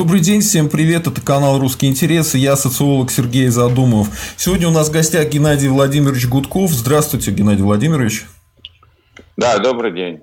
Добрый 0.00 0.20
день, 0.20 0.40
всем 0.40 0.70
привет, 0.70 1.06
это 1.08 1.20
канал 1.20 1.58
«Русские 1.58 1.90
интересы», 1.90 2.38
я 2.38 2.56
социолог 2.56 3.10
Сергей 3.10 3.48
Задумов. 3.48 4.08
Сегодня 4.38 4.66
у 4.68 4.70
нас 4.70 4.88
в 4.88 4.92
гостях 4.92 5.28
Геннадий 5.28 5.68
Владимирович 5.68 6.26
Гудков. 6.26 6.70
Здравствуйте, 6.70 7.32
Геннадий 7.32 7.62
Владимирович. 7.62 8.24
Да, 9.36 9.58
добрый 9.58 9.92
день. 9.92 10.20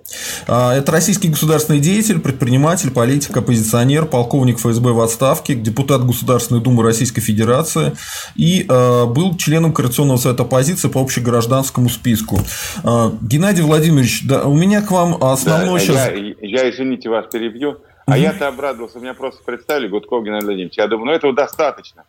А, 0.47 0.75
это 0.75 0.91
российский 0.91 1.27
государственный 1.27 1.79
деятель, 1.79 2.19
предприниматель, 2.19 2.89
политик, 2.89 3.37
оппозиционер, 3.37 4.07
полковник 4.07 4.57
ФСБ 4.57 4.93
в 4.93 4.99
отставке, 4.99 5.53
депутат 5.53 6.03
Государственной 6.03 6.59
Думы 6.59 6.81
Российской 6.81 7.21
Федерации 7.21 7.93
и 8.35 8.65
а, 8.67 9.05
был 9.05 9.37
членом 9.37 9.73
Координационного 9.73 10.17
совета 10.17 10.41
оппозиции 10.41 10.87
по 10.87 11.01
общегражданскому 11.01 11.89
списку. 11.89 12.39
А, 12.83 13.15
Геннадий 13.21 13.61
Владимирович, 13.61 14.23
да, 14.25 14.43
у 14.43 14.57
меня 14.57 14.81
к 14.81 14.89
вам 14.89 15.23
основной 15.23 15.79
да, 15.79 15.85
сейчас... 15.85 16.07
Я, 16.07 16.63
я, 16.63 16.69
извините, 16.71 17.09
вас 17.09 17.27
перебью. 17.31 17.77
А 18.07 18.17
я-то 18.17 18.47
обрадовался, 18.47 18.99
меня 18.99 19.13
просто 19.13 19.43
представили 19.43 19.89
Гудков 19.89 20.23
Геннадий 20.23 20.45
Владимирович. 20.45 20.77
Я 20.77 20.87
думаю, 20.87 21.07
ну 21.07 21.11
этого 21.11 21.33
достаточно. 21.33 22.05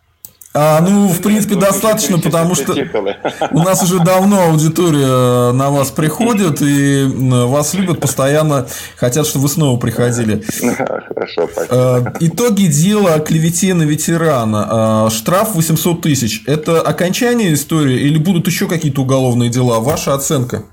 А, 0.54 0.80
ну, 0.80 1.08
в 1.08 1.20
принципе, 1.20 1.56
достаточно, 1.56 2.18
потому 2.18 2.54
что 2.54 2.72
у 3.50 3.58
нас 3.58 3.82
уже 3.82 3.98
давно 3.98 4.44
аудитория 4.44 5.52
на 5.52 5.70
вас 5.70 5.90
приходит, 5.90 6.62
и 6.62 7.04
вас 7.06 7.74
любят 7.74 8.00
постоянно, 8.00 8.66
хотят, 8.96 9.26
чтобы 9.26 9.44
вы 9.44 9.48
снова 9.50 9.78
приходили. 9.78 10.42
Хорошо, 11.08 11.48
спасибо. 11.52 12.14
Итоги 12.20 12.66
дела 12.66 13.14
о 13.14 13.20
клевете 13.20 13.74
на 13.74 13.82
ветерана. 13.82 14.68
А, 14.70 15.10
штраф 15.10 15.54
800 15.54 16.00
тысяч. 16.00 16.44
Это 16.46 16.80
окончание 16.80 17.52
истории 17.52 18.00
или 18.00 18.18
будут 18.18 18.46
еще 18.46 18.68
какие-то 18.68 19.02
уголовные 19.02 19.50
дела? 19.50 19.80
Ваша 19.80 20.14
оценка? 20.14 20.64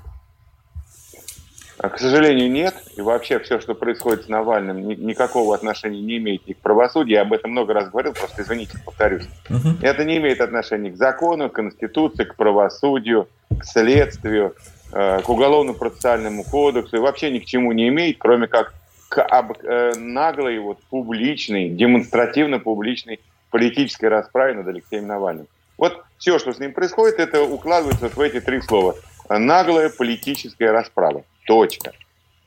А, 1.78 1.90
к 1.90 1.98
сожалению, 1.98 2.50
нет. 2.50 2.74
И 2.96 3.00
вообще 3.00 3.38
все, 3.38 3.60
что 3.60 3.74
происходит 3.74 4.24
с 4.24 4.28
Навальным, 4.28 4.88
никакого 4.88 5.54
отношения 5.54 6.00
не 6.00 6.16
имеет 6.16 6.46
ни 6.46 6.54
к 6.54 6.58
правосудию. 6.58 7.16
Я 7.16 7.22
об 7.22 7.32
этом 7.32 7.50
много 7.50 7.74
раз 7.74 7.90
говорил, 7.90 8.12
просто 8.12 8.42
извините, 8.42 8.78
повторюсь. 8.84 9.26
Угу. 9.50 9.82
Это 9.82 10.04
не 10.04 10.16
имеет 10.16 10.40
отношения 10.40 10.90
к 10.90 10.96
закону, 10.96 11.50
к 11.50 11.52
конституции, 11.52 12.24
к 12.24 12.36
правосудию, 12.36 13.28
к 13.58 13.64
следствию, 13.64 14.54
э, 14.92 15.20
к 15.20 15.28
уголовно-процессуальному 15.28 16.44
кодексу. 16.44 16.96
И 16.96 17.00
вообще 17.00 17.30
ни 17.30 17.40
к 17.40 17.44
чему 17.44 17.72
не 17.72 17.88
имеет, 17.88 18.16
кроме 18.18 18.46
как 18.46 18.72
к 19.08 19.22
об, 19.22 19.52
э, 19.62 19.92
наглой, 19.98 20.58
вот, 20.58 20.78
публичной, 20.90 21.68
демонстративно-публичной 21.68 23.20
политической 23.50 24.06
расправе 24.06 24.54
над 24.54 24.68
Алексеем 24.68 25.06
Навальным. 25.06 25.46
Вот 25.78 26.02
все, 26.18 26.38
что 26.38 26.52
с 26.52 26.58
ним 26.58 26.72
происходит, 26.72 27.18
это 27.18 27.42
укладывается 27.42 28.08
в 28.08 28.20
эти 28.20 28.40
три 28.40 28.60
слова. 28.60 28.94
Наглая 29.28 29.90
политическая 29.90 30.70
расправа. 30.70 31.24
Точка. 31.46 31.92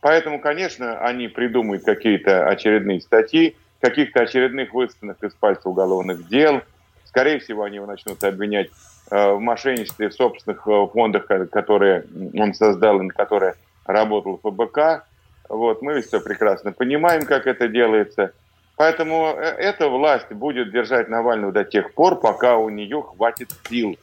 Поэтому, 0.02 0.40
конечно, 0.40 1.00
они 1.00 1.28
придумают 1.28 1.84
какие-то 1.84 2.48
очередные 2.48 3.02
статьи, 3.02 3.56
каких-то 3.82 4.22
очередных 4.22 4.74
высосанных 4.74 5.22
из 5.24 5.34
пальца 5.34 5.70
уголовных 5.70 6.28
дел. 6.28 6.62
Скорее 7.06 7.40
всего, 7.40 7.64
они 7.64 7.76
его 7.76 7.86
начнут 7.86 8.24
обвинять 8.24 8.70
э, 9.12 9.32
в 9.32 9.40
мошенничестве 9.40 10.10
в 10.10 10.14
собственных 10.14 10.66
э, 10.68 10.88
фондах, 10.94 11.28
которые 11.52 12.06
он 12.34 12.54
создал 12.54 13.00
и 13.00 13.04
на 13.04 13.14
которые 13.14 13.56
работал 13.86 14.40
ФБК. 14.42 15.06
Вот, 15.50 15.82
мы 15.82 16.02
все 16.02 16.22
прекрасно 16.22 16.72
понимаем, 16.72 17.26
как 17.26 17.48
это 17.48 17.68
делается. 17.68 18.34
Поэтому 18.80 19.36
э, 19.36 19.42
эта 19.42 19.88
власть 19.90 20.32
будет 20.32 20.72
держать 20.72 21.10
Навального 21.10 21.52
до 21.52 21.64
тех 21.64 21.94
пор, 21.94 22.20
пока 22.20 22.58
у 22.58 22.70
нее 22.70 23.04
хватит 23.04 23.50
сил. 23.70 23.96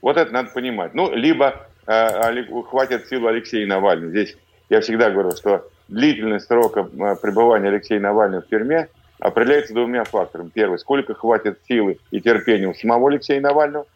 Вот 0.00 0.16
это 0.16 0.30
надо 0.32 0.50
понимать. 0.50 0.94
Ну, 0.94 1.12
либо 1.12 1.66
Э, 1.86 2.42
хватит 2.68 3.06
сил 3.08 3.28
Алексея 3.28 3.66
Навального. 3.66 4.10
Здесь 4.10 4.36
я 4.68 4.80
всегда 4.80 5.10
говорю, 5.10 5.32
что 5.32 5.68
длительность 5.88 6.46
срока 6.46 6.80
э, 6.80 7.16
пребывания 7.22 7.68
Алексея 7.68 8.00
Навального 8.00 8.42
в 8.42 8.48
тюрьме 8.48 8.88
определяется 9.20 9.72
двумя 9.72 10.02
факторами. 10.04 10.50
Первый, 10.52 10.78
сколько 10.80 11.14
хватит 11.14 11.60
силы 11.68 11.98
и 12.10 12.20
терпения 12.20 12.66
у 12.66 12.74
самого 12.74 13.08
Алексея 13.08 13.40
Навального, 13.40 13.86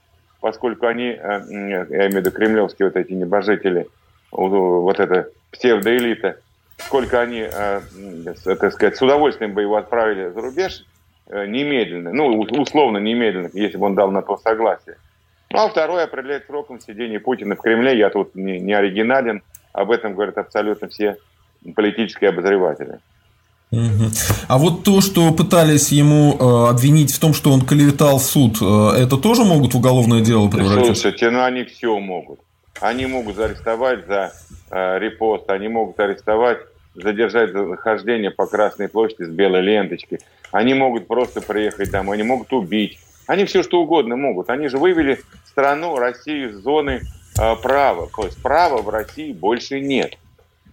поскольку 0.41 0.87
они, 0.87 1.09
э, 1.09 1.19
я 1.19 1.85
имею 1.85 2.13
в 2.13 2.15
виду 2.15 2.31
кремлевские 2.31 2.89
вот 2.89 2.97
эти 2.97 3.13
небожители, 3.13 3.89
вот 4.31 5.01
эта 5.01 5.29
псевдоэлита, 5.51 6.39
сколько 6.85 7.21
они, 7.21 7.47
так 8.45 8.73
сказать, 8.73 8.97
с 8.97 9.03
удовольствием 9.03 9.55
бы 9.55 9.63
его 9.63 9.77
отправили 9.77 10.31
за 10.31 10.41
рубеж 10.41 10.85
немедленно, 11.29 12.13
ну, 12.13 12.41
условно 12.41 12.99
немедленно, 12.99 13.51
если 13.53 13.77
бы 13.77 13.87
он 13.87 13.95
дал 13.95 14.11
на 14.11 14.23
то 14.23 14.37
согласие. 14.39 14.97
Ну, 15.53 15.59
а 15.59 15.69
второе 15.69 16.05
определяет 16.05 16.47
сроком 16.47 16.81
сидения 16.81 17.19
Путина 17.19 17.57
в 17.57 17.61
Кремле. 17.61 17.99
Я 17.99 18.11
тут 18.11 18.35
не, 18.37 18.61
не 18.61 18.73
оригинален. 18.73 19.43
Об 19.73 19.91
этом 19.91 20.15
говорят 20.15 20.39
абсолютно 20.39 20.89
все 20.89 21.17
политические 21.75 22.31
обозреватели. 22.31 23.01
А 24.49 24.59
вот 24.59 24.83
то, 24.85 25.01
что 25.01 25.33
пытались 25.33 25.93
ему 25.93 26.37
э, 26.39 26.71
обвинить 26.71 27.13
в 27.13 27.21
том, 27.21 27.35
что 27.35 27.53
он 27.53 27.65
клеветал 27.65 28.19
суд, 28.19 28.59
э, 28.61 29.03
это 29.03 29.17
тоже 29.17 29.45
могут 29.45 29.75
в 29.75 29.77
уголовное 29.77 30.21
дело 30.23 30.49
превратить? 30.49 30.87
Слушайте, 30.87 31.31
ну 31.31 31.43
они 31.43 31.65
все 31.65 31.99
могут. 31.99 32.41
Они 32.81 33.07
могут 33.07 33.37
заарестовать 33.37 34.07
за 34.07 34.33
э, 34.71 34.99
репост, 34.99 35.49
они 35.51 35.69
могут 35.69 36.01
арестовать, 36.01 36.59
задержать 36.95 37.53
за 37.53 37.65
нахождение 37.65 38.31
по 38.31 38.47
Красной 38.47 38.89
площади 38.89 39.25
с 39.25 39.29
белой 39.31 39.63
ленточкой. 39.63 40.21
Они 40.53 40.75
могут 40.75 41.07
просто 41.07 41.41
приехать 41.41 41.91
домой, 41.91 42.17
они 42.17 42.25
могут 42.25 42.53
убить. 42.53 42.99
Они 43.27 43.45
все 43.45 43.63
что 43.63 43.81
угодно 43.81 44.17
могут. 44.17 44.51
Они 44.51 44.69
же 44.69 44.79
вывели 44.79 45.21
страну, 45.47 45.97
Россию 45.97 46.51
из 46.51 46.57
зоны 46.57 47.01
э, 47.41 47.57
права. 47.63 48.09
То 48.15 48.25
есть 48.25 48.43
права 48.43 48.83
в 48.83 48.89
России 48.89 49.33
больше 49.33 49.81
нет. 49.81 50.19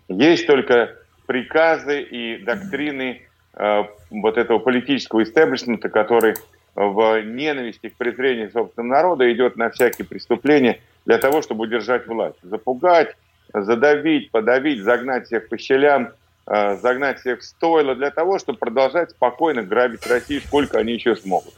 Есть 0.07 0.47
только 0.47 0.95
приказы 1.27 2.01
и 2.01 2.37
доктрины 2.37 3.21
э, 3.53 3.83
вот 4.09 4.37
этого 4.37 4.59
политического 4.59 5.23
истеблишмента, 5.23 5.89
который 5.89 6.35
в 6.73 7.21
ненависти 7.23 7.89
к 7.89 7.97
презрению 7.97 8.51
собственного 8.51 8.97
народа 8.97 9.33
идет 9.33 9.57
на 9.57 9.71
всякие 9.71 10.05
преступления 10.05 10.79
для 11.05 11.17
того, 11.17 11.41
чтобы 11.41 11.63
удержать 11.63 12.05
власть. 12.07 12.37
Запугать, 12.43 13.15
задавить, 13.53 14.31
подавить, 14.31 14.83
загнать 14.83 15.25
всех 15.25 15.49
по 15.49 15.57
щелям, 15.57 16.11
э, 16.45 16.77
загнать 16.77 17.19
всех 17.19 17.39
в 17.39 17.43
стойло 17.43 17.95
для 17.95 18.11
того, 18.11 18.39
чтобы 18.39 18.59
продолжать 18.59 19.11
спокойно 19.11 19.63
грабить 19.63 20.05
Россию, 20.07 20.41
сколько 20.41 20.77
они 20.77 20.93
еще 20.93 21.15
смогут. 21.15 21.53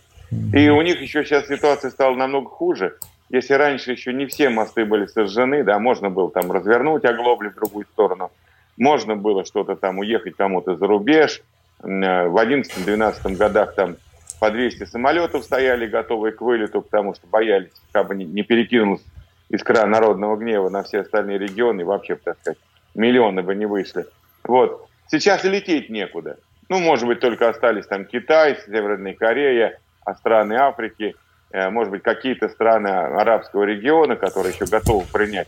И 0.54 0.70
у 0.70 0.82
них 0.82 1.02
еще 1.02 1.24
сейчас 1.24 1.48
ситуация 1.48 1.90
стала 1.92 2.16
намного 2.16 2.50
хуже. 2.50 2.98
Если 3.30 3.54
раньше 3.54 3.92
еще 3.92 4.14
не 4.14 4.26
все 4.26 4.50
мосты 4.50 4.86
были 4.86 5.06
сожжены, 5.06 5.64
да, 5.64 5.80
можно 5.80 6.10
было 6.10 6.32
там 6.32 6.52
развернуть 6.52 7.06
оглобли 7.06 7.50
в 7.50 7.56
другую 7.56 7.86
сторону, 7.86 8.32
можно 8.78 9.16
было 9.16 9.46
что-то 9.46 9.76
там 9.76 10.00
уехать 10.00 10.36
кому-то 10.36 10.76
за 10.76 10.88
рубеж. 10.88 11.42
Э, 11.84 12.28
в 12.28 12.38
11-12 12.38 13.36
годах 13.36 13.76
там 13.76 13.98
по 14.40 14.52
200 14.52 14.86
самолетов 14.86 15.44
стояли, 15.44 15.86
готовые 15.86 16.32
к 16.32 16.42
вылету, 16.42 16.82
потому 16.82 17.14
что 17.14 17.28
боялись, 17.28 17.72
как 17.92 18.08
бы 18.08 18.16
не 18.16 18.44
перекинулась 18.44 19.02
искра 19.50 19.86
народного 19.86 20.36
гнева 20.38 20.70
на 20.70 20.84
все 20.84 21.02
остальные 21.02 21.40
регионы, 21.40 21.86
вообще, 21.86 22.16
так 22.16 22.38
сказать, 22.40 22.60
миллионы 22.96 23.42
бы 23.42 23.56
не 23.56 23.66
вышли. 23.66 24.06
Вот. 24.44 24.88
Сейчас 25.08 25.46
и 25.46 25.50
лететь 25.50 25.90
некуда. 25.90 26.38
Ну, 26.70 26.80
может 26.80 27.08
быть, 27.08 27.20
только 27.20 27.50
остались 27.50 27.88
там 27.88 28.06
Китай, 28.06 28.58
Северная 28.66 29.14
Корея, 29.14 29.80
а 30.06 30.16
страны 30.16 30.54
Африки– 30.54 31.16
Э, 31.52 31.70
может 31.70 31.92
быть, 31.92 32.04
какие-то 32.04 32.50
страны 32.50 32.90
арабского 32.90 33.64
региона, 33.64 34.16
которые 34.16 34.54
еще 34.54 34.66
готовы 34.66 35.06
принять 35.12 35.48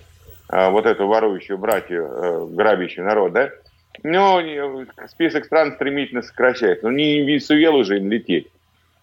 э, 0.52 0.70
вот 0.70 0.86
эту 0.86 1.08
ворующую 1.08 1.58
братью, 1.58 2.06
э, 2.06 2.46
грабящий 2.50 3.04
народ, 3.04 3.34
да, 3.34 3.50
но 4.04 4.42
список 5.10 5.46
стран 5.46 5.74
стремительно 5.74 6.24
сокращается. 6.24 6.88
Ну, 6.88 6.94
не 6.94 7.22
Венесуэлу 7.22 7.84
же 7.84 7.98
им 7.98 8.10
лететь. 8.10 8.48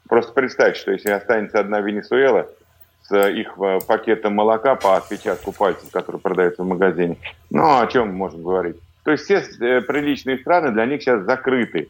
Просто 0.08 0.32
представьте, 0.32 0.80
что 0.80 0.92
если 0.92 1.10
останется 1.10 1.60
одна 1.60 1.80
Венесуэла 1.80 2.48
с 3.08 3.28
их 3.28 3.56
пакетом 3.86 4.34
молока 4.34 4.74
по 4.74 4.96
отпечатку 4.96 5.52
пальцев, 5.52 5.90
который 5.90 6.20
продается 6.20 6.62
в 6.62 6.66
магазине, 6.66 7.16
ну, 7.50 7.80
о 7.80 7.86
чем 7.86 8.14
можно 8.14 8.42
говорить? 8.42 8.76
То 9.04 9.12
есть 9.12 9.24
все 9.24 9.40
приличные 9.80 10.38
страны 10.38 10.70
для 10.70 10.84
них 10.84 11.02
сейчас 11.02 11.24
закрыты. 11.24 11.88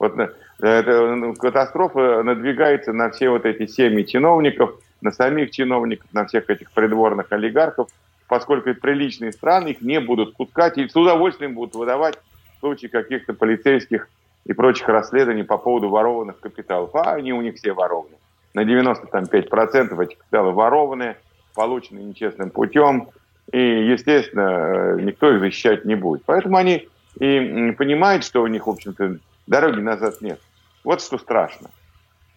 Вот 0.00 0.18
э, 0.18 0.30
эта 0.58 1.14
ну, 1.14 1.34
катастрофа 1.34 2.24
надвигается 2.24 2.92
на 2.92 3.10
все 3.10 3.30
вот 3.30 3.46
эти 3.46 3.66
семьи 3.66 4.02
чиновников, 4.02 4.74
на 5.00 5.12
самих 5.12 5.52
чиновников, 5.52 6.08
на 6.12 6.26
всех 6.26 6.50
этих 6.50 6.72
придворных 6.72 7.30
олигархов, 7.30 7.88
поскольку 8.26 8.74
приличные 8.74 9.30
страны 9.30 9.68
их 9.68 9.80
не 9.80 10.00
будут 10.00 10.36
пускать 10.36 10.78
и 10.78 10.88
с 10.88 10.96
удовольствием 10.96 11.54
будут 11.54 11.76
выдавать 11.76 12.18
в 12.56 12.60
случае 12.60 12.88
каких-то 12.88 13.34
полицейских 13.34 14.08
и 14.44 14.52
прочих 14.52 14.88
расследований 14.88 15.44
по 15.44 15.58
поводу 15.58 15.88
ворованных 15.88 16.40
капиталов. 16.40 16.92
А 16.94 17.14
они 17.14 17.32
у 17.32 17.40
них 17.40 17.54
все 17.54 17.72
ворованы. 17.72 18.16
На 18.54 18.64
95% 18.64 20.02
этих 20.02 20.18
капиталов 20.18 20.54
ворованные, 20.54 21.16
полученные 21.54 22.04
нечестным 22.04 22.50
путем. 22.50 23.08
И, 23.50 23.58
естественно, 23.58 24.96
э, 24.96 25.00
никто 25.00 25.32
их 25.32 25.40
защищать 25.40 25.84
не 25.84 25.94
будет. 25.94 26.22
Поэтому 26.24 26.56
они 26.56 26.88
и 27.18 27.74
понимают, 27.76 28.24
что 28.24 28.42
у 28.42 28.46
них, 28.46 28.66
в 28.66 28.70
общем-то, 28.70 29.18
Дороги 29.46 29.80
назад 29.80 30.20
нет. 30.20 30.40
Вот 30.84 31.02
что 31.02 31.18
страшно. 31.18 31.70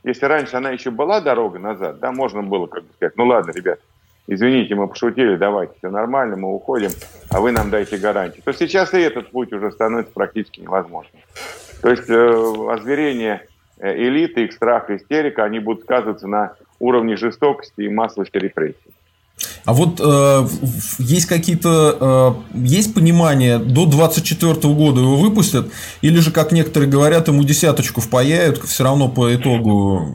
Если 0.03 0.25
раньше 0.25 0.56
она 0.56 0.71
еще 0.71 0.91
была 0.91 1.21
дорога 1.21 1.59
назад, 1.59 2.00
да, 2.00 2.12
можно 2.12 2.44
было 2.44 2.67
как 2.67 2.83
бы 2.83 2.94
сказать, 2.94 3.15
ну 3.17 3.25
ладно, 3.25 3.51
ребят, 3.51 3.79
извините, 4.27 4.75
мы 4.75 4.88
пошутили, 4.88 5.35
давайте, 5.35 5.73
все 5.77 5.89
нормально, 5.89 6.35
мы 6.35 6.53
уходим, 6.53 6.91
а 7.31 7.41
вы 7.41 7.51
нам 7.51 7.71
дайте 7.71 7.97
гарантии. 7.97 8.41
То 8.41 8.53
сейчас 8.53 8.94
и 8.94 9.00
этот 9.00 9.31
путь 9.31 9.51
уже 9.51 9.71
становится 9.71 10.13
практически 10.13 10.59
невозможным. 10.59 11.21
То 11.81 11.89
есть 11.89 12.09
э, 12.09 12.71
озверение 12.71 13.47
элиты, 13.80 14.45
их 14.45 14.54
страх 14.54 14.89
истерика, 14.89 15.44
они 15.44 15.60
будут 15.60 15.83
сказываться 15.83 16.27
на 16.27 16.54
уровне 16.80 17.18
жестокости 17.18 17.81
и 17.81 17.89
массовости 17.89 18.38
репрессий. 18.38 18.95
А 19.66 19.74
вот 19.74 20.00
э, 20.00 20.48
есть 21.00 21.25
какие-то, 21.25 22.38
э, 22.54 22.57
есть 22.57 22.94
понимание, 22.94 23.57
до 23.57 23.86
24 23.86 24.54
года 24.74 25.01
его 25.01 25.18
выпустят, 25.18 25.72
или 26.01 26.19
же, 26.19 26.31
как 26.31 26.51
некоторые 26.51 26.89
говорят, 26.89 27.27
ему 27.27 27.44
десяточку 27.44 28.00
впаяют, 28.00 28.60
все 28.60 28.83
равно 28.83 29.10
по 29.10 29.33
итогу... 29.36 30.07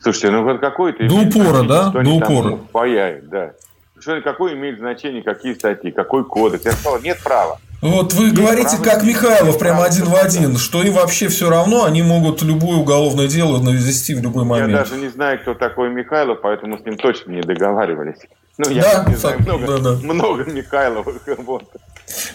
Слушайте, 0.00 0.30
ну 0.30 0.42
вот 0.42 0.60
какой-то... 0.60 1.06
До 1.06 1.16
упора, 1.16 1.62
да? 1.62 1.90
До 1.90 2.10
упора. 2.10 2.56
Впаяют, 2.56 3.28
да. 3.28 3.52
Что, 3.98 4.20
какое 4.20 4.54
имеет 4.54 4.78
значение, 4.78 5.22
какие 5.22 5.54
статьи, 5.54 5.90
какой 5.90 6.24
кодекс? 6.24 6.64
Я 6.64 6.72
сказал, 6.72 7.00
нет 7.00 7.18
права. 7.22 7.58
Вот 7.82 8.14
вы 8.14 8.26
нет 8.26 8.34
говорите, 8.36 8.78
как 8.82 9.02
Михайлов, 9.04 9.58
прямо 9.58 9.84
один 9.84 10.06
в 10.06 10.14
один, 10.14 10.56
что 10.56 10.82
им 10.82 10.94
вообще 10.94 11.28
все 11.28 11.50
равно, 11.50 11.84
они 11.84 12.02
могут 12.02 12.42
любое 12.42 12.76
уголовное 12.76 13.28
дело 13.28 13.62
навести 13.62 14.14
в 14.14 14.22
любой 14.22 14.44
момент. 14.44 14.70
Я 14.70 14.78
даже 14.78 14.96
не 14.96 15.08
знаю, 15.08 15.38
кто 15.40 15.54
такой 15.54 15.90
Михайлов, 15.90 16.40
поэтому 16.42 16.78
с 16.78 16.84
ним 16.84 16.96
точно 16.96 17.32
не 17.32 17.42
договаривались. 17.42 18.20
Ну, 18.58 18.70
я 18.70 18.82
да, 18.82 19.10
не 19.10 19.16
знаю, 19.16 19.40
много, 19.40 19.66
да, 19.66 19.78
да. 19.78 19.90
много 20.02 20.44
Михайловых. 20.44 21.16
Вот. 21.38 21.64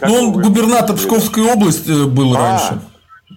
Ну, 0.02 0.14
он 0.14 0.32
губернатор 0.34 0.96
Псковской 0.96 1.44
области 1.44 2.08
был 2.08 2.36
а, 2.36 2.40
раньше. 2.40 2.82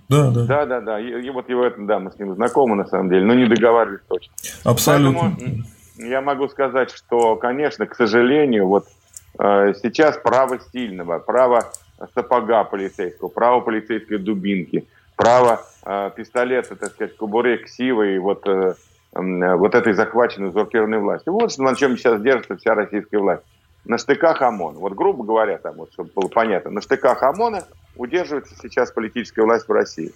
Да, 0.08 0.30
да. 0.30 0.44
Да, 0.44 0.66
да, 0.66 0.80
да. 0.80 1.00
И, 1.00 1.26
и 1.26 1.30
вот 1.30 1.48
его 1.48 1.64
это, 1.64 1.80
да, 1.80 1.98
мы 1.98 2.10
с 2.10 2.18
ним 2.18 2.34
знакомы 2.34 2.76
на 2.76 2.86
самом 2.86 3.08
деле, 3.08 3.24
но 3.24 3.34
не 3.34 3.46
договаривались 3.46 4.02
точно. 4.06 4.32
Абсолютно. 4.64 5.34
Поэтому 5.36 5.64
я 5.96 6.20
могу 6.20 6.48
сказать, 6.48 6.90
что, 6.90 7.36
конечно, 7.36 7.86
к 7.86 7.94
сожалению, 7.94 8.66
вот 8.66 8.86
э, 9.38 9.72
сейчас 9.82 10.18
право 10.18 10.58
сильного, 10.72 11.18
право 11.18 11.72
сапога 12.14 12.64
полицейского, 12.64 13.28
право 13.28 13.60
полицейской 13.60 14.18
дубинки, 14.18 14.86
право 15.16 15.64
э, 15.84 16.10
пистолета, 16.16 16.76
так 16.76 16.92
сказать, 16.92 17.16
кубуре 17.16 17.58
ксивы 17.58 18.16
и 18.16 18.18
вот, 18.18 18.46
э, 18.46 18.74
э, 19.14 19.54
вот 19.54 19.74
этой 19.74 19.92
захваченной 19.92 20.48
узурпированной 20.48 20.98
власти. 20.98 21.28
Вот 21.28 21.56
на 21.58 21.74
чем 21.74 21.96
сейчас 21.96 22.20
держится 22.20 22.56
вся 22.56 22.74
российская 22.74 23.18
власть. 23.18 23.42
На 23.84 23.98
штыках 23.98 24.40
ОМОН. 24.40 24.76
Вот 24.76 24.94
грубо 24.94 25.24
говоря, 25.24 25.58
там, 25.58 25.74
вот, 25.76 25.92
чтобы 25.92 26.10
было 26.14 26.28
понятно, 26.28 26.70
на 26.70 26.80
штыках 26.80 27.22
ОМОНа 27.22 27.64
удерживается 27.96 28.54
сейчас 28.60 28.90
политическая 28.90 29.42
власть 29.42 29.68
в 29.68 29.72
России. 29.72 30.12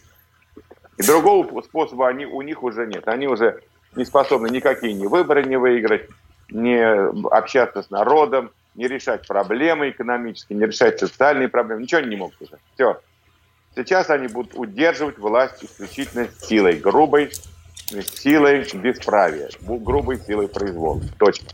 И 0.96 1.02
другого 1.02 1.61
способа 1.62 2.08
они, 2.08 2.26
у 2.26 2.43
них 2.43 2.62
уже 2.62 2.87
нет. 2.87 3.06
Они 3.06 3.29
уже 3.29 3.61
не 3.94 4.05
способны 4.05 4.49
никакие 4.49 4.94
ни 4.94 5.06
выборы 5.06 5.44
не 5.44 5.56
выиграть, 5.56 6.08
не 6.50 6.82
общаться 7.31 7.82
с 7.82 7.91
народом, 7.91 8.50
не 8.75 8.87
решать 8.87 9.26
проблемы 9.26 9.91
экономические, 9.91 10.59
не 10.59 10.67
решать 10.67 10.99
социальные 10.99 11.49
проблемы. 11.49 11.82
Ничего 11.82 12.00
они 12.00 12.11
не 12.11 12.17
могут 12.17 12.41
уже. 12.41 12.59
Все. 12.75 13.00
Сейчас 13.75 14.11
они 14.11 14.29
будут 14.29 14.55
удерживать 14.55 15.19
власть 15.19 15.65
исключительно 15.65 16.29
силой, 16.41 16.79
грубой 16.79 17.31
силой 17.87 18.69
бесправия, 18.75 19.50
грубой 19.61 20.19
силой 20.19 20.49
произвола. 20.49 21.00
Точно. 21.19 21.49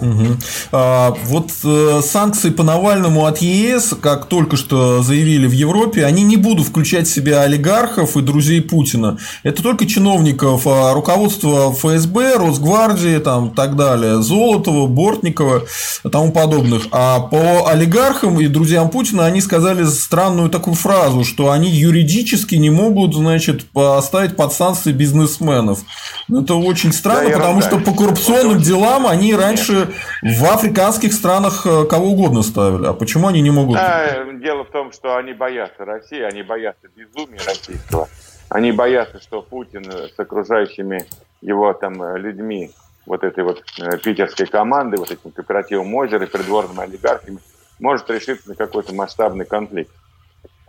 Угу. 0.00 0.26
А, 0.72 1.14
вот 1.26 1.50
э, 1.64 2.00
санкции 2.04 2.50
по 2.50 2.62
Навальному 2.62 3.26
от 3.26 3.38
ЕС, 3.38 3.94
как 4.00 4.26
только 4.26 4.56
что 4.56 5.02
заявили 5.02 5.46
в 5.46 5.52
Европе, 5.52 6.04
они 6.04 6.22
не 6.22 6.36
будут 6.36 6.66
включать 6.66 7.06
в 7.06 7.12
себя 7.12 7.42
олигархов 7.42 8.16
и 8.16 8.22
друзей 8.22 8.60
Путина. 8.60 9.18
Это 9.42 9.62
только 9.62 9.86
чиновников 9.86 10.66
а 10.66 10.92
руководства 10.94 11.72
ФСБ, 11.72 12.36
Росгвардии, 12.36 13.18
там 13.18 13.50
так 13.50 13.76
далее, 13.76 14.22
Золотого, 14.22 14.86
Бортникова 14.86 15.64
и 16.04 16.08
тому 16.08 16.32
подобных. 16.32 16.88
А 16.90 17.20
по 17.20 17.68
олигархам 17.68 18.40
и 18.40 18.46
друзьям 18.46 18.90
Путина 18.90 19.26
они 19.26 19.40
сказали 19.40 19.84
странную 19.84 20.48
такую 20.50 20.74
фразу, 20.74 21.24
что 21.24 21.50
они 21.50 21.70
юридически 21.70 22.56
не 22.56 22.70
могут, 22.70 23.14
значит, 23.14 23.64
поставить 23.70 24.36
под 24.36 24.52
санкции 24.52 24.92
бизнесменов. 24.92 25.80
Это 26.28 26.54
очень 26.54 26.92
странно, 26.92 27.30
да, 27.30 27.36
потому 27.38 27.62
что 27.62 27.78
по 27.78 27.92
коррупционным 27.92 28.60
делам 28.60 29.06
они 29.06 29.34
раньше 29.34 29.81
в 30.22 30.44
африканских 30.44 31.12
странах 31.12 31.66
э, 31.66 31.84
кого 31.86 32.08
угодно 32.12 32.42
ставили. 32.42 32.86
А 32.86 32.92
почему 32.92 33.28
они 33.28 33.40
не 33.40 33.50
могут? 33.50 33.78
А, 33.78 34.24
дело 34.34 34.64
в 34.64 34.70
том, 34.70 34.92
что 34.92 35.16
они 35.16 35.32
боятся 35.32 35.84
России, 35.84 36.20
они 36.20 36.42
боятся 36.42 36.88
безумия 36.94 37.40
российского. 37.46 38.08
Они 38.48 38.70
боятся, 38.72 39.20
что 39.20 39.40
Путин 39.40 39.90
с 39.90 40.18
окружающими 40.18 41.06
его 41.40 41.72
там 41.72 42.02
э, 42.02 42.18
людьми, 42.18 42.70
вот 43.06 43.24
этой 43.24 43.44
вот 43.44 43.62
э, 43.80 43.98
питерской 43.98 44.46
команды, 44.46 44.96
вот 44.96 45.10
этим 45.10 45.30
кооперативом 45.30 45.94
озера, 45.94 46.26
придворными 46.26 46.82
олигархами, 46.82 47.38
может 47.80 48.08
решиться 48.10 48.50
на 48.50 48.54
какой-то 48.54 48.94
масштабный 48.94 49.44
конфликт. 49.44 49.90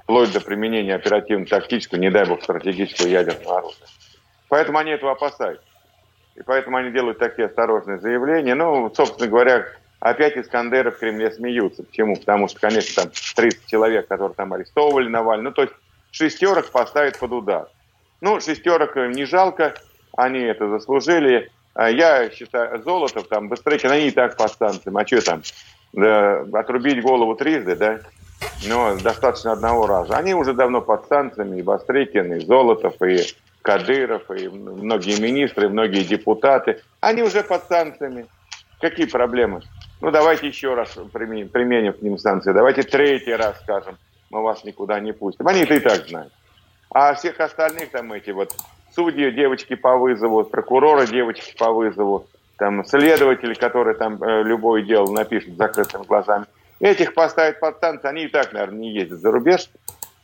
Вплоть 0.03 0.31
до 0.33 0.41
применения 0.41 0.95
оперативно-тактического, 0.95 1.97
не 1.99 2.09
дай 2.09 2.25
бог, 2.25 2.43
стратегического 2.43 3.07
ядерного 3.07 3.59
оружия. 3.59 3.87
Поэтому 4.49 4.77
они 4.79 4.91
этого 4.91 5.11
опасаются. 5.13 5.65
И 6.35 6.41
поэтому 6.43 6.77
они 6.77 6.91
делают 6.91 7.19
такие 7.19 7.47
осторожные 7.47 7.99
заявления. 7.99 8.55
Ну, 8.55 8.91
собственно 8.93 9.27
говоря, 9.27 9.67
опять 9.99 10.37
Искандеры 10.37 10.91
в 10.91 10.97
Кремле 10.97 11.31
смеются. 11.31 11.83
Почему? 11.83 12.15
Потому 12.15 12.47
что, 12.47 12.59
конечно, 12.59 13.03
там 13.03 13.11
30 13.35 13.67
человек, 13.67 14.07
которые 14.07 14.33
там 14.35 14.53
арестовывали 14.53 15.07
Навального. 15.07 15.49
Ну, 15.49 15.51
то 15.51 15.61
есть 15.63 15.73
шестерок 16.11 16.71
поставить 16.71 17.19
под 17.19 17.31
удар. 17.31 17.67
Ну, 18.21 18.39
шестерок 18.39 18.95
не 18.95 19.25
жалко, 19.25 19.75
они 20.15 20.39
это 20.39 20.69
заслужили. 20.69 21.51
А 21.75 21.89
я 21.89 22.29
считаю, 22.29 22.81
Золотов 22.83 23.27
там, 23.27 23.49
Быстрыкин, 23.49 23.91
они 23.91 24.07
и 24.07 24.11
так 24.11 24.37
под 24.37 24.51
станциям. 24.51 24.97
А 24.97 25.05
что 25.05 25.21
там? 25.23 25.41
Да, 25.91 26.45
отрубить 26.53 27.01
голову 27.03 27.35
трижды, 27.35 27.75
да? 27.75 27.99
Но 28.67 28.95
достаточно 28.97 29.51
одного 29.51 29.87
раза. 29.87 30.15
Они 30.15 30.33
уже 30.33 30.53
давно 30.53 30.81
под 30.81 31.05
станциями, 31.05 31.59
и 31.59 31.63
Бастрыкин, 31.63 32.33
и 32.33 32.45
Золотов, 32.45 33.01
и 33.01 33.23
Кадыров, 33.63 34.29
и 34.29 34.47
многие 34.49 35.19
министры, 35.19 35.65
и 35.65 35.69
многие 35.69 36.03
депутаты, 36.03 36.81
они 36.99 37.23
уже 37.23 37.43
под 37.43 37.63
санкциями. 37.63 38.27
Какие 38.79 39.05
проблемы? 39.07 39.61
Ну, 40.01 40.11
давайте 40.11 40.47
еще 40.47 40.75
раз 40.75 40.97
применим, 41.13 41.47
применим 41.47 41.93
к 41.93 42.01
ним 42.01 42.17
санкции. 42.17 42.51
Давайте 42.51 42.83
третий 42.83 43.33
раз 43.33 43.57
скажем, 43.61 43.97
мы 44.29 44.43
вас 44.43 44.65
никуда 44.65 44.99
не 44.99 45.13
пустим. 45.13 45.47
Они 45.47 45.61
это 45.61 45.75
и 45.75 45.79
так 45.79 46.05
знают. 46.07 46.33
А 46.91 47.13
всех 47.13 47.39
остальных 47.39 47.89
там 47.91 48.11
эти 48.11 48.31
вот 48.31 48.53
судьи, 48.93 49.31
девочки 49.31 49.75
по 49.75 49.97
вызову, 49.97 50.43
прокуроры, 50.43 51.07
девочки 51.07 51.55
по 51.57 51.71
вызову, 51.71 52.27
там 52.57 52.83
следователи, 52.85 53.53
которые 53.53 53.95
там 53.95 54.21
э, 54.21 54.43
любое 54.43 54.83
дело 54.83 55.09
напишут 55.09 55.55
закрытыми 55.55 56.03
глазами, 56.03 56.45
этих 56.81 57.13
поставят 57.13 57.61
под 57.61 57.79
санкции, 57.79 58.09
они 58.09 58.23
и 58.25 58.27
так, 58.27 58.51
наверное, 58.51 58.79
не 58.79 58.91
ездят 58.91 59.19
за 59.19 59.31
рубеж, 59.31 59.69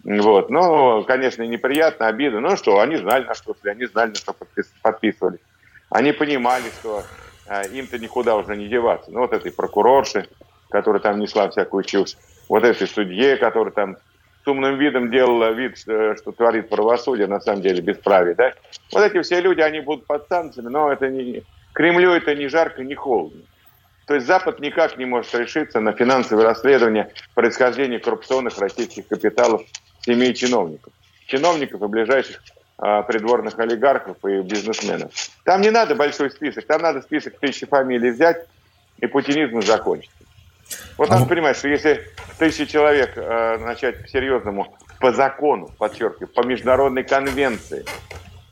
вот. 0.03 0.49
Ну, 0.49 1.03
конечно, 1.03 1.43
неприятно, 1.43 2.07
обидно. 2.07 2.39
Ну 2.39 2.55
что, 2.55 2.79
они 2.79 2.97
знали, 2.97 3.25
на 3.25 3.33
что 3.33 3.55
шли, 3.59 3.71
они 3.71 3.85
знали, 3.85 4.09
на 4.09 4.15
что 4.15 4.33
подписывались. 4.81 5.39
Они 5.89 6.11
понимали, 6.11 6.63
что 6.79 7.03
э, 7.47 7.67
им-то 7.73 7.99
никуда 7.99 8.35
уже 8.35 8.55
не 8.55 8.67
деваться. 8.67 9.11
Ну, 9.11 9.21
вот 9.21 9.33
этой 9.33 9.51
прокурорши, 9.51 10.27
которая 10.69 11.01
там 11.01 11.19
несла 11.19 11.49
всякую 11.49 11.83
чушь, 11.83 12.15
вот 12.47 12.63
этой 12.63 12.87
судье, 12.87 13.37
которая 13.37 13.73
там 13.73 13.97
с 14.43 14.47
умным 14.47 14.77
видом 14.77 15.11
делала 15.11 15.51
вид, 15.51 15.77
что, 15.77 16.15
что 16.15 16.31
творит 16.31 16.69
правосудие, 16.69 17.27
на 17.27 17.41
самом 17.41 17.61
деле 17.61 17.81
бесправие, 17.81 18.35
да? 18.35 18.53
Вот 18.93 19.03
эти 19.03 19.21
все 19.21 19.41
люди, 19.41 19.61
они 19.61 19.81
будут 19.81 20.05
под 20.05 20.27
санкциями, 20.27 20.69
но 20.69 20.91
это 20.91 21.09
не... 21.09 21.43
Кремлю 21.73 22.11
это 22.11 22.33
не 22.35 22.47
жарко, 22.47 22.83
не 22.83 22.95
холодно. 22.95 23.41
То 24.05 24.15
есть 24.15 24.25
Запад 24.25 24.59
никак 24.59 24.97
не 24.97 25.05
может 25.05 25.35
решиться 25.35 25.79
на 25.79 25.91
финансовое 25.91 26.43
расследование 26.43 27.11
происхождения 27.35 27.99
коррупционных 27.99 28.57
российских 28.57 29.07
капиталов 29.07 29.61
семей 30.09 30.33
чиновников. 30.33 30.91
Чиновников 31.27 31.81
и 31.81 31.87
ближайших 31.87 32.41
а, 32.77 33.03
придворных 33.03 33.59
олигархов 33.59 34.17
и 34.25 34.41
бизнесменов. 34.41 35.11
Там 35.43 35.61
не 35.61 35.69
надо 35.69 35.95
большой 35.95 36.31
список, 36.31 36.65
там 36.65 36.81
надо 36.81 37.01
список 37.01 37.37
тысячи 37.39 37.67
фамилий 37.67 38.09
взять 38.09 38.47
и 38.99 39.05
путинизм 39.05 39.61
закончить. 39.61 40.11
Вот 40.97 41.09
надо 41.09 41.23
а... 41.23 41.27
понимать, 41.27 41.57
что 41.57 41.67
если 41.67 42.03
тысячи 42.39 42.65
человек 42.65 43.11
э, 43.15 43.57
начать 43.59 44.01
по-серьезному, 44.01 44.75
по 44.99 45.11
закону, 45.11 45.69
подчеркиваю, 45.77 46.27
по 46.27 46.45
международной 46.45 47.03
конвенции 47.03 47.85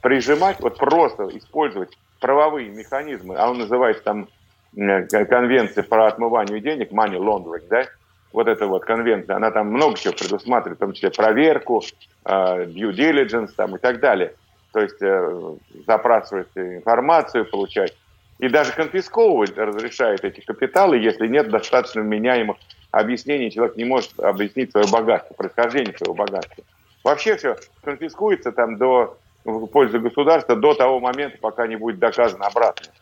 прижимать, 0.01 0.59
вот 0.59 0.77
просто 0.77 1.23
использовать 1.37 1.97
правовые 2.19 2.69
механизмы, 2.69 3.35
а 3.35 3.49
он 3.49 3.57
называется 3.57 4.03
там 4.03 4.27
э, 4.75 5.05
конвенция 5.25 5.83
по 5.83 6.07
отмыванию 6.07 6.59
денег, 6.59 6.91
money 6.91 7.17
laundering, 7.17 7.67
да, 7.69 7.85
вот 8.34 8.48
эта 8.48 8.67
вот 8.67 8.86
конвенция, 8.86 9.36
она 9.36 9.51
там 9.51 9.67
много 9.67 9.98
чего 9.98 10.13
предусматривает, 10.13 10.77
в 10.77 10.81
том 10.81 10.93
числе 10.93 11.12
проверку, 11.12 11.81
э, 12.25 12.29
due 12.65 12.91
diligence 12.91 13.51
там, 13.55 13.75
и 13.75 13.79
так 13.79 14.00
далее. 14.00 14.34
То 14.74 14.81
есть 14.81 15.01
э, 15.01 15.55
запрашивать 15.86 16.50
информацию, 16.55 17.46
получать. 17.46 17.96
И 18.39 18.50
даже 18.50 18.74
конфисковывать 18.74 19.57
разрешает 19.57 20.24
эти 20.24 20.41
капиталы, 20.41 20.98
если 20.98 21.27
нет 21.27 21.50
достаточно 21.50 22.01
вменяемых 22.01 22.57
объяснений, 22.91 23.50
человек 23.50 23.75
не 23.77 23.86
может 23.86 24.19
объяснить 24.19 24.72
свое 24.72 24.88
богатство, 24.88 25.34
происхождение 25.34 25.98
своего 25.98 26.13
богатства. 26.13 26.63
Вообще 27.03 27.36
все 27.38 27.55
конфискуется 27.84 28.51
там 28.51 28.77
до, 28.77 29.17
в 29.43 29.65
пользу 29.67 30.00
государства 30.00 30.55
до 30.55 30.74
того 30.74 31.00
момента, 31.00 31.38
пока 31.41 31.65
не 31.65 31.75
будет 31.75 32.00
доказано 32.00 32.46
обратное. 32.46 32.93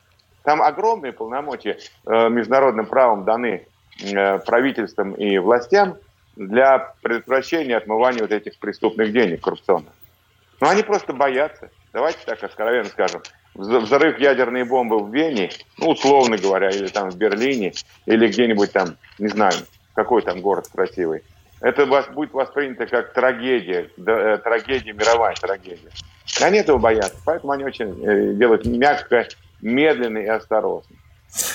Там 0.44 0.62
огромные 0.62 1.12
полномочия 1.12 1.80
э, 2.06 2.30
международным 2.30 2.86
правом 2.86 3.26
даны 3.26 3.68
Э, 4.04 4.40
правительством 4.40 5.14
и 5.14 5.38
властям 5.38 5.98
для 6.36 6.94
предотвращения 7.02 7.78
отмывания 7.78 8.22
вот 8.22 8.32
этих 8.32 8.60
преступных 8.60 9.14
денег 9.14 9.42
коррупционных. 9.42 9.94
Но 10.60 10.68
они 10.68 10.84
просто 10.84 11.14
боятся. 11.14 11.70
давайте 11.94 12.20
так 12.26 12.44
откровенно 12.44 12.90
скажем, 12.90 13.22
взрыв 13.54 14.20
ядерной 14.20 14.64
бомбы 14.64 15.00
в 15.00 15.14
Вене, 15.14 15.50
ну, 15.78 15.92
условно 15.92 16.38
говоря, 16.38 16.72
или 16.72 16.88
там 16.88 17.10
в 17.10 17.16
Берлине, 17.18 17.72
или 18.06 18.28
где-нибудь 18.28 18.74
там, 18.74 18.98
не 19.18 19.30
знаю, 19.30 19.54
какой 19.94 20.22
там 20.24 20.42
город 20.42 20.68
красивый, 20.74 21.24
это 21.62 21.86
будет 22.12 22.34
воспринято 22.34 22.88
как 22.88 23.14
трагедия, 23.14 23.90
э, 23.96 24.38
трагедия, 24.44 24.92
мировая 24.92 25.36
трагедия. 25.36 25.90
Они 26.42 26.58
этого 26.58 26.80
боятся, 26.80 27.16
поэтому 27.26 27.54
они 27.54 27.64
очень 27.64 28.06
э, 28.06 28.34
делают 28.34 28.66
мягко, 28.66 29.26
медленно 29.62 30.18
и 30.18 30.28
осторожно 30.28 30.98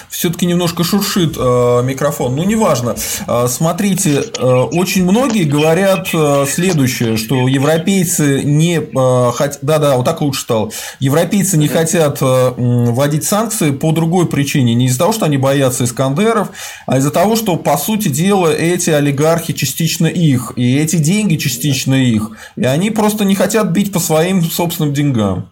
все-таки 0.08 0.46
немножко 0.46 0.84
шуршит 0.84 1.36
э, 1.38 1.82
микрофон. 1.84 2.36
Ну, 2.36 2.44
неважно. 2.44 2.96
Э, 3.26 3.46
смотрите, 3.48 4.22
э, 4.38 4.44
очень 4.44 5.04
многие 5.04 5.44
говорят 5.44 6.08
э, 6.12 6.44
следующее, 6.48 7.16
что 7.16 7.48
европейцы 7.48 8.42
не 8.42 8.78
э, 8.78 9.32
хотят... 9.32 9.58
Да-да, 9.62 9.96
вот 9.96 10.04
так 10.04 10.20
лучше 10.20 10.42
стало. 10.42 10.70
Европейцы 10.98 11.56
не 11.56 11.68
хотят 11.68 12.18
э, 12.20 12.52
вводить 12.56 13.24
санкции 13.24 13.70
по 13.70 13.92
другой 13.92 14.26
причине. 14.26 14.74
Не 14.74 14.86
из-за 14.86 14.98
того, 14.98 15.12
что 15.12 15.26
они 15.26 15.38
боятся 15.38 15.84
Искандеров, 15.84 16.48
а 16.86 16.98
из-за 16.98 17.10
того, 17.10 17.36
что, 17.36 17.56
по 17.56 17.76
сути 17.76 18.08
дела, 18.08 18.48
эти 18.48 18.90
олигархи 18.90 19.52
частично 19.52 20.06
их. 20.06 20.52
И 20.56 20.76
эти 20.76 20.96
деньги 20.96 21.36
частично 21.36 21.94
их. 21.94 22.32
И 22.56 22.64
они 22.64 22.90
просто 22.90 23.24
не 23.24 23.34
хотят 23.34 23.68
бить 23.70 23.92
по 23.92 24.00
своим 24.00 24.42
собственным 24.42 24.92
деньгам. 24.92 25.48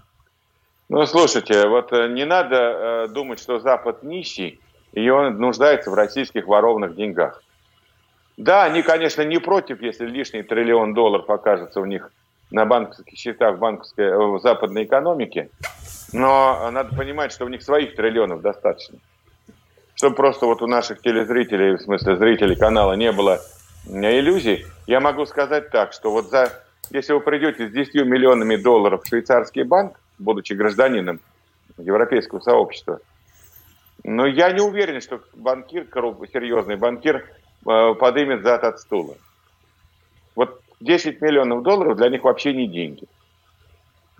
Ну, 0.88 1.04
слушайте, 1.04 1.68
вот 1.68 1.92
э, 1.92 2.08
не 2.08 2.24
надо 2.24 2.56
э, 2.56 3.08
думать, 3.08 3.38
что 3.40 3.58
Запад 3.58 4.02
нищий, 4.02 4.58
и 4.92 5.10
он 5.10 5.36
нуждается 5.38 5.90
в 5.90 5.94
российских 5.94 6.46
ворованных 6.46 6.96
деньгах. 6.96 7.42
Да, 8.38 8.64
они, 8.64 8.80
конечно, 8.82 9.20
не 9.22 9.38
против, 9.38 9.82
если 9.82 10.06
лишний 10.06 10.42
триллион 10.42 10.94
долларов 10.94 11.28
окажется 11.28 11.80
у 11.80 11.84
них 11.84 12.10
на 12.50 12.64
банковских 12.64 13.18
счетах 13.18 13.56
в, 13.56 13.58
банковской, 13.58 14.06
э, 14.06 14.16
в 14.16 14.40
западной 14.40 14.84
экономике, 14.84 15.50
но 16.14 16.70
надо 16.70 16.96
понимать, 16.96 17.32
что 17.32 17.44
у 17.44 17.48
них 17.48 17.62
своих 17.62 17.94
триллионов 17.94 18.40
достаточно. 18.40 18.98
Чтобы 19.94 20.16
просто 20.16 20.46
вот 20.46 20.62
у 20.62 20.66
наших 20.66 21.02
телезрителей, 21.02 21.76
в 21.76 21.82
смысле 21.82 22.16
зрителей 22.16 22.56
канала, 22.56 22.94
не 22.94 23.12
было 23.12 23.40
иллюзий, 23.86 24.64
я 24.86 25.00
могу 25.00 25.26
сказать 25.26 25.68
так, 25.68 25.92
что 25.92 26.10
вот 26.10 26.30
за, 26.30 26.50
если 26.88 27.12
вы 27.12 27.20
придете 27.20 27.68
с 27.68 27.72
10 27.72 28.06
миллионами 28.06 28.56
долларов 28.56 29.02
в 29.04 29.08
швейцарский 29.08 29.64
банк, 29.64 29.98
будучи 30.18 30.52
гражданином 30.52 31.20
европейского 31.76 32.40
сообщества. 32.40 33.00
Но 34.04 34.26
я 34.26 34.52
не 34.52 34.60
уверен, 34.60 35.00
что 35.00 35.20
банкир, 35.34 35.86
серьезный 36.32 36.76
банкир, 36.76 37.28
э, 37.66 37.94
подымет 37.94 38.42
зад 38.42 38.64
от 38.64 38.80
стула. 38.80 39.16
Вот 40.34 40.60
10 40.80 41.20
миллионов 41.20 41.62
долларов 41.62 41.96
для 41.96 42.08
них 42.08 42.22
вообще 42.24 42.54
не 42.54 42.68
деньги. 42.68 43.06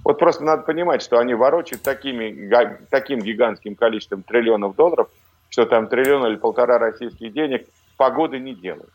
Вот 0.05 0.19
просто 0.19 0.45
надо 0.45 0.63
понимать, 0.63 1.03
что 1.03 1.19
они 1.19 1.35
ворочают 1.35 1.83
такими, 1.83 2.51
таким 2.91 3.21
гигантским 3.21 3.75
количеством 3.75 4.23
триллионов 4.23 4.75
долларов, 4.75 5.09
что 5.51 5.67
там 5.67 5.89
триллион 5.89 6.27
или 6.27 6.37
полтора 6.37 6.79
российских 6.79 7.33
денег 7.33 7.67
погоды 7.97 8.39
не 8.39 8.55
делают. 8.55 8.91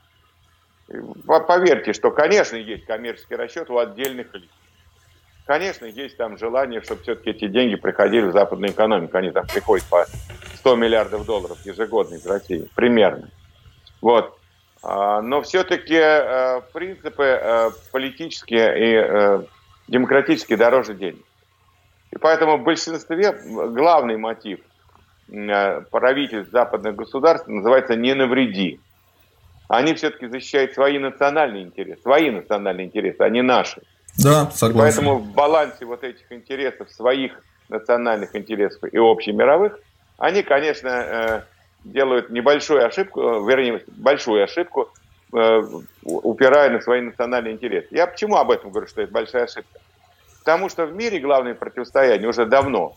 Поверьте, 1.47 1.93
что, 1.93 2.11
конечно, 2.11 2.55
есть 2.55 2.85
коммерческий 2.85 3.35
расчет 3.35 3.69
у 3.69 3.77
отдельных 3.77 4.33
лиц. 4.33 4.49
Конечно, 5.45 5.85
есть 5.85 6.15
там 6.15 6.37
желание, 6.37 6.81
чтобы 6.81 7.01
все-таки 7.01 7.31
эти 7.31 7.47
деньги 7.47 7.75
приходили 7.75 8.27
в 8.27 8.31
западную 8.31 8.71
экономику. 8.71 9.17
Они 9.17 9.31
там 9.31 9.45
приходят 9.45 9.85
по 9.89 10.05
100 10.55 10.75
миллиардов 10.77 11.25
долларов 11.25 11.57
ежегодно 11.65 12.15
из 12.15 12.25
России, 12.25 12.69
примерно. 12.75 13.29
Вот. 14.01 14.37
А, 14.81 15.21
но 15.21 15.41
все-таки 15.41 15.97
э, 15.97 16.61
принципы 16.73 17.23
э, 17.23 17.71
политические 17.91 18.79
и 18.79 18.95
э, 18.95 19.43
демократические 19.87 20.57
дороже 20.57 20.93
денег. 20.93 21.23
И 22.11 22.17
поэтому 22.17 22.57
в 22.57 22.63
большинстве 22.63 23.31
главный 23.71 24.17
мотив 24.17 24.59
правительств 25.89 26.51
западных 26.51 26.95
государств 26.95 27.47
называется 27.47 27.95
«не 27.95 28.13
навреди». 28.13 28.79
Они 29.67 29.93
все-таки 29.93 30.27
защищают 30.27 30.73
свои 30.73 30.99
национальные 30.99 31.63
интересы, 31.63 32.01
свои 32.01 32.29
национальные 32.29 32.87
интересы, 32.87 33.21
а 33.21 33.29
не 33.29 33.41
наши. 33.41 33.81
Да, 34.17 34.51
согласен. 34.51 35.01
поэтому 35.01 35.19
в 35.19 35.33
балансе 35.33 35.85
вот 35.85 36.03
этих 36.03 36.31
интересов, 36.31 36.91
своих 36.91 37.33
национальных 37.69 38.35
интересов 38.35 38.83
и 38.91 38.97
общемировых, 38.97 39.79
они, 40.17 40.43
конечно, 40.43 40.87
э, 40.87 41.41
делают 41.83 42.29
небольшую 42.29 42.85
ошибку, 42.85 43.21
э, 43.21 43.49
вернее, 43.49 43.83
большую 43.87 44.43
ошибку, 44.43 44.91
э, 45.33 45.61
упирая 46.03 46.69
на 46.69 46.81
свои 46.81 47.01
национальные 47.01 47.53
интересы. 47.53 47.87
Я 47.91 48.07
почему 48.07 48.37
об 48.37 48.51
этом 48.51 48.71
говорю, 48.71 48.87
что 48.87 49.01
это 49.01 49.11
большая 49.11 49.45
ошибка? 49.45 49.79
Потому 50.39 50.69
что 50.69 50.85
в 50.85 50.93
мире 50.93 51.19
главное 51.19 51.55
противостояние 51.55 52.27
уже 52.27 52.45
давно. 52.45 52.95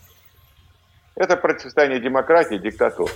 Это 1.15 1.37
противостояние 1.37 2.01
демократии 2.01 2.57
и 2.57 2.59
диктатуры. 2.59 3.13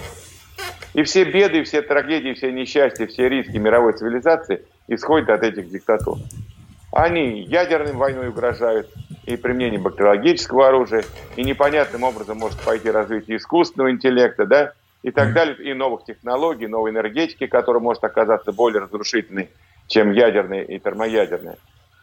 И 0.95 1.03
все 1.03 1.25
беды, 1.25 1.63
все 1.65 1.83
трагедии, 1.83 2.33
все 2.33 2.51
несчастья, 2.51 3.07
все 3.07 3.29
риски 3.29 3.57
мировой 3.59 3.93
цивилизации 3.93 4.65
исходят 4.89 5.29
от 5.29 5.43
этих 5.43 5.69
диктатур. 5.69 6.19
Они 6.93 7.43
ядерной 7.43 7.93
войной 7.93 8.29
угрожают 8.29 8.89
и 9.25 9.37
применением 9.37 9.83
бактериологического 9.83 10.69
оружия, 10.69 11.05
и 11.37 11.45
непонятным 11.45 12.03
образом 12.03 12.39
может 12.39 12.61
пойти 12.61 12.91
развитие 12.91 13.37
искусственного 13.37 13.93
интеллекта, 13.93 14.45
да, 14.47 14.73
и 15.03 15.11
так 15.11 15.33
далее, 15.33 15.57
и 15.57 15.73
новых 15.73 16.05
технологий, 16.05 16.67
новой 16.67 16.91
энергетики, 16.91 17.47
которая 17.47 17.81
может 17.81 18.03
оказаться 18.05 18.53
более 18.53 18.83
разрушительной, 18.83 19.51
чем 19.87 20.13
ядерная 20.13 20.63
и 20.63 20.79
термоядерная. 20.79 21.57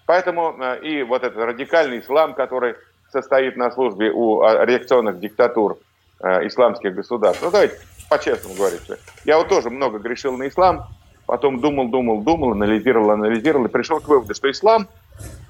Поэтому 0.06 0.56
э, 0.58 0.80
и 0.84 1.04
вот 1.04 1.24
этот 1.24 1.38
радикальный 1.38 2.00
ислам, 2.00 2.34
который 2.34 2.76
состоит 3.12 3.58
на 3.58 3.72
службе 3.72 4.12
у 4.12 4.42
а, 4.42 4.66
реакционных 4.66 5.20
диктатур 5.20 5.78
э, 6.22 6.48
исламских 6.48 6.96
государств. 6.96 7.44
Ну, 7.44 7.52
давайте 7.52 7.76
по-честному 8.10 8.56
говорить. 8.56 8.82
Я 9.26 9.38
вот 9.38 9.50
тоже 9.50 9.70
много 9.70 10.00
грешил 10.00 10.38
на 10.38 10.48
ислам, 10.48 10.88
потом 11.28 11.60
думал, 11.60 11.90
думал, 11.90 12.22
думал, 12.22 12.54
анализировал, 12.54 13.12
анализировал 13.12 13.66
и 13.66 13.70
пришел 13.70 14.00
к 14.00 14.08
выводу, 14.08 14.34
что 14.34 14.50
ислам, 14.50 14.88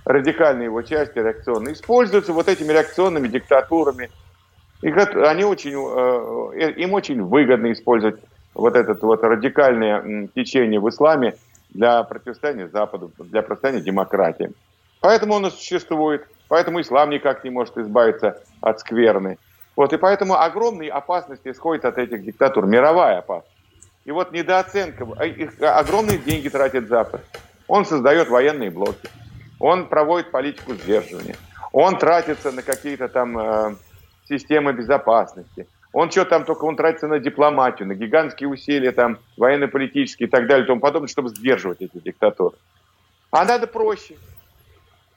радикальные 0.04 0.66
его 0.66 0.82
части 0.82 1.20
реакционные, 1.20 1.76
используются 1.76 2.34
вот 2.34 2.50
этими 2.50 2.74
реакционными 2.74 3.30
диктатурами. 3.30 4.10
И 4.82 4.90
они 4.90 5.44
очень, 5.44 5.74
э, 5.74 6.62
э, 6.62 6.72
им 6.82 6.94
очень 6.94 7.22
выгодно 7.22 7.72
использовать 7.72 8.20
вот 8.54 8.76
это 8.76 8.98
вот 9.06 9.24
радикальное 9.24 10.28
течение 10.36 10.80
в 10.80 10.90
исламе 10.90 11.36
для 11.70 12.04
противостояния 12.04 12.68
Западу, 12.68 13.12
для 13.20 13.42
противостояния 13.42 13.82
демократии. 13.82 14.52
Поэтому 15.00 15.36
он 15.36 15.46
и 15.46 15.52
существует, 15.52 16.28
поэтому 16.48 16.82
ислам 16.82 17.12
никак 17.12 17.44
не 17.44 17.52
может 17.52 17.78
избавиться 17.78 18.42
от 18.62 18.80
скверны. 18.80 19.38
Вот, 19.76 19.94
и 19.94 19.98
поэтому 19.98 20.40
огромные 20.40 20.90
опасности 20.90 21.50
исходят 21.50 21.86
от 21.86 22.00
этих 22.00 22.24
диктатур, 22.24 22.66
мировая 22.66 23.20
опасность. 23.20 23.57
И 24.08 24.12
вот 24.12 24.32
недооценка, 24.32 25.06
а 25.18 25.26
их 25.26 25.62
огромные 25.62 26.18
деньги 26.18 26.48
тратит 26.48 26.88
Запад. 26.88 27.22
Он 27.68 27.86
создает 27.86 28.30
военные 28.30 28.72
блоки, 28.72 29.10
он 29.60 29.90
проводит 29.90 30.32
политику 30.32 30.76
сдерживания, 30.76 31.36
он 31.74 31.98
тратится 31.98 32.54
на 32.54 32.62
какие-то 32.62 33.10
там 33.10 33.38
э, 33.38 33.76
системы 34.30 34.72
безопасности, 34.72 35.68
он 35.92 36.10
что 36.10 36.24
там 36.24 36.46
только, 36.46 36.64
он 36.64 36.78
тратится 36.78 37.10
на 37.10 37.20
дипломатию, 37.20 37.90
на 37.90 37.96
гигантские 37.96 38.48
усилия 38.48 38.94
там 38.94 39.20
военно-политические 39.36 40.28
и 40.28 40.32
так 40.32 40.48
далее 40.48 40.64
и 40.64 40.68
тому 40.68 40.80
подобное, 40.80 41.10
чтобы 41.10 41.28
сдерживать 41.28 41.82
эти 41.82 41.98
диктатуры. 41.98 42.56
А 43.32 43.44
надо 43.44 43.68
проще. 43.68 44.16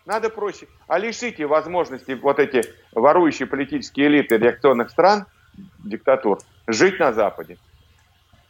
Надо 0.04 0.30
проще. 0.30 0.66
А 0.88 0.98
лишите 0.98 1.46
возможности 1.46 2.10
вот 2.20 2.40
эти 2.40 2.64
ворующие 2.90 3.46
политические 3.46 4.08
элиты 4.08 4.36
реакционных 4.36 4.90
стран, 4.90 5.26
диктатур, 5.78 6.40
жить 6.66 6.98
на 6.98 7.12
Западе. 7.12 7.56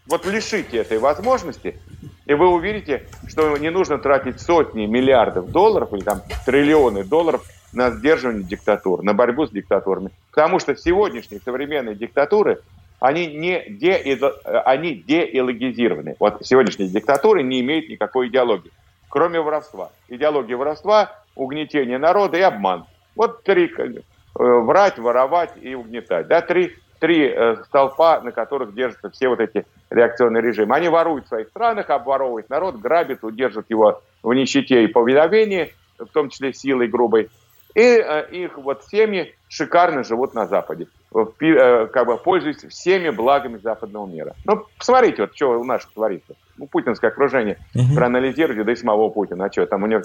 Вот 0.07 0.27
лишите 0.27 0.79
этой 0.79 0.99
возможности, 0.99 1.79
и 2.27 2.35
вы 2.35 2.49
увидите, 2.49 3.07
что 3.29 3.57
не 3.59 3.71
нужно 3.71 3.99
тратить 3.99 4.41
сотни 4.41 4.87
миллиардов 4.87 5.51
долларов 5.51 5.93
или 5.93 6.01
там 6.01 6.23
триллионы 6.47 7.05
долларов 7.05 7.45
на 7.73 7.91
сдерживание 7.91 8.43
диктатур, 8.43 9.03
на 9.03 9.15
борьбу 9.15 9.47
с 9.47 9.51
диктатурами. 9.51 10.11
Потому 10.31 10.59
что 10.59 10.75
сегодняшние 10.77 11.41
современные 11.41 11.95
диктатуры, 11.95 12.61
они, 12.99 13.27
не 13.27 13.65
де, 13.69 14.19
они 14.65 14.95
деилогизированы. 14.95 16.17
Вот 16.19 16.45
сегодняшние 16.45 16.89
диктатуры 16.89 17.43
не 17.43 17.61
имеют 17.61 17.89
никакой 17.89 18.29
идеологии, 18.29 18.73
кроме 19.09 19.41
воровства. 19.41 19.91
Идеология 20.09 20.57
воровства, 20.57 21.13
угнетение 21.35 21.99
народа 21.99 22.39
и 22.39 22.43
обман. 22.43 22.85
Вот 23.15 23.45
три 23.45 23.71
э, 23.77 24.03
врать, 24.35 24.99
воровать 24.99 25.53
и 25.61 25.75
угнетать. 25.75 26.27
Да, 26.27 26.41
три 26.41 26.75
три 27.01 27.33
э, 27.35 27.57
столпа, 27.65 28.21
на 28.21 28.31
которых 28.31 28.75
держатся 28.75 29.11
все 29.11 29.29
вот 29.29 29.41
эти 29.41 29.67
реакционные 29.89 30.43
режимы. 30.43 30.77
Они 30.77 30.89
воруют 30.89 31.25
в 31.25 31.29
своих 31.29 31.49
странах, 31.49 31.91
обворовывают 31.91 32.49
народ, 32.49 32.77
грабят, 32.77 33.25
удержат 33.25 33.67
его 33.71 34.03
в 34.23 34.33
нищете 34.33 34.85
и 34.85 34.87
повиновении, 34.87 35.73
в 35.99 36.07
том 36.07 36.29
числе 36.29 36.53
силой 36.53 36.87
грубой. 36.87 37.31
И 37.75 37.81
э, 37.81 38.27
их 38.31 38.59
вот 38.59 38.85
семьи 38.85 39.35
шикарно 39.49 40.05
живут 40.05 40.35
на 40.35 40.47
Западе, 40.47 40.89
э, 41.15 41.87
как 41.93 42.07
бы 42.07 42.17
пользуясь 42.19 42.65
всеми 42.65 43.11
благами 43.11 43.59
западного 43.59 44.07
мира. 44.07 44.35
Ну, 44.45 44.67
посмотрите, 44.77 45.23
вот 45.23 45.35
что 45.35 45.59
у 45.59 45.65
наших 45.65 45.93
творится. 45.93 46.35
Ну, 46.57 46.67
путинское 46.67 47.11
окружение 47.11 47.59
угу. 47.75 47.95
проанализируйте, 47.95 48.65
да 48.65 48.73
и 48.73 48.77
самого 48.77 49.09
Путина. 49.09 49.47
А 49.47 49.53
что, 49.53 49.67
там 49.67 49.85
у 49.85 49.87
него 49.87 50.03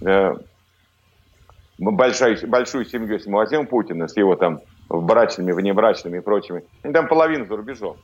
э, 0.00 0.34
большая, 1.78 2.38
большую 2.46 2.86
семью, 2.86 3.12
если 3.12 3.28
мы 3.28 3.38
возьмем 3.38 3.66
Путина 3.66 4.08
с 4.08 4.16
его 4.16 4.34
там 4.34 4.60
брачными, 4.88 5.52
внебрачными 5.52 6.18
и 6.18 6.20
прочими, 6.20 6.62
они 6.82 6.92
там 6.92 7.08
половина 7.08 7.44
за 7.46 7.56
рубежом. 7.56 7.96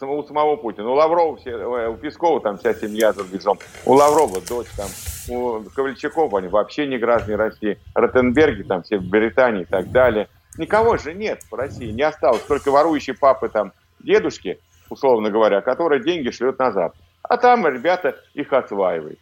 У 0.00 0.22
самого 0.24 0.56
Путина. 0.56 0.90
У 0.90 0.94
Лаврова, 0.94 1.36
все, 1.36 1.50
э, 1.50 1.88
у 1.88 1.96
Пескова 1.96 2.40
там 2.40 2.58
вся 2.58 2.74
семья 2.74 3.12
за 3.12 3.22
рубежом. 3.22 3.60
У 3.86 3.92
Лаврова 3.92 4.40
дочь 4.40 4.66
там. 4.76 4.88
У 5.28 5.62
Ковальчаков 5.70 6.34
они 6.34 6.48
вообще 6.48 6.88
не 6.88 6.98
граждане 6.98 7.36
России. 7.36 7.78
Ротенберги 7.94 8.64
там 8.64 8.82
все 8.82 8.98
в 8.98 9.04
Британии 9.04 9.62
и 9.62 9.64
так 9.64 9.92
далее. 9.92 10.28
Никого 10.58 10.96
же 10.96 11.14
нет 11.14 11.42
в 11.48 11.54
России, 11.54 11.92
не 11.92 12.02
осталось. 12.02 12.42
Только 12.42 12.72
ворующие 12.72 13.14
папы 13.14 13.48
там, 13.48 13.72
дедушки, 14.00 14.58
условно 14.90 15.30
говоря, 15.30 15.60
которые 15.60 16.02
деньги 16.02 16.30
шлют 16.30 16.58
на 16.58 16.72
Запад. 16.72 16.96
А 17.22 17.36
там 17.36 17.66
ребята 17.66 18.16
их 18.34 18.52
осваивают. 18.52 19.20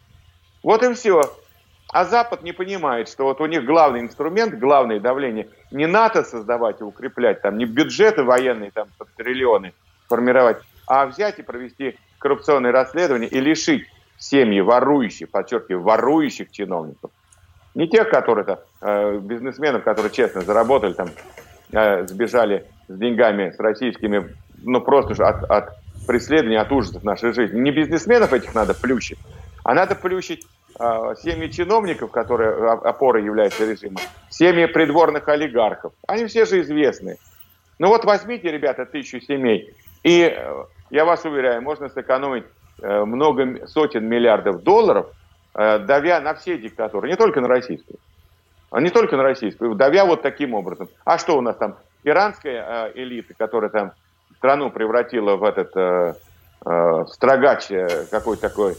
Вот 0.62 0.82
и 0.82 0.94
все. 0.94 1.22
А 1.92 2.04
Запад 2.04 2.42
не 2.42 2.52
понимает, 2.52 3.08
что 3.08 3.24
вот 3.24 3.40
у 3.40 3.46
них 3.46 3.64
главный 3.64 4.00
инструмент, 4.00 4.54
главное 4.58 5.00
давление, 5.00 5.48
не 5.72 5.86
НАТО 5.86 6.22
создавать 6.22 6.80
и 6.80 6.84
укреплять, 6.84 7.42
там, 7.42 7.58
не 7.58 7.64
бюджеты 7.64 8.22
военные, 8.22 8.70
там, 8.70 8.88
под 8.96 9.08
триллионы 9.14 9.72
формировать, 10.08 10.58
а 10.86 11.06
взять 11.06 11.38
и 11.40 11.42
провести 11.42 11.96
коррупционное 12.18 12.70
расследование 12.70 13.28
и 13.28 13.40
лишить 13.40 13.86
семьи 14.18 14.60
ворующих, 14.60 15.30
подчеркиваю, 15.30 15.82
ворующих 15.82 16.52
чиновников. 16.52 17.10
Не 17.74 17.88
тех, 17.88 18.08
которые 18.10 18.44
то 18.44 18.64
э, 18.80 19.18
бизнесменов, 19.18 19.82
которые 19.82 20.12
честно 20.12 20.42
заработали, 20.42 20.92
там, 20.92 21.08
э, 21.72 22.06
сбежали 22.06 22.66
с 22.88 22.96
деньгами, 22.96 23.50
с 23.50 23.58
российскими, 23.58 24.36
ну, 24.62 24.80
просто 24.80 25.24
от, 25.24 25.44
от 25.50 25.70
преследования, 26.06 26.60
от 26.60 26.70
ужасов 26.70 27.02
нашей 27.02 27.32
жизни. 27.32 27.58
Не 27.58 27.70
бизнесменов 27.70 28.32
этих 28.32 28.54
надо 28.54 28.74
плющить, 28.74 29.18
а 29.64 29.74
надо 29.74 29.94
плющить 29.94 30.46
семьи 30.78 31.48
чиновников, 31.48 32.10
которые 32.10 32.54
опорой 32.72 33.24
являются 33.24 33.70
режимом, 33.70 34.02
семьи 34.28 34.66
придворных 34.66 35.28
олигархов. 35.28 35.92
Они 36.06 36.26
все 36.26 36.44
же 36.46 36.60
известны. 36.60 37.16
Ну 37.78 37.88
вот 37.88 38.04
возьмите, 38.04 38.50
ребята, 38.50 38.84
тысячу 38.84 39.20
семей, 39.20 39.74
и 40.02 40.22
э, 40.22 40.64
я 40.90 41.04
вас 41.04 41.24
уверяю, 41.24 41.62
можно 41.62 41.88
сэкономить 41.88 42.44
э, 42.82 43.04
много 43.04 43.66
сотен 43.66 44.06
миллиардов 44.06 44.62
долларов, 44.62 45.06
э, 45.54 45.78
давя 45.78 46.20
на 46.20 46.34
все 46.34 46.58
диктатуры, 46.58 47.08
не 47.08 47.16
только 47.16 47.40
на 47.40 47.48
российскую. 47.48 47.98
А 48.70 48.80
не 48.80 48.90
только 48.90 49.16
на 49.16 49.22
российскую, 49.22 49.74
давя 49.74 50.04
вот 50.04 50.22
таким 50.22 50.54
образом. 50.54 50.88
А 51.04 51.18
что 51.18 51.36
у 51.36 51.40
нас 51.40 51.56
там? 51.56 51.76
Иранская 52.04 52.92
элита, 52.94 53.34
которая 53.34 53.70
там 53.70 53.92
страну 54.36 54.70
превратила 54.70 55.36
в 55.36 55.44
этот 55.44 55.70
э, 55.76 56.14
э, 56.64 57.04
строгач 57.08 57.68
какой-то 58.10 58.42
такой 58.42 58.76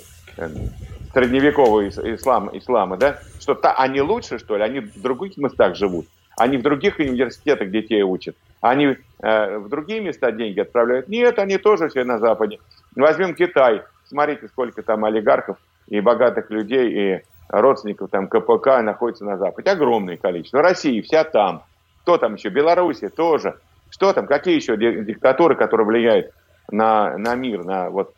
средневековый 1.13 1.89
ислам, 1.89 2.49
ислама, 2.53 2.97
да? 2.97 3.19
Что 3.39 3.55
то 3.55 3.73
они 3.73 4.01
лучше, 4.01 4.39
что 4.39 4.57
ли? 4.57 4.63
Они 4.63 4.79
в 4.79 5.01
других 5.01 5.37
местах 5.37 5.75
живут. 5.75 6.07
Они 6.37 6.57
в 6.57 6.61
других 6.61 6.99
университетах 6.99 7.71
детей 7.71 8.01
учат. 8.03 8.35
Они 8.61 8.97
э, 9.21 9.57
в 9.57 9.69
другие 9.69 10.01
места 10.01 10.31
деньги 10.31 10.59
отправляют. 10.59 11.07
Нет, 11.07 11.37
они 11.39 11.57
тоже 11.57 11.89
все 11.89 12.03
на 12.03 12.19
Западе. 12.19 12.59
Возьмем 12.95 13.35
Китай. 13.35 13.81
Смотрите, 14.05 14.47
сколько 14.47 14.81
там 14.83 15.05
олигархов 15.05 15.57
и 15.87 15.99
богатых 15.99 16.49
людей, 16.49 16.89
и 16.89 17.21
родственников 17.49 18.09
там 18.09 18.27
КПК 18.27 18.81
находится 18.81 19.25
на 19.25 19.37
Западе. 19.37 19.71
Огромное 19.71 20.17
количество. 20.17 20.61
Россия 20.61 21.01
вся 21.01 21.23
там. 21.23 21.63
Кто 22.03 22.17
там 22.17 22.35
еще? 22.35 22.49
Белоруссия 22.49 23.09
тоже. 23.09 23.55
Что 23.89 24.13
там? 24.13 24.25
Какие 24.25 24.55
еще 24.55 24.77
диктатуры, 24.77 25.55
которые 25.55 25.85
влияют 25.85 26.31
на, 26.71 27.17
на 27.17 27.35
мир? 27.35 27.63
На, 27.63 27.89
вот, 27.89 28.13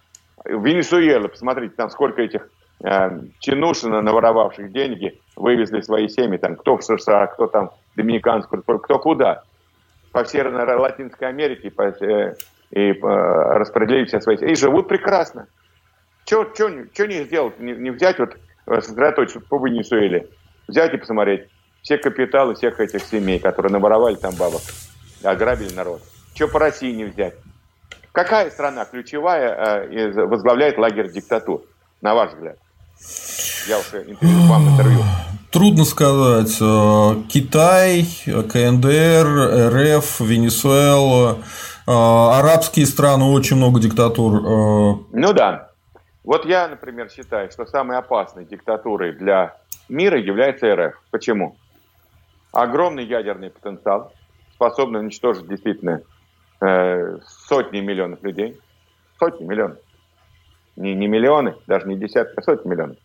Венесуэла, 0.46 1.28
посмотрите, 1.28 1.74
там 1.76 1.90
сколько 1.90 2.22
этих 2.22 2.48
э, 2.84 3.20
чинушин, 3.40 3.92
наворовавших 3.92 4.72
деньги, 4.72 5.20
вывезли 5.36 5.82
свои 5.82 6.08
семьи, 6.08 6.38
там, 6.38 6.56
кто 6.56 6.78
в 6.78 6.84
США, 6.84 7.28
кто 7.28 7.48
там 7.48 7.70
в 7.70 7.98
Доминиканскую, 7.98 8.64
кто 8.64 9.00
куда. 9.00 9.44
По 10.12 10.24
всей 10.24 10.44
Латинской 10.44 11.28
Америке 11.28 11.72
по, 11.72 11.84
э, 11.84 12.36
и 12.72 12.92
э, 12.92 12.98
распределили 13.02 14.06
все 14.06 14.20
свои 14.20 14.36
И 14.38 14.56
живут 14.56 14.88
прекрасно. 14.88 15.48
Что 16.26 16.46
не 16.70 17.24
сделать? 17.24 17.60
Не, 17.60 17.74
не 17.74 17.92
взять, 17.92 18.20
вот, 18.20 18.38
э, 18.68 18.82
сосредоточиться 18.82 19.40
по 19.42 19.58
Венесуэле, 19.66 20.28
взять 20.68 20.94
и 20.94 20.98
посмотреть 20.98 21.50
все 21.82 21.98
капиталы 21.98 22.56
всех 22.56 22.80
этих 22.80 23.04
семей, 23.04 23.40
которые 23.40 23.72
наворовали 23.72 24.16
там 24.16 24.34
бабок 24.36 24.62
ограбили 25.24 25.74
народ. 25.74 26.02
Что 26.34 26.48
по 26.48 26.60
России 26.60 26.92
не 26.92 27.06
взять? 27.06 27.36
Какая 28.12 28.50
страна 28.50 28.86
ключевая 28.86 29.86
э, 29.90 30.26
возглавляет 30.26 30.78
лагерь 30.78 31.12
диктатур, 31.12 31.64
на 32.02 32.14
ваш 32.14 32.34
взгляд? 32.34 32.58
Я 33.68 33.80
уже 33.80 34.04
интервью, 34.10 34.48
вам 34.48 34.70
интервью. 34.70 35.00
Трудно 35.52 35.86
сказать. 35.86 36.58
Э, 36.60 37.16
Китай, 37.30 38.06
КНДР, 38.26 39.68
РФ, 39.72 40.20
Венесуэла, 40.20 41.38
э, 41.88 41.92
арабские 41.92 42.86
страны, 42.86 43.26
очень 43.26 43.58
много 43.58 43.80
диктатур. 43.80 44.36
Э. 44.36 44.96
Ну 45.12 45.34
да. 45.34 45.70
Вот 46.24 46.46
я, 46.46 46.68
например, 46.68 47.10
считаю, 47.10 47.52
что 47.52 47.66
самой 47.66 47.98
опасной 47.98 48.46
диктатурой 48.46 49.14
для 49.14 49.56
мира 49.90 50.20
является 50.20 50.76
РФ. 50.76 51.02
Почему? 51.12 51.56
Огромный 52.52 53.06
ядерный 53.06 53.50
потенциал, 53.50 54.14
способны 54.56 55.00
уничтожить 55.00 55.48
действительно 55.48 56.02
сотни 56.60 57.82
миллионов 57.82 58.24
людей. 58.24 58.58
Сотни 59.20 59.44
миллионов. 59.44 59.78
Не, 60.76 60.96
не 60.96 61.08
миллионы, 61.08 61.56
даже 61.68 61.88
не 61.88 61.96
десятки, 61.96 62.34
а 62.38 62.42
сотни 62.42 62.70
миллионов. 62.70 62.98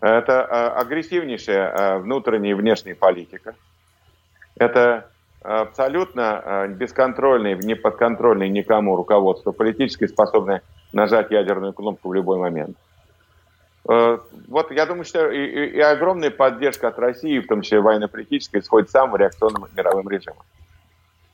Это 0.00 0.32
э, 0.32 0.80
агрессивнейшая 0.80 1.68
э, 1.68 1.98
внутренняя 1.98 2.50
и 2.50 2.54
внешняя 2.54 2.94
политика. 2.94 3.54
Это 4.56 5.10
абсолютно 5.42 6.42
э, 6.44 6.68
бесконтрольное, 6.68 7.54
неподконтрольное 7.54 8.48
никому 8.48 8.96
руководство, 8.96 9.52
политически 9.52 10.06
способное 10.06 10.62
нажать 10.92 11.30
ядерную 11.30 11.72
кнопку 11.72 12.08
в 12.08 12.14
любой 12.14 12.38
момент. 12.38 12.76
Вот 13.84 14.70
я 14.70 14.86
думаю, 14.86 15.04
что 15.04 15.28
и, 15.28 15.44
и, 15.44 15.66
и 15.76 15.80
огромная 15.80 16.30
поддержка 16.30 16.88
от 16.88 16.98
России, 17.00 17.40
в 17.40 17.48
том 17.48 17.62
числе 17.62 17.80
военно-политической, 17.80 18.60
исходит 18.60 18.90
самым 18.90 19.16
реакционным 19.16 19.66
мировым 19.74 20.08
режимом. 20.08 20.44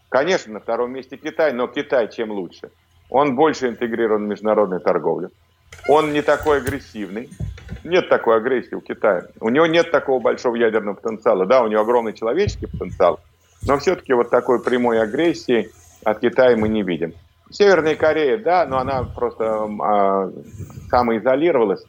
Конечно, 0.09 0.55
на 0.55 0.61
втором 0.61 0.93
месте 0.93 1.19
Китай, 1.19 1.53
но 1.53 1.67
Китай 1.67 2.09
чем 2.11 2.31
лучше? 2.31 2.71
Он 3.11 3.37
больше 3.37 3.69
интегрирован 3.69 4.25
в 4.25 4.29
международную 4.29 4.81
торговлю. 4.81 5.31
Он 5.89 6.13
не 6.13 6.23
такой 6.23 6.59
агрессивный. 6.59 7.31
Нет 7.85 8.09
такой 8.09 8.37
агрессии 8.37 8.75
у 8.75 8.81
Китая. 8.81 9.25
У 9.41 9.49
него 9.49 9.67
нет 9.67 9.91
такого 9.91 10.21
большого 10.21 10.57
ядерного 10.57 10.95
потенциала. 10.95 11.47
Да, 11.47 11.63
у 11.63 11.69
него 11.69 11.83
огромный 11.83 12.13
человеческий 12.13 12.67
потенциал, 12.67 13.21
но 13.67 13.79
все-таки 13.79 14.13
вот 14.13 14.31
такой 14.31 14.63
прямой 14.63 15.01
агрессии 15.01 15.71
от 16.05 16.21
Китая 16.21 16.57
мы 16.57 16.69
не 16.69 16.83
видим. 16.83 17.15
Северная 17.51 17.95
Корея, 17.95 18.37
да, 18.37 18.67
но 18.67 18.79
она 18.79 19.05
просто 19.05 19.69
э, 19.69 20.31
самоизолировалась 20.91 21.83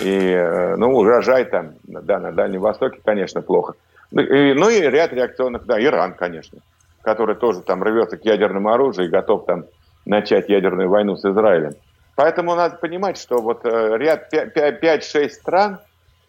и, 0.00 0.08
э, 0.08 0.76
ну, 0.76 0.96
урожай 0.96 1.44
там, 1.44 1.72
да, 1.82 2.20
на 2.20 2.32
Дальнем 2.32 2.60
Востоке, 2.60 3.00
конечно, 3.04 3.42
плохо. 3.42 3.74
Ну 4.12 4.22
и, 4.22 4.54
ну 4.54 4.68
и 4.68 4.80
ряд 4.80 5.12
реакционных, 5.12 5.66
да, 5.66 5.82
Иран, 5.82 6.14
конечно, 6.14 6.60
который 7.02 7.34
тоже 7.34 7.62
там 7.62 7.82
рвется 7.82 8.16
к 8.16 8.24
ядерному 8.24 8.72
оружию 8.72 9.08
и 9.08 9.10
готов 9.10 9.44
там 9.46 9.64
начать 10.04 10.48
ядерную 10.48 10.88
войну 10.88 11.16
с 11.16 11.24
Израилем. 11.24 11.74
Поэтому 12.14 12.54
надо 12.54 12.76
понимать, 12.76 13.18
что 13.18 13.38
вот 13.38 13.64
э, 13.64 13.96
ряд 13.96 14.32
5-6 14.32 15.28
стран, 15.30 15.78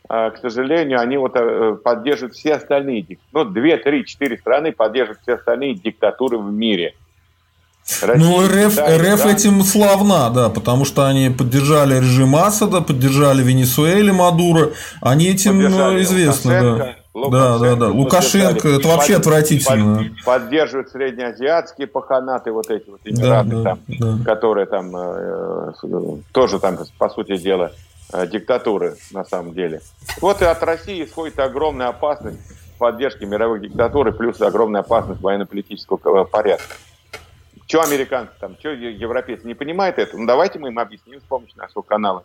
э, 0.10 0.32
к 0.32 0.38
сожалению, 0.38 1.00
они 1.00 1.18
вот 1.18 1.34
поддерживают 1.84 2.36
все 2.36 2.56
остальные, 2.56 3.18
ну, 3.32 3.44
2, 3.44 3.78
3, 3.78 4.06
4 4.06 4.38
страны 4.38 4.72
поддерживают 4.72 5.22
все 5.22 5.34
остальные 5.34 5.76
диктатуры 5.76 6.38
в 6.38 6.52
мире– 6.52 6.96
Россия, 8.02 8.16
ну, 8.16 8.42
РФ, 8.48 8.72
Китай, 8.72 8.98
РФ 8.98 9.26
этим 9.26 9.62
славна, 9.64 10.30
да, 10.30 10.50
потому 10.50 10.86
что 10.86 11.06
они 11.06 11.30
поддержали 11.30 11.98
режим 11.98 12.36
Асада, 12.36 12.82
поддержали 12.82 13.44
Венесуэле 13.44 14.14
Мадуро, 14.14 14.72
они 15.02 15.28
этим 15.28 15.58
поддержали 15.58 16.04
известны, 16.04 16.62
да. 16.62 16.96
Да, 17.14 17.60
да, 17.60 17.76
да. 17.76 17.88
Лукашенко, 17.90 18.68
это 18.68 18.88
вообще 18.88 19.18
отвратительно. 19.18 20.04
Поддерживают 20.26 20.90
среднеазиатские 20.90 21.86
паханаты, 21.86 22.52
вот 22.52 22.72
эти 22.72 22.90
вот 22.90 23.02
эмираты, 23.04 23.50
да, 23.50 23.64
там, 23.64 23.80
да. 23.88 24.18
которые 24.26 24.66
там 24.66 24.96
э, 24.96 25.74
тоже 26.32 26.60
там, 26.60 26.80
по 26.98 27.10
сути 27.10 27.38
дела, 27.38 27.72
э, 28.12 28.26
диктатуры 28.28 28.96
на 29.12 29.24
самом 29.26 29.54
деле. 29.54 29.82
Вот 30.22 30.42
и 30.42 30.46
от 30.46 30.64
России 30.64 31.04
исходит 31.04 31.38
огромная 31.40 31.90
опасность 31.90 32.40
поддержки 32.80 33.24
мировых 33.26 33.62
диктатур 33.62 34.08
и 34.08 34.12
плюс 34.12 34.42
огромная 34.42 34.82
опасность 34.82 35.22
военно-политического 35.22 36.24
порядка. 36.24 36.76
Что 37.68 37.82
американцы 37.82 38.34
там, 38.40 38.56
что 38.60 38.70
европейцы 38.70 39.46
не 39.48 39.54
понимают 39.54 40.00
это? 40.00 40.18
Ну, 40.18 40.26
давайте 40.26 40.60
мы 40.60 40.70
им 40.70 40.80
объясним 40.80 41.22
с 41.22 41.24
помощью 41.24 41.60
нашего 41.60 41.84
канала. 41.84 42.24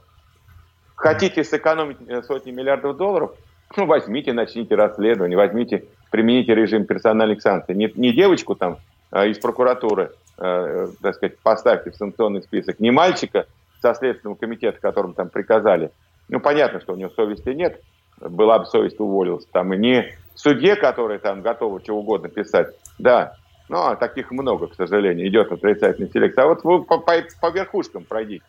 Хотите 0.94 1.44
сэкономить 1.44 1.98
э, 2.08 2.22
сотни 2.22 2.50
миллиардов 2.50 2.96
долларов? 2.96 3.32
Ну, 3.76 3.86
возьмите, 3.86 4.32
начните 4.32 4.74
расследование, 4.74 5.36
возьмите, 5.36 5.84
примените 6.10 6.54
режим 6.54 6.86
персональных 6.86 7.42
санкций. 7.42 7.74
Не, 7.74 7.92
не 7.94 8.12
девочку 8.12 8.54
там 8.54 8.78
э, 9.12 9.28
из 9.28 9.38
прокуратуры, 9.38 10.12
э, 10.38 10.88
так 11.02 11.14
сказать, 11.14 11.38
поставьте 11.38 11.90
в 11.90 11.96
санкционный 11.96 12.42
список, 12.42 12.80
не 12.80 12.90
мальчика 12.90 13.46
со 13.80 13.94
Следственного 13.94 14.36
комитета, 14.36 14.80
которому 14.80 15.14
там 15.14 15.28
приказали. 15.28 15.90
Ну, 16.28 16.40
понятно, 16.40 16.80
что 16.80 16.94
у 16.94 16.96
него 16.96 17.10
совести 17.10 17.50
нет, 17.50 17.80
была 18.20 18.58
бы 18.58 18.66
совесть, 18.66 18.98
уволился. 19.00 19.46
Там, 19.52 19.72
и 19.74 19.78
не 19.78 20.14
судье, 20.34 20.76
который 20.76 21.18
там 21.18 21.42
готов 21.42 21.82
что 21.82 21.94
угодно 21.94 22.28
писать. 22.28 22.74
Да, 22.98 23.34
ну, 23.68 23.78
а 23.78 23.96
таких 23.96 24.30
много, 24.30 24.66
к 24.68 24.74
сожалению, 24.74 25.28
идет 25.28 25.52
отрицательный 25.52 26.10
селект. 26.10 26.38
А 26.38 26.46
вот 26.46 26.64
вы 26.64 26.84
по, 26.84 26.98
по, 26.98 27.12
по 27.40 27.50
верхушкам 27.50 28.04
пройдите. 28.04 28.44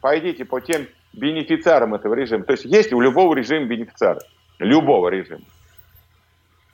Пойдите 0.00 0.44
по 0.44 0.60
тем 0.60 0.86
бенефициарам 1.12 1.94
этого 1.94 2.14
режима. 2.14 2.44
То 2.44 2.52
есть 2.52 2.64
есть 2.64 2.92
у 2.92 3.00
любого 3.00 3.34
режима 3.34 3.66
бенефициары. 3.66 4.20
Любого 4.62 5.08
режима. 5.08 5.42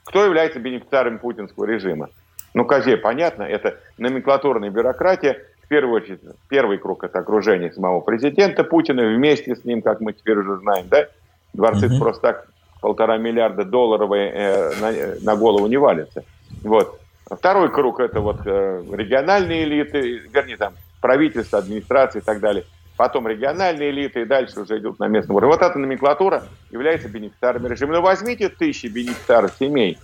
Кто 0.05 0.23
является 0.23 0.59
бенефициаром 0.59 1.19
путинского 1.19 1.65
режима? 1.65 2.09
Ну, 2.53 2.65
Козе, 2.65 2.97
понятно, 2.97 3.43
это 3.43 3.77
номенклатурная 3.97 4.69
бюрократия. 4.69 5.43
В 5.63 5.67
первую 5.67 6.01
очередь, 6.01 6.21
первый 6.47 6.77
круг– 6.77 7.03
это 7.05 7.19
окружение 7.19 7.71
самого 7.71 8.01
президента 8.01 8.63
Путина, 8.63 9.03
вместе 9.03 9.55
с 9.55 9.63
ним, 9.65 9.81
как 9.81 10.01
мы 10.01 10.13
теперь 10.13 10.37
уже 10.37 10.57
знаем, 10.57 10.87
да, 10.89 11.07
дворцы 11.53 11.87
mm-hmm. 11.87 11.99
просто 11.99 12.21
так 12.21 12.47
полтора 12.81 13.17
миллиарда 13.17 13.65
долларов 13.65 14.11
э, 14.13 14.71
на, 14.79 15.23
на 15.23 15.35
голову 15.35 15.67
не 15.67 15.77
валятся. 15.77 16.23
Вот. 16.63 16.99
Второй 17.29 17.71
круг– 17.71 17.99
это 18.01 18.19
вот 18.19 18.37
э, 18.45 18.83
региональные 18.91 19.65
элиты, 19.65 20.19
вернее, 20.31 20.57
там, 20.57 20.73
правительство, 21.01 21.59
администрация 21.59 22.21
и 22.21 22.25
так 22.25 22.39
далее. 22.39 22.65
Потом 22.99 23.29
региональные 23.29 23.91
элиты, 23.91 24.23
и 24.23 24.25
дальше 24.25 24.59
уже 24.59 24.77
идут 24.77 24.99
на 24.99 25.07
местном 25.07 25.37
уровне. 25.37 25.55
Вот 25.55 25.61
эта 25.61 25.79
номенклатура 25.79 26.43
является 26.69 27.07
бенефициарами 27.07 27.69
режима. 27.69 27.93
Ну, 27.93 28.01
возьмите 28.01 28.49
тысячи 28.49 28.87
бенефициаров 28.87 29.53
семей 29.57 29.97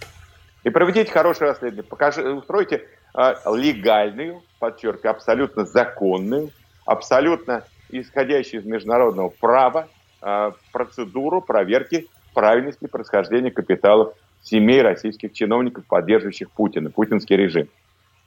и 0.64 0.70
проведите 0.70 1.12
хорошее 1.12 1.50
расследование. 1.50 1.84
Покажи, 1.84 2.24
устройте 2.24 2.86
э, 3.14 3.34
легальную, 3.54 4.44
подчеркиваю, 4.60 5.12
абсолютно 5.12 5.66
законную, 5.66 6.52
абсолютно 6.86 7.66
исходящую 7.90 8.62
из 8.62 8.66
международного 8.66 9.28
права 9.28 9.90
э, 10.22 10.52
процедуру 10.72 11.42
проверки 11.42 12.08
правильности 12.34 12.88
происхождения 12.88 13.52
капиталов 13.52 14.14
семей 14.42 14.82
российских 14.82 15.34
чиновников, 15.34 15.84
поддерживающих 15.84 16.50
Путина, 16.50 16.92
путинский 16.92 17.36
режим. 17.36 17.68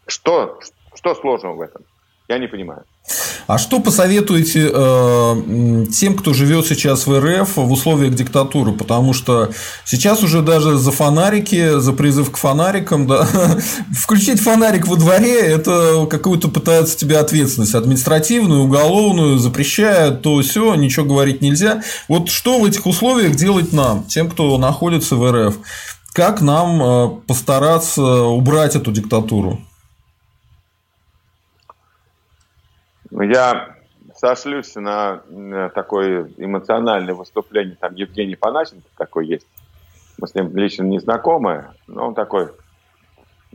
Что, 0.06 0.60
что 0.94 1.14
сложного 1.14 1.54
в 1.54 1.60
этом? 1.62 1.84
Я 2.28 2.38
не 2.38 2.46
понимаю. 2.46 2.82
А 3.46 3.56
что 3.56 3.80
посоветуете 3.80 4.70
э, 4.70 5.86
тем, 5.90 6.14
кто 6.14 6.34
живет 6.34 6.66
сейчас 6.66 7.06
в 7.06 7.18
РФ 7.18 7.56
в 7.56 7.72
условиях 7.72 8.14
диктатуры? 8.14 8.72
Потому 8.72 9.14
что 9.14 9.50
сейчас 9.86 10.22
уже 10.22 10.42
даже 10.42 10.76
за 10.76 10.92
фонарики, 10.92 11.78
за 11.80 11.94
призыв 11.94 12.30
к 12.30 12.36
фонарикам, 12.36 13.06
да, 13.06 13.26
включить 13.98 14.42
фонарик 14.42 14.86
во 14.86 14.96
дворе, 14.96 15.40
это 15.40 16.06
какую-то 16.10 16.48
пытаются 16.48 16.98
тебе 16.98 17.16
ответственность 17.16 17.74
административную, 17.74 18.64
уголовную, 18.64 19.38
запрещают, 19.38 20.20
то 20.20 20.42
все, 20.42 20.74
ничего 20.74 21.06
говорить 21.06 21.40
нельзя. 21.40 21.82
Вот 22.08 22.28
что 22.28 22.58
в 22.58 22.66
этих 22.66 22.84
условиях 22.84 23.36
делать 23.36 23.72
нам, 23.72 24.04
тем, 24.04 24.28
кто 24.28 24.58
находится 24.58 25.16
в 25.16 25.32
РФ? 25.32 25.56
Как 26.12 26.42
нам 26.42 26.82
э, 26.82 27.08
постараться 27.26 28.02
убрать 28.02 28.76
эту 28.76 28.92
диктатуру? 28.92 29.60
Ну, 32.97 32.97
я 33.10 33.76
сошлюсь 34.14 34.74
на 34.74 35.22
такое 35.74 36.30
эмоциональное 36.36 37.14
выступление, 37.14 37.76
там 37.80 37.94
Евгений 37.94 38.36
Панасенко 38.36 38.88
такой 38.96 39.26
есть. 39.26 39.46
Мы 40.18 40.26
с 40.26 40.34
ним 40.34 40.56
лично 40.56 40.82
не 40.82 40.98
знакомы, 40.98 41.66
но 41.86 42.08
он 42.08 42.14
такой 42.14 42.50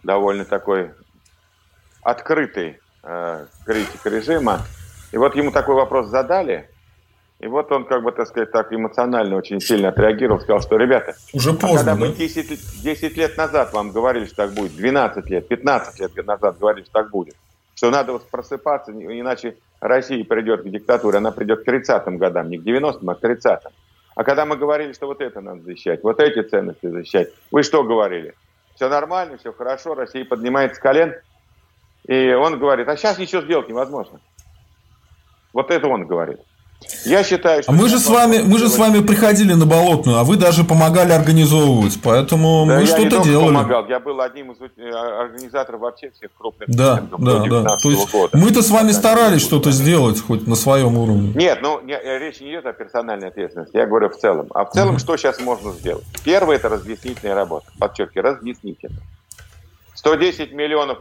довольно 0.01 0.45
такой 0.45 0.91
открытый 2.01 2.79
э, 3.03 3.45
критик 3.65 4.05
режима. 4.05 4.61
И 5.11 5.17
вот 5.17 5.35
ему 5.35 5.51
такой 5.51 5.75
вопрос 5.75 6.07
задали, 6.07 6.69
и 7.43 7.47
вот 7.47 7.71
он, 7.73 7.83
как 7.83 8.03
бы, 8.03 8.13
так 8.13 8.27
сказать, 8.27 8.51
так 8.51 8.71
эмоционально 8.71 9.35
очень 9.35 9.59
сильно 9.59 9.89
отреагировал, 9.89 10.39
сказал, 10.39 10.61
что, 10.61 10.77
ребята, 10.77 11.15
уже 11.33 11.51
а 11.51 11.53
поздно, 11.53 11.77
когда 11.77 11.95
мы 11.95 12.13
10, 12.13 12.81
10 12.81 13.17
лет 13.17 13.37
назад 13.37 13.73
вам 13.73 13.91
говорили, 13.91 14.25
что 14.25 14.37
так 14.37 14.53
будет, 14.53 14.75
12 14.77 15.29
лет, 15.29 15.47
15 15.49 15.99
лет 15.99 16.25
назад 16.25 16.57
говорили, 16.57 16.85
что 16.85 16.93
так 16.93 17.09
будет, 17.09 17.35
что 17.75 17.89
надо 17.89 18.13
вот 18.13 18.29
просыпаться, 18.29 18.91
иначе 18.91 19.57
Россия 19.79 20.23
придет 20.23 20.61
к 20.61 20.69
диктатуре, 20.69 21.17
она 21.17 21.31
придет 21.31 21.63
к 21.63 21.67
30-м 21.67 22.17
годам, 22.17 22.49
не 22.49 22.57
к 22.57 22.63
90-м, 22.63 23.09
а 23.09 23.15
к 23.15 23.23
30-м. 23.23 23.71
А 24.15 24.23
когда 24.23 24.45
мы 24.45 24.57
говорили, 24.57 24.93
что 24.93 25.07
вот 25.07 25.21
это 25.21 25.41
надо 25.41 25.61
защищать, 25.63 26.03
вот 26.03 26.19
эти 26.19 26.41
ценности 26.47 26.87
защищать, 26.87 27.29
вы 27.51 27.63
что 27.63 27.83
говорили? 27.83 28.35
Все 28.75 28.89
нормально, 28.89 29.37
все 29.37 29.51
хорошо, 29.51 29.95
Россия 29.95 30.23
поднимается 30.25 30.77
с 30.77 30.79
колен, 30.79 31.15
и 32.07 32.33
он 32.33 32.59
говорит, 32.59 32.87
а 32.87 32.97
сейчас 32.97 33.17
ничего 33.17 33.41
сделать 33.41 33.69
невозможно. 33.69 34.19
Вот 35.51 35.71
это 35.71 35.87
он 35.87 36.05
говорит. 36.05 36.39
Я 37.05 37.23
считаю, 37.23 37.63
что... 37.63 37.71
А 37.71 37.75
мы 37.75 37.89
же, 37.89 37.99
с 37.99 38.07
вами, 38.07 38.39
мы 38.43 38.57
же 38.57 38.69
с 38.69 38.77
вами 38.77 39.01
приходили 39.01 39.53
на 39.53 39.65
Болотную, 39.65 40.17
а 40.17 40.23
вы 40.23 40.37
даже 40.37 40.63
помогали 40.63 41.11
организовывать, 41.11 41.99
поэтому 42.03 42.65
да 42.67 42.79
мы 42.79 42.85
что-то 42.85 43.23
делали. 43.23 43.47
помогал, 43.47 43.87
я 43.87 43.99
был 43.99 44.21
одним 44.21 44.51
из 44.51 44.57
э, 44.61 44.89
организаторов 44.89 45.81
вообще 45.81 46.11
всех 46.11 46.31
крупных 46.37 46.69
да, 46.69 47.03
да, 47.17 47.39
да. 47.45 47.77
То 47.77 47.89
есть 47.89 48.11
года. 48.11 48.37
Мы-то 48.37 48.61
с 48.61 48.69
вами 48.69 48.91
старались 48.91 49.41
что-то 49.41 49.71
сделать, 49.71 50.21
хоть 50.21 50.47
на 50.47 50.55
своем 50.55 50.97
уровне. 50.97 51.33
Нет, 51.35 51.59
ну 51.61 51.81
не, 51.81 51.93
э, 51.93 52.19
речь 52.19 52.39
не 52.39 52.51
идет 52.51 52.65
о 52.65 52.73
персональной 52.73 53.29
ответственности, 53.29 53.75
я 53.75 53.85
говорю 53.85 54.09
в 54.09 54.17
целом. 54.17 54.47
А 54.53 54.65
в 54.65 54.71
целом, 54.71 54.95
угу. 54.95 54.99
что 54.99 55.17
сейчас 55.17 55.39
можно 55.39 55.71
сделать? 55.71 56.05
Первое– 56.23 56.55
это 56.57 56.69
разъяснительная 56.69 57.35
работа, 57.35 57.67
подчеркиваю, 57.79 58.35
разъяснительная. 58.35 59.01
110 59.95 60.53
миллионов 60.53 60.99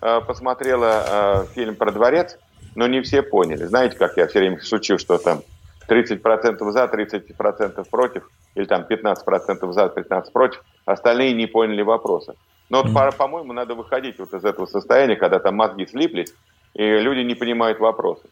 э, 0.00 0.20
посмотрела 0.26 1.44
э, 1.44 1.54
фильм 1.54 1.76
про 1.76 1.90
дворец– 1.92 2.36
но 2.74 2.86
не 2.86 3.00
все 3.02 3.22
поняли. 3.22 3.64
Знаете, 3.64 3.96
как 3.96 4.16
я 4.16 4.26
все 4.26 4.40
время 4.40 4.60
шучу, 4.60 4.98
что 4.98 5.18
там 5.18 5.42
30% 5.88 6.70
за, 6.70 6.84
30% 6.84 7.90
против, 7.90 8.30
или 8.54 8.64
там 8.64 8.82
15% 8.88 9.72
за, 9.72 9.84
15% 9.86 10.32
против, 10.32 10.62
остальные 10.84 11.34
не 11.34 11.46
поняли 11.46 11.82
вопроса. 11.82 12.34
Но 12.68 12.82
вот, 12.82 13.16
по-моему, 13.16 13.52
надо 13.52 13.74
выходить 13.74 14.18
вот 14.18 14.32
из 14.32 14.44
этого 14.44 14.66
состояния, 14.66 15.16
когда 15.16 15.38
там 15.38 15.56
мозги 15.56 15.86
слиплись, 15.86 16.32
и 16.74 16.82
люди 16.82 17.20
не 17.20 17.34
понимают 17.34 17.78
вопроса. 17.78 18.24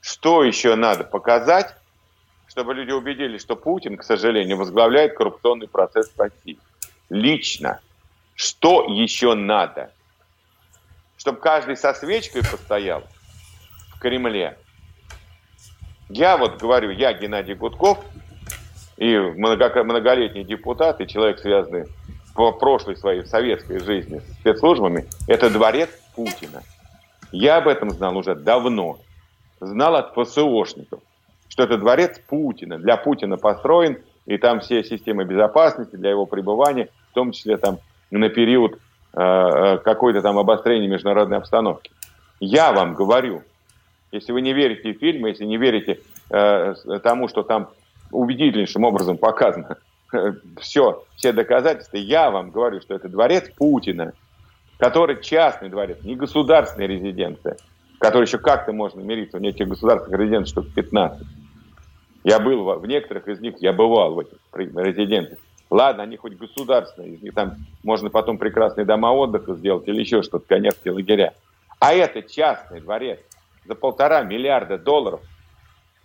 Что 0.00 0.42
еще 0.42 0.74
надо 0.74 1.04
показать, 1.04 1.74
чтобы 2.48 2.74
люди 2.74 2.90
убедились, 2.90 3.40
что 3.40 3.56
Путин, 3.56 3.96
к 3.96 4.02
сожалению, 4.02 4.56
возглавляет 4.58 5.16
коррупционный 5.16 5.68
процесс 5.68 6.10
в 6.10 6.20
России? 6.20 6.58
Лично. 7.10 7.80
Что 8.34 8.86
еще 8.88 9.34
надо? 9.34 9.92
Чтобы 11.16 11.38
каждый 11.38 11.76
со 11.76 11.94
свечкой 11.94 12.42
постоял, 12.42 13.04
Кремле. 14.04 14.58
Я 16.10 16.36
вот 16.36 16.60
говорю, 16.60 16.90
я 16.90 17.14
Геннадий 17.14 17.54
Гудков, 17.54 18.04
и 18.98 19.16
многолетний 19.16 20.44
депутат, 20.44 21.00
и 21.00 21.08
человек, 21.08 21.38
связанный 21.38 21.86
по 22.34 22.52
прошлой 22.52 22.98
своей 22.98 23.24
советской 23.24 23.80
жизни 23.80 24.18
с 24.18 24.40
спецслужбами, 24.40 25.06
это 25.26 25.48
дворец 25.48 25.88
Путина. 26.14 26.62
Я 27.32 27.56
об 27.56 27.66
этом 27.66 27.88
знал 27.88 28.14
уже 28.18 28.34
давно. 28.34 28.98
Знал 29.58 29.96
от 29.96 30.12
ФСОшников, 30.12 31.00
что 31.48 31.62
это 31.62 31.78
дворец 31.78 32.20
Путина, 32.28 32.78
для 32.78 32.98
Путина 32.98 33.38
построен, 33.38 33.96
и 34.26 34.36
там 34.36 34.60
все 34.60 34.84
системы 34.84 35.24
безопасности 35.24 35.96
для 35.96 36.10
его 36.10 36.26
пребывания, 36.26 36.90
в 37.10 37.14
том 37.14 37.32
числе 37.32 37.56
там 37.56 37.78
на 38.10 38.28
период 38.28 38.74
э, 39.14 39.18
э 39.18 39.78
какой-то 39.78 40.20
там 40.20 40.38
обострения 40.38 40.88
международной 40.88 41.38
обстановки. 41.38 41.90
Я 42.38 42.72
вам 42.72 42.92
говорю, 42.92 43.42
если 44.14 44.32
вы 44.32 44.40
не 44.40 44.52
верите 44.52 44.92
в 44.92 44.98
фильмы, 44.98 45.30
если 45.30 45.44
не 45.44 45.56
верите 45.56 46.00
э, 46.30 46.74
тому, 47.02 47.28
что 47.28 47.42
там 47.42 47.70
убедительнейшим 48.10 48.84
образом 48.84 49.18
показано 49.18 49.76
все, 50.60 51.04
все 51.16 51.32
доказательства, 51.32 51.96
я 51.96 52.30
вам 52.30 52.50
говорю, 52.50 52.80
что 52.80 52.94
это 52.94 53.08
дворец 53.08 53.50
Путина, 53.56 54.12
который 54.78 55.20
частный 55.20 55.68
дворец, 55.68 55.98
не 56.02 56.14
государственная 56.14 56.86
резиденция, 56.86 57.56
который 57.98 58.26
еще 58.26 58.38
как-то 58.38 58.72
можно 58.72 59.00
мириться, 59.00 59.36
у 59.36 59.40
них 59.40 59.56
этих 59.56 59.68
государственных 59.68 60.20
резиденций 60.20 60.52
штук 60.52 60.66
15. 60.74 61.26
Я 62.22 62.38
был 62.38 62.78
в 62.78 62.86
некоторых 62.86 63.28
из 63.28 63.40
них, 63.40 63.56
я 63.60 63.72
бывал 63.72 64.14
в 64.14 64.20
этих 64.20 64.38
резиденциях. 64.52 65.38
Ладно, 65.70 66.04
они 66.04 66.16
хоть 66.16 66.36
государственные, 66.36 67.14
из 67.14 67.22
них 67.22 67.34
там 67.34 67.56
можно 67.82 68.10
потом 68.10 68.38
прекрасные 68.38 68.84
дома 68.84 69.12
отдыха 69.12 69.54
сделать 69.54 69.88
или 69.88 70.00
еще 70.00 70.22
что-то, 70.22 70.46
конецкие 70.46 70.94
лагеря. 70.94 71.34
А 71.80 71.92
это 71.92 72.22
частный 72.22 72.80
дворец 72.80 73.18
за 73.66 73.74
полтора 73.74 74.22
миллиарда 74.22 74.78
долларов, 74.78 75.20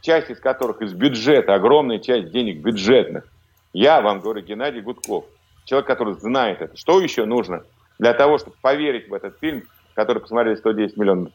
часть 0.01 0.29
из 0.29 0.39
которых 0.39 0.81
из 0.81 0.93
бюджета, 0.93 1.53
огромная 1.53 1.99
часть 1.99 2.31
денег 2.31 2.59
бюджетных. 2.59 3.25
Я 3.73 4.01
вам 4.01 4.19
говорю, 4.21 4.41
Геннадий 4.41 4.81
Гудков, 4.81 5.25
человек, 5.65 5.87
который 5.87 6.15
знает 6.15 6.61
это. 6.61 6.77
Что 6.77 6.99
еще 6.99 7.25
нужно 7.25 7.63
для 7.99 8.13
того, 8.13 8.37
чтобы 8.37 8.55
поверить 8.61 9.09
в 9.09 9.13
этот 9.13 9.37
фильм, 9.39 9.63
который 9.93 10.21
посмотрели 10.21 10.55
110 10.55 10.97
миллионов? 10.97 11.33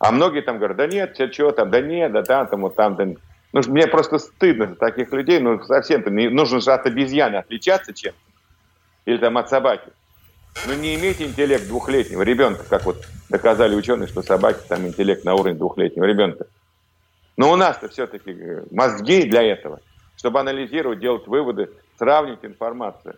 А 0.00 0.12
многие 0.12 0.42
там 0.42 0.58
говорят, 0.58 0.76
да 0.76 0.86
нет, 0.86 1.14
что, 1.14 1.32
что 1.32 1.52
там, 1.52 1.70
да 1.70 1.80
нет, 1.80 2.12
да 2.12 2.22
там, 2.22 2.46
там, 2.46 2.62
вот 2.62 2.76
там, 2.76 2.96
там. 2.96 3.16
Ну, 3.52 3.60
мне 3.68 3.86
просто 3.86 4.18
стыдно 4.18 4.66
за 4.66 4.74
таких 4.74 5.12
людей, 5.12 5.38
ну, 5.38 5.62
совсем-то, 5.62 6.10
нужно 6.10 6.60
же 6.60 6.72
от 6.72 6.86
обезьяны 6.86 7.36
отличаться 7.36 7.92
чем 7.94 8.12
Или 9.04 9.18
там 9.18 9.38
от 9.38 9.48
собаки. 9.48 9.90
Ну, 10.66 10.74
не 10.74 10.94
иметь 10.94 11.20
интеллект 11.20 11.66
двухлетнего 11.66 12.22
ребенка, 12.22 12.64
как 12.68 12.84
вот 12.86 13.04
доказали 13.28 13.74
ученые, 13.74 14.08
что 14.08 14.22
собаки 14.22 14.60
там 14.68 14.86
интеллект 14.86 15.24
на 15.24 15.34
уровне 15.34 15.54
двухлетнего 15.54 16.04
ребенка. 16.04 16.46
Но 17.36 17.52
у 17.52 17.56
нас-то 17.56 17.88
все-таки 17.88 18.30
э, 18.30 18.64
мозги 18.70 19.24
для 19.24 19.42
этого. 19.42 19.80
чтобы 20.16 20.40
анализировать, 20.40 21.00
делать 21.00 21.26
выводы, 21.26 21.70
сравнивать 21.98 22.44
информацию. 22.44 23.16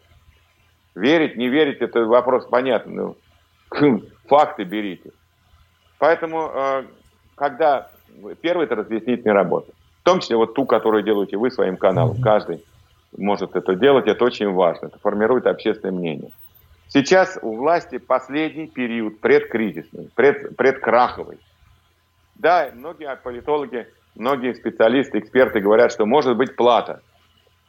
Верить, 0.94 1.36
не 1.36 1.48
верить, 1.48 1.80
это 1.80 2.04
вопрос 2.04 2.46
понятный. 2.46 2.94
Ну, 2.94 4.02
факты 4.26 4.64
берите. 4.64 5.10
Поэтому, 5.98 6.50
э, 6.52 6.84
когда 7.34 7.90
первый 8.40 8.64
это 8.64 8.76
разъяснительная 8.76 9.34
работа, 9.34 9.72
в 10.00 10.04
том 10.04 10.20
числе 10.20 10.36
вот 10.36 10.54
ту, 10.54 10.66
которую 10.66 11.02
делаете 11.02 11.36
вы 11.36 11.50
своим 11.50 11.76
каналом, 11.76 12.20
каждый 12.20 12.64
может 13.16 13.54
это 13.56 13.74
делать, 13.74 14.06
это 14.06 14.24
очень 14.24 14.50
важно, 14.50 14.86
это 14.86 14.98
формирует 14.98 15.46
общественное 15.46 15.92
мнение. 15.92 16.30
Сейчас 16.88 17.38
у 17.42 17.56
власти 17.56 17.98
последний 17.98 18.68
период 18.68 19.20
предкризисный, 19.20 20.08
пред, 20.14 20.56
предкраховый. 20.56 21.38
Да, 22.36 22.70
многие 22.74 23.14
политологи, 23.16 23.88
многие 24.14 24.54
специалисты, 24.54 25.18
эксперты 25.18 25.60
говорят, 25.60 25.92
что 25.92 26.06
может 26.06 26.36
быть 26.36 26.54
плата. 26.54 27.02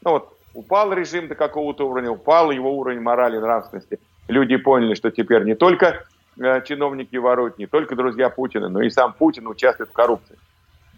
Ну 0.03 0.12
вот 0.12 0.38
упал 0.53 0.93
режим 0.93 1.27
до 1.27 1.36
какого-то 1.36 1.88
уровня, 1.88 2.12
упал 2.12 2.51
его 2.51 2.77
уровень 2.77 3.01
морали, 3.01 3.38
нравственности. 3.38 3.99
Люди 4.27 4.58
поняли, 4.58 4.93
что 4.93 5.10
теперь 5.10 5.43
не 5.43 5.56
только 5.56 6.06
э, 6.39 6.62
чиновники 6.63 7.15
воруют, 7.15 7.58
не 7.58 7.65
только 7.65 7.95
друзья 7.95 8.30
Путина, 8.30 8.69
но 8.69 8.82
и 8.82 8.89
сам 8.89 9.13
Путин 9.13 9.47
участвует 9.47 9.89
в 9.89 9.93
коррупции. 9.93 10.38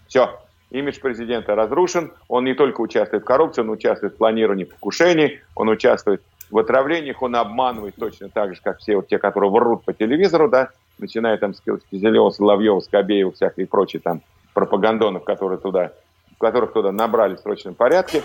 Все, 0.08 0.40
имидж 0.72 1.00
президента 1.00 1.56
разрушен, 1.56 2.12
он 2.28 2.46
не 2.46 2.54
только 2.54 2.82
участвует 2.82 3.24
в 3.24 3.26
коррупции, 3.26 3.62
он 3.62 3.70
участвует 3.70 4.14
в 4.14 4.18
планировании 4.18 4.64
покушений, 4.64 5.40
он 5.56 5.70
участвует 5.70 6.24
в 6.52 6.58
отравлениях, 6.58 7.22
он 7.22 7.36
обманывает 7.36 7.96
точно 7.96 8.30
так 8.30 8.56
же, 8.56 8.62
как 8.62 8.80
все 8.80 8.96
вот 8.96 9.08
те, 9.08 9.18
которые 9.18 9.52
врут 9.52 9.84
по 9.84 9.94
телевизору, 9.94 10.50
да, 10.50 10.70
начиная 10.98 11.38
там 11.38 11.54
с 11.54 11.62
Кизелева, 11.62 12.30
Соловьева, 12.32 12.80
Скобеева, 12.80 13.32
всякие 13.32 13.68
прочие 13.68 14.02
там 14.02 14.22
пропагандонов, 14.54 15.24
которые 15.24 15.60
туда, 15.60 15.92
которых 16.40 16.74
туда 16.74 16.92
набрали 16.92 17.36
в 17.36 17.40
срочном 17.40 17.76
порядке. 17.76 18.24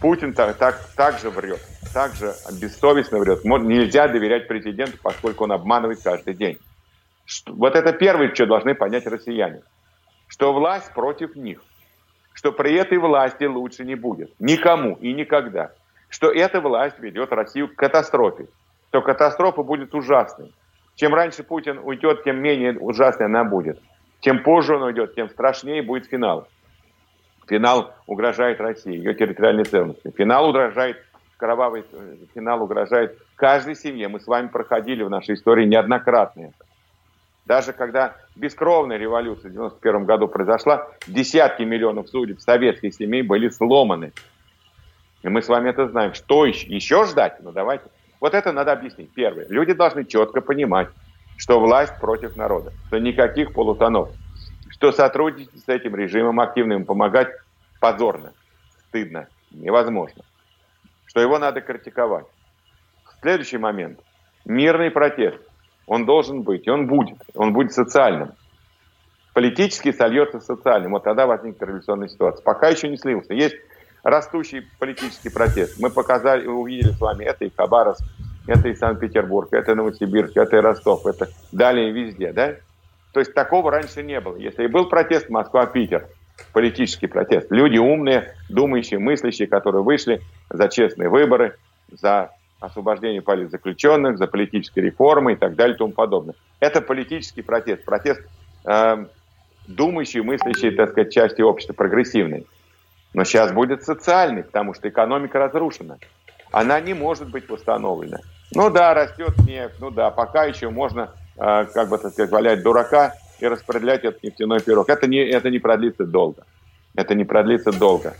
Путин 0.00 0.32
так, 0.32 0.56
так, 0.56 0.80
так 0.96 1.18
же 1.18 1.30
врет, 1.30 1.60
так 1.94 2.14
же 2.14 2.34
бессовестно 2.60 3.18
врет. 3.18 3.44
Нельзя 3.44 4.08
доверять 4.08 4.48
президенту, 4.48 4.98
поскольку 5.00 5.44
он 5.44 5.52
обманывает 5.52 6.00
каждый 6.02 6.34
день. 6.34 6.58
Что, 7.24 7.52
вот 7.52 7.76
это 7.76 7.92
первое, 7.92 8.34
что 8.34 8.46
должны 8.46 8.74
понять 8.74 9.06
россияне. 9.06 9.62
Что 10.26 10.52
власть 10.52 10.92
против 10.92 11.36
них. 11.36 11.62
Что 12.32 12.50
при 12.50 12.74
этой 12.74 12.98
власти 12.98 13.44
лучше 13.44 13.84
не 13.84 13.94
будет. 13.94 14.32
Никому 14.40 14.96
и 14.96 15.12
никогда 15.12 15.70
что 16.22 16.30
эта 16.30 16.60
власть 16.60 17.00
ведет 17.00 17.32
Россию 17.32 17.66
к 17.66 17.74
катастрофе, 17.74 18.46
то 18.90 19.02
катастрофа 19.02 19.64
будет 19.64 19.92
ужасной. 19.92 20.54
Чем 20.94 21.14
раньше 21.14 21.42
Путин 21.42 21.80
уйдет, 21.82 22.22
тем 22.22 22.40
менее 22.40 22.78
ужасной 22.78 23.26
она 23.26 23.42
будет. 23.42 23.80
Чем 24.20 24.44
позже 24.44 24.76
он 24.76 24.84
уйдет, 24.84 25.16
тем 25.16 25.28
страшнее 25.28 25.82
будет 25.82 26.06
финал. 26.06 26.46
Финал 27.48 27.92
угрожает 28.06 28.60
России, 28.60 28.92
ее 28.92 29.14
территориальной 29.14 29.64
целостности. 29.64 30.16
Финал 30.16 30.48
угрожает, 30.48 31.04
кровавый 31.38 31.84
финал 32.32 32.62
угрожает 32.62 33.18
каждой 33.34 33.74
семье. 33.74 34.06
Мы 34.06 34.20
с 34.20 34.28
вами 34.28 34.46
проходили 34.46 35.02
в 35.02 35.10
нашей 35.10 35.34
истории 35.34 35.66
неоднократно 35.66 36.42
это. 36.42 36.66
Даже 37.46 37.72
когда 37.72 38.14
бескровная 38.36 38.96
революция 38.96 39.50
в 39.50 39.56
1991 39.56 40.04
году 40.04 40.28
произошла, 40.28 40.86
десятки 41.08 41.64
миллионов 41.64 42.08
судеб 42.08 42.38
советских 42.38 42.94
семей 42.94 43.22
были 43.22 43.48
сломаны. 43.48 44.12
И 45.22 45.28
мы 45.28 45.42
с 45.42 45.48
вами 45.48 45.70
это 45.70 45.88
знаем. 45.88 46.14
Что 46.14 46.44
еще, 46.44 46.66
еще 46.66 47.06
ждать? 47.06 47.36
Ну 47.40 47.52
давайте. 47.52 47.84
Вот 48.20 48.34
это 48.34 48.52
надо 48.52 48.72
объяснить. 48.72 49.12
Первое. 49.12 49.46
Люди 49.48 49.72
должны 49.72 50.04
четко 50.04 50.40
понимать, 50.40 50.88
что 51.36 51.60
власть 51.60 51.98
против 52.00 52.36
народа, 52.36 52.72
что 52.86 52.98
никаких 52.98 53.52
полутонов, 53.52 54.10
что 54.70 54.92
сотрудничать 54.92 55.64
с 55.64 55.68
этим 55.68 55.96
режимом 55.96 56.40
активно 56.40 56.74
им 56.74 56.84
помогать 56.84 57.28
позорно, 57.80 58.32
стыдно, 58.88 59.28
невозможно, 59.50 60.22
что 61.06 61.20
его 61.20 61.38
надо 61.38 61.60
критиковать. 61.60 62.26
Следующий 63.20 63.58
момент. 63.58 64.00
Мирный 64.44 64.90
протест. 64.90 65.38
Он 65.86 66.06
должен 66.06 66.42
быть, 66.42 66.66
и 66.66 66.70
он 66.70 66.86
будет. 66.86 67.18
Он 67.34 67.52
будет 67.52 67.72
социальным. 67.72 68.32
Политически 69.32 69.92
сольется 69.92 70.40
с 70.40 70.46
социальным. 70.46 70.92
Вот 70.92 71.04
тогда 71.04 71.26
возникнет 71.26 71.62
революционная 71.62 72.08
ситуация. 72.08 72.42
Пока 72.42 72.68
еще 72.68 72.88
не 72.88 72.96
слился. 72.96 73.32
Есть 73.32 73.56
растущий 74.02 74.66
политический 74.78 75.30
протест. 75.30 75.78
Мы 75.80 75.90
показали, 75.90 76.46
увидели 76.46 76.90
с 76.90 77.00
вами 77.00 77.24
это 77.24 77.44
и 77.44 77.52
Хабаровск, 77.54 78.02
это 78.46 78.68
и 78.68 78.74
Санкт-Петербург, 78.74 79.52
это 79.52 79.74
Новосибирск, 79.74 80.36
это 80.36 80.56
и 80.56 80.60
Ростов, 80.60 81.06
это 81.06 81.28
далее 81.52 81.92
везде, 81.92 82.32
да? 82.32 82.56
То 83.12 83.20
есть 83.20 83.34
такого 83.34 83.70
раньше 83.70 84.02
не 84.02 84.20
было. 84.20 84.36
Если 84.36 84.64
и 84.64 84.68
был 84.68 84.88
протест 84.88 85.28
Москва-Питер, 85.28 86.08
политический 86.52 87.06
протест, 87.06 87.50
люди 87.50 87.78
умные, 87.78 88.34
думающие, 88.48 88.98
мыслящие, 88.98 89.46
которые 89.46 89.82
вышли 89.82 90.22
за 90.50 90.68
честные 90.68 91.08
выборы, 91.08 91.56
за 91.90 92.30
освобождение 92.58 93.22
политзаключенных, 93.22 94.18
за 94.18 94.26
политические 94.26 94.86
реформы 94.86 95.34
и 95.34 95.36
так 95.36 95.54
далее 95.56 95.74
и 95.74 95.78
тому 95.78 95.92
подобное. 95.92 96.34
Это 96.60 96.80
политический 96.80 97.42
протест, 97.42 97.84
протест 97.84 98.22
э, 98.64 99.06
думающий, 99.66 100.22
мыслящий, 100.22 100.70
так 100.70 100.90
сказать, 100.90 101.12
части 101.12 101.42
общества, 101.42 101.74
прогрессивный. 101.74 102.46
Но 103.14 103.24
сейчас 103.24 103.52
будет 103.52 103.84
социальный, 103.84 104.42
потому 104.42 104.74
что 104.74 104.88
экономика 104.88 105.38
разрушена. 105.38 105.98
Она 106.50 106.80
не 106.80 106.94
может 106.94 107.30
быть 107.30 107.48
восстановлена. 107.48 108.18
Ну 108.54 108.70
да, 108.70 108.94
растет 108.94 109.36
нефть, 109.46 109.76
ну 109.80 109.90
да, 109.90 110.10
пока 110.10 110.44
еще 110.44 110.68
можно, 110.68 111.10
э, 111.36 111.64
как 111.72 111.88
бы 111.88 111.98
так 111.98 112.12
сказать, 112.12 112.30
валять 112.30 112.62
дурака 112.62 113.14
и 113.40 113.46
распределять 113.46 114.04
этот 114.04 114.22
нефтяной 114.22 114.60
пирог. 114.60 114.88
Это 114.88 115.06
не, 115.06 115.18
это 115.18 115.50
не 115.50 115.58
продлится 115.58 116.04
долго. 116.04 116.44
Это 116.94 117.14
не 117.14 117.24
продлится 117.24 117.72
долго. 117.72 118.14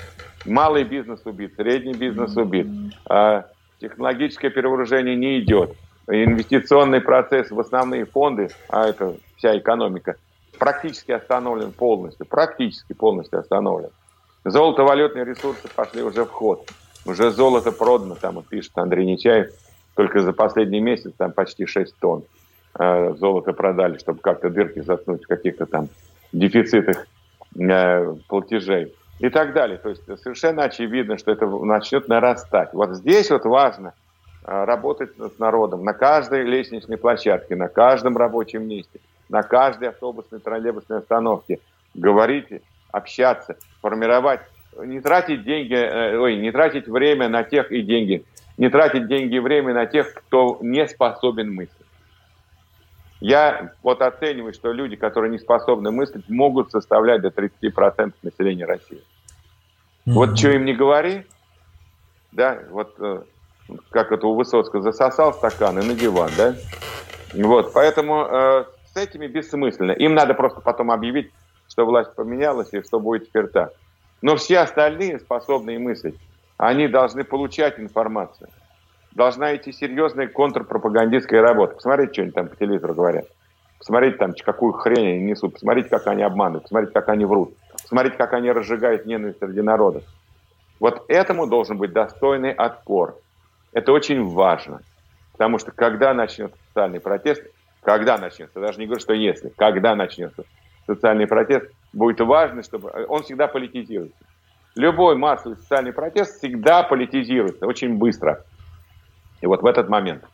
Малый 0.46 0.84
бизнес 0.84 1.20
убит, 1.26 1.54
средний 1.56 1.92
бизнес 1.92 2.36
убит. 2.36 2.66
Э, 3.08 3.42
технологическое 3.80 4.50
перевооружение 4.50 5.16
не 5.16 5.40
идет. 5.40 5.76
Инвестиционный 6.08 7.00
процесс 7.00 7.50
в 7.50 7.60
основные 7.60 8.06
фонды, 8.06 8.48
а 8.68 8.88
это 8.88 9.14
вся 9.36 9.56
экономика, 9.56 10.16
практически 10.58 11.12
остановлен 11.12 11.72
полностью. 11.72 12.26
Практически 12.26 12.94
полностью 12.94 13.38
остановлен. 13.38 13.90
Золото-валютные 14.44 15.24
ресурсы 15.24 15.68
пошли 15.74 16.02
уже 16.02 16.24
в 16.24 16.30
ход. 16.30 16.68
Уже 17.04 17.30
золото 17.30 17.72
продано, 17.72 18.14
там 18.14 18.36
вот 18.36 18.46
пишет 18.46 18.72
Андрей 18.76 19.06
Нечаев, 19.06 19.50
только 19.94 20.20
за 20.20 20.32
последний 20.32 20.80
месяц 20.80 21.12
там 21.16 21.32
почти 21.32 21.66
6 21.66 21.96
тонн 21.98 22.24
э, 22.78 23.14
золота 23.18 23.52
продали, 23.52 23.98
чтобы 23.98 24.20
как-то 24.20 24.50
дырки 24.50 24.80
заткнуть 24.80 25.24
в 25.24 25.28
каких-то 25.28 25.66
там 25.66 25.88
дефицитах 26.32 27.06
э, 27.58 28.14
платежей 28.28 28.94
и 29.18 29.28
так 29.28 29.52
далее. 29.52 29.78
То 29.78 29.90
есть 29.90 30.02
совершенно 30.22 30.64
очевидно, 30.64 31.18
что 31.18 31.32
это 31.32 31.46
начнет 31.46 32.08
нарастать. 32.08 32.72
Вот 32.72 32.94
здесь 32.94 33.30
вот 33.30 33.44
важно 33.44 33.94
э, 34.44 34.64
работать 34.64 35.10
с 35.16 35.38
народом 35.38 35.84
на 35.84 35.94
каждой 35.94 36.44
лестничной 36.44 36.96
площадке, 36.96 37.56
на 37.56 37.68
каждом 37.68 38.16
рабочем 38.16 38.66
месте, 38.66 39.00
на 39.28 39.42
каждой 39.42 39.88
автобусной, 39.88 40.40
троллейбусной 40.40 40.98
остановке. 40.98 41.58
Говорите, 41.94 42.62
общаться, 42.92 43.56
формировать, 43.80 44.40
не 44.78 45.00
тратить 45.00 45.44
деньги, 45.44 45.74
э, 45.74 46.16
ой, 46.16 46.36
не 46.36 46.52
тратить 46.52 46.86
время 46.86 47.28
на 47.28 47.42
тех 47.42 47.72
и 47.72 47.82
деньги, 47.82 48.24
не 48.56 48.68
тратить 48.68 49.08
деньги 49.08 49.36
и 49.36 49.40
время 49.40 49.74
на 49.74 49.86
тех, 49.86 50.14
кто 50.14 50.58
не 50.60 50.86
способен 50.86 51.52
мыслить. 51.52 51.76
Я 53.20 53.72
вот 53.82 54.02
оцениваю, 54.02 54.52
что 54.52 54.72
люди, 54.72 54.96
которые 54.96 55.30
не 55.30 55.38
способны 55.38 55.90
мыслить, 55.90 56.28
могут 56.28 56.70
составлять 56.70 57.22
до 57.22 57.28
30% 57.28 58.12
населения 58.22 58.64
России. 58.64 58.98
Mm-hmm. 58.98 60.12
Вот 60.12 60.38
что 60.38 60.50
им 60.50 60.64
не 60.64 60.74
говори, 60.74 61.24
да, 62.32 62.58
вот 62.70 62.94
э, 62.98 63.22
как 63.90 64.10
это 64.10 64.26
у 64.26 64.34
Высоцкого, 64.34 64.82
засосал 64.82 65.32
стакан 65.34 65.78
и 65.78 65.86
на 65.86 65.94
диван, 65.94 66.30
да? 66.36 66.54
Вот, 67.34 67.72
поэтому 67.72 68.26
э, 68.28 68.64
с 68.92 68.96
этими 68.96 69.26
бессмысленно. 69.26 69.92
Им 69.92 70.14
надо 70.14 70.34
просто 70.34 70.60
потом 70.60 70.90
объявить 70.90 71.30
что 71.72 71.86
власть 71.86 72.14
поменялась 72.14 72.68
и 72.72 72.82
что 72.82 73.00
будет 73.00 73.28
теперь 73.28 73.46
так. 73.46 73.72
Но 74.20 74.36
все 74.36 74.58
остальные, 74.58 75.20
способные 75.20 75.78
мыслить, 75.78 76.16
они 76.58 76.86
должны 76.86 77.24
получать 77.24 77.80
информацию. 77.80 78.50
Должна 79.12 79.56
идти 79.56 79.72
серьезная 79.72 80.28
контрпропагандистская 80.28 81.40
работа. 81.40 81.76
Посмотрите, 81.76 82.12
что 82.12 82.22
они 82.22 82.30
там 82.30 82.48
по 82.48 82.56
телевизору 82.56 82.94
говорят. 82.94 83.24
Посмотрите 83.78 84.18
там, 84.18 84.34
какую 84.44 84.74
хрень 84.74 85.16
они 85.16 85.22
несут. 85.22 85.54
Посмотрите, 85.54 85.88
как 85.88 86.06
они 86.08 86.22
обманывают. 86.22 86.64
Посмотрите, 86.64 86.92
как 86.92 87.08
они 87.08 87.24
врут. 87.24 87.54
Посмотрите, 87.72 88.16
как 88.18 88.34
они 88.34 88.52
разжигают 88.52 89.06
ненависть 89.06 89.38
среди 89.38 89.62
народа. 89.62 90.02
Вот 90.78 91.06
этому 91.08 91.46
должен 91.46 91.78
быть 91.78 91.92
достойный 91.92 92.52
отпор. 92.52 93.16
Это 93.72 93.92
очень 93.92 94.22
важно. 94.22 94.82
Потому 95.32 95.58
что 95.58 95.72
когда 95.72 96.12
начнется 96.12 96.56
социальный 96.68 97.00
протест, 97.00 97.42
когда 97.82 98.18
начнется, 98.18 98.60
даже 98.60 98.78
не 98.78 98.84
говорю, 98.84 99.00
что 99.00 99.14
если, 99.14 99.48
когда 99.48 99.96
начнется, 99.96 100.44
социальный 100.86 101.26
протест, 101.26 101.70
будет 101.92 102.20
важно, 102.20 102.62
чтобы... 102.62 102.90
Он 103.08 103.22
всегда 103.22 103.46
политизируется. 103.46 104.16
Любой 104.74 105.16
массовый 105.16 105.58
социальный 105.58 105.92
протест 105.92 106.38
всегда 106.38 106.82
политизируется 106.82 107.66
очень 107.66 107.96
быстро. 107.96 108.44
И 109.40 109.46
вот 109.46 109.62
в 109.62 109.66
этот 109.66 109.88
момент 109.88 110.24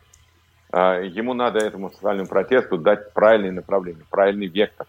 э, 0.73 1.07
ему 1.07 1.35
надо 1.35 1.59
этому 1.59 1.91
социальному 1.91 2.29
протесту 2.29 2.79
дать 2.79 3.13
правильное 3.13 3.53
направление, 3.53 4.05
правильный 4.11 4.47
вектор. 4.47 4.87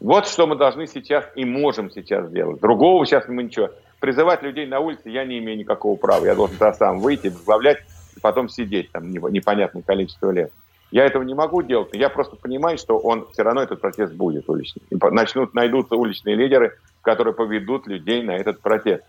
Вот 0.00 0.26
что 0.26 0.46
мы 0.46 0.56
должны 0.56 0.86
сейчас 0.86 1.24
и 1.34 1.44
можем 1.44 1.90
сейчас 1.90 2.28
сделать. 2.28 2.60
Другого 2.60 3.06
сейчас 3.06 3.28
мы 3.28 3.42
ничего. 3.44 3.70
Призывать 4.00 4.42
людей 4.42 4.66
на 4.66 4.80
улице 4.80 5.10
я 5.10 5.24
не 5.24 5.38
имею 5.38 5.58
никакого 5.58 5.96
права. 5.96 6.24
Я 6.24 6.34
должен 6.34 6.56
сам 6.74 7.00
выйти, 7.00 7.28
возглавлять, 7.28 7.78
потом 8.22 8.48
сидеть 8.48 8.90
там 8.92 9.10
непонятное 9.10 9.82
количество 9.82 10.30
лет. 10.30 10.52
Я 10.90 11.06
этого 11.06 11.22
не 11.22 11.34
могу 11.34 11.62
делать, 11.62 11.90
я 11.92 12.08
просто 12.08 12.36
понимаю, 12.36 12.76
что 12.76 12.98
он 12.98 13.28
все 13.32 13.42
равно 13.42 13.62
этот 13.62 13.80
протест 13.80 14.12
будет 14.12 14.48
уличный. 14.48 14.82
Начнут, 14.90 15.54
найдутся 15.54 15.94
уличные 15.94 16.34
лидеры, 16.34 16.76
которые 17.02 17.32
поведут 17.32 17.86
людей 17.86 18.22
на 18.22 18.32
этот 18.32 18.60
протест. 18.60 19.04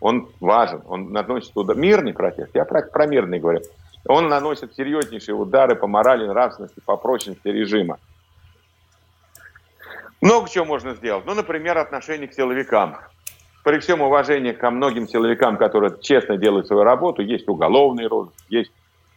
Он 0.00 0.28
важен, 0.40 0.82
он 0.86 1.12
наносит 1.12 1.50
удар. 1.56 1.76
Мирный 1.76 2.14
протест, 2.14 2.50
я 2.54 2.64
про, 2.64 2.82
про 2.82 3.06
мирный 3.06 3.40
говорю. 3.40 3.60
Он 4.06 4.28
наносит 4.28 4.74
серьезнейшие 4.74 5.34
удары 5.34 5.74
по 5.74 5.86
морали, 5.86 6.26
нравственности, 6.26 6.80
по 6.80 6.96
прочности 6.96 7.48
режима. 7.48 7.98
Много 10.20 10.48
чего 10.48 10.64
можно 10.64 10.94
сделать. 10.94 11.26
Ну, 11.26 11.34
например, 11.34 11.76
отношение 11.76 12.28
к 12.28 12.34
силовикам. 12.34 12.98
При 13.64 13.78
всем 13.78 14.00
уважении 14.00 14.52
ко 14.52 14.70
многим 14.70 15.08
силовикам, 15.08 15.56
которые 15.58 15.94
честно 16.00 16.38
делают 16.38 16.66
свою 16.66 16.82
работу, 16.82 17.20
есть 17.20 17.48
уголовный 17.48 18.06
розыск, 18.06 18.38
есть 18.48 18.72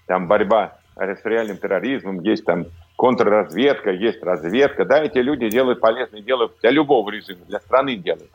там 0.05 0.27
борьба 0.27 0.77
реальным 0.97 1.57
терроризмом, 1.57 2.19
есть 2.21 2.45
там 2.45 2.65
контрразведка, 2.97 3.91
есть 3.91 4.21
разведка. 4.23 4.85
Да, 4.85 5.03
эти 5.03 5.17
люди 5.17 5.49
делают 5.49 5.79
полезное 5.79 6.21
дело 6.21 6.51
для 6.61 6.71
любого 6.71 7.09
режима, 7.09 7.45
для 7.45 7.59
страны 7.59 7.95
делают. 7.95 8.31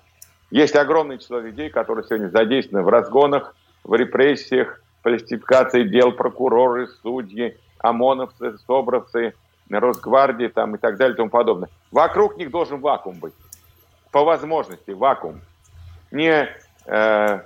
Есть 0.50 0.76
огромное 0.76 1.18
число 1.18 1.40
людей, 1.40 1.70
которые 1.70 2.04
сегодня 2.06 2.28
задействованы 2.28 2.84
в 2.84 2.88
разгонах, 2.88 3.54
в 3.84 3.94
репрессиях, 3.94 4.82
фальсификации 5.02 5.84
дел, 5.84 6.12
прокуроры, 6.12 6.88
судьи, 7.02 7.56
ОМОНовцы, 7.78 8.58
СОБРовцы, 8.66 9.34
Росгвардии 9.70 10.48
там, 10.48 10.74
и 10.76 10.78
так 10.78 10.96
далее 10.96 11.14
и 11.14 11.16
тому 11.16 11.30
подобное. 11.30 11.68
Вокруг 11.90 12.38
них 12.38 12.50
должен 12.50 12.80
вакуум 12.80 13.18
быть. 13.18 13.34
По 14.10 14.24
возможности 14.24 14.90
вакуум. 14.92 15.42
Не, 16.10 16.48
э, 16.86 17.40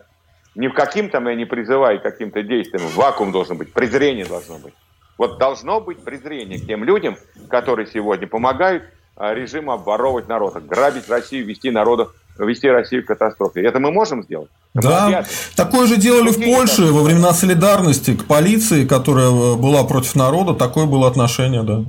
не 0.55 0.69
в 0.69 0.75
каким 0.75 1.11
там, 1.11 1.29
я 1.29 1.35
не 1.35 1.45
призываю 1.45 2.01
каким-то 2.01 2.43
действиям, 2.43 2.87
вакуум 2.95 3.33
должен 3.33 3.59
быть, 3.59 3.73
презрение 3.73 4.25
должно 4.25 4.59
быть. 4.59 4.75
Вот 5.19 5.39
должно 5.39 5.81
быть 5.81 6.03
презрение 6.03 6.59
к 6.59 6.67
тем 6.67 6.85
людям, 6.85 7.17
которые 7.49 7.87
сегодня 7.87 8.27
помогают 8.27 8.85
э, 9.17 9.35
режиму 9.35 9.73
обворовывать 9.73 10.29
народ, 10.29 10.57
грабить 10.65 11.09
Россию, 11.09 11.47
вести 11.47 11.71
народов 11.71 12.15
вести 12.39 12.69
Россию 12.69 13.05
к 13.05 13.09
катастрофе. 13.09 13.63
Это 13.63 13.79
мы 13.79 13.91
можем 13.91 14.23
сделать? 14.23 14.51
Да, 14.75 15.25
такое 15.55 15.87
же 15.87 15.97
делали 15.97 16.31
в 16.31 16.43
Польше 16.43 16.85
во 16.93 17.03
времена 17.03 17.33
солидарности 17.33 18.17
к 18.17 18.25
полиции, 18.25 18.87
которая 18.87 19.29
э, 19.29 19.57
была 19.57 19.85
против 19.85 20.15
народа, 20.15 20.55
такое 20.55 20.87
было 20.87 21.09
отношение, 21.09 21.63
да. 21.63 21.85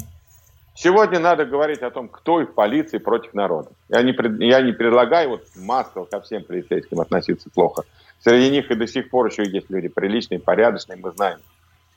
Сегодня 0.76 1.20
надо 1.20 1.46
говорить 1.46 1.82
о 1.82 1.92
том, 1.92 2.10
кто 2.10 2.42
их 2.42 2.56
полиции 2.56 2.98
против 2.98 3.34
народа. 3.34 3.70
Я 3.90 4.02
не, 4.02 4.14
я 4.46 4.62
не 4.62 4.74
предлагаю 4.74 5.30
вот 5.30 5.44
массово 5.56 6.06
ко 6.06 6.20
всем 6.20 6.44
полицейским 6.44 7.00
относиться 7.00 7.50
плохо. 7.54 7.84
Среди 8.22 8.50
них 8.50 8.72
и 8.72 8.76
до 8.76 8.88
сих 8.88 9.10
пор 9.10 9.28
еще 9.28 9.48
есть 9.48 9.70
люди 9.70 9.88
приличные, 9.88 10.40
порядочные, 10.40 10.98
мы 10.98 11.12
знаем. 11.12 11.40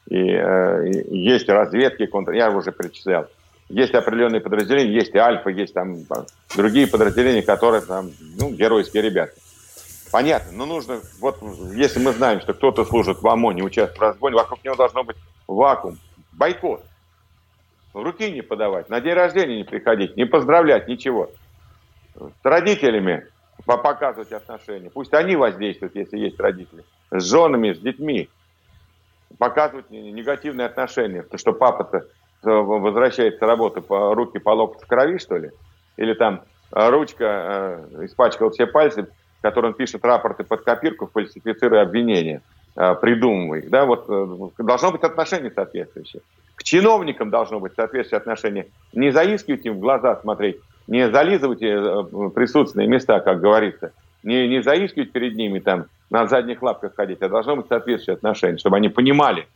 И, 0.09 0.17
э, 0.17 0.89
есть 1.11 1.49
разведки, 1.49 2.07
контр... 2.07 2.33
я 2.33 2.51
уже 2.51 2.73
перечислял. 2.73 3.27
Есть 3.69 3.95
определенные 3.95 4.41
подразделения, 4.41 4.93
есть 4.93 5.15
и 5.15 5.19
Альфа, 5.19 5.51
есть 5.51 5.75
там 5.75 5.97
другие 6.57 6.87
подразделения, 6.87 7.43
которые 7.43 7.83
там, 7.83 8.11
ну, 8.39 8.51
геройские 8.51 9.03
ребята. 9.03 9.33
Понятно, 10.13 10.53
но 10.53 10.67
нужно, 10.67 11.01
вот 11.21 11.39
если 11.75 11.99
мы 11.99 12.13
знаем, 12.13 12.41
что 12.41 12.55
кто-то 12.55 12.85
служит 12.85 13.21
в 13.21 13.27
ОМОНе, 13.27 13.65
участвует 13.65 13.99
в 13.99 14.03
разгоне, 14.03 14.37
вокруг 14.37 14.65
него 14.65 14.77
должно 14.77 15.03
быть 15.03 15.17
вакуум, 15.49 15.99
бойкот. 16.33 16.85
Руки 17.93 18.31
не 18.31 18.43
подавать, 18.43 18.89
на 18.89 19.01
день 19.01 19.15
рождения 19.15 19.57
не 19.57 19.65
приходить, 19.65 20.17
не 20.17 20.27
поздравлять, 20.27 20.87
ничего. 20.87 21.31
С 22.15 22.45
родителями 22.45 23.27
показывать 23.65 24.33
отношения. 24.33 24.91
Пусть 24.91 25.13
они 25.13 25.35
воздействуют, 25.35 25.97
если 25.97 26.19
есть 26.19 26.39
родители. 26.39 26.85
С 27.11 27.25
женами, 27.25 27.73
с 27.73 27.79
детьми. 27.79 28.29
Показывать 29.39 29.91
негативные 29.91 30.67
отношения. 30.67 31.23
То, 31.23 31.39
что 31.39 31.53
папа-то 31.53 32.07
возвращается 32.43 33.41
с 33.41 33.43
работы, 33.43 33.83
руки 33.89 34.39
по 34.39 34.51
локоть 34.51 34.83
в 34.83 34.87
крови, 34.87 35.19
что 35.19 35.37
ли? 35.37 35.51
Или 35.97 36.15
там 36.15 36.43
э, 36.73 36.89
ручка 36.91 37.87
э, 37.93 38.05
испачкала 38.05 38.51
все 38.51 38.67
пальцы, 38.67 39.09
которым 39.43 39.75
пишет 39.75 40.05
рапорты 40.05 40.45
под 40.45 40.63
копирку, 40.63 41.11
фальсифицируя 41.13 41.83
обвинения, 41.83 42.43
э, 42.77 42.95
придумывая 43.01 43.61
их. 43.61 43.71
Да? 43.71 43.85
Вот, 43.85 44.07
э, 44.09 44.63
должно 44.63 44.93
быть 44.93 45.03
отношение 45.03 45.51
соответствующее. 45.51 46.23
К 46.55 46.63
чиновникам 46.63 47.31
должно 47.31 47.61
быть 47.61 47.75
соответствующее 47.75 48.19
отношение. 48.19 48.67
Не 48.93 49.11
заискивайте 49.11 49.69
им 49.71 49.77
в 49.77 49.81
глаза 49.81 50.17
смотреть, 50.17 50.59
не 50.87 51.11
зализывайте 51.11 51.69
э, 51.69 52.31
присутственные 52.35 52.89
места, 52.89 53.21
как 53.21 53.41
говорится. 53.41 53.93
Не, 54.23 54.49
не 54.49 54.63
заискивать 54.63 55.13
перед 55.13 55.37
ними 55.37 55.59
там 55.61 55.87
на 56.11 56.27
задних 56.27 56.63
лапках 56.63 56.95
ходить, 56.95 57.23
а 57.23 57.29
должно 57.29 57.57
быть 57.57 57.69
соответствующее 57.69 58.15
отношение, 58.15 58.59
чтобы 58.59 58.77
они 58.77 58.89
понимали, 58.89 59.47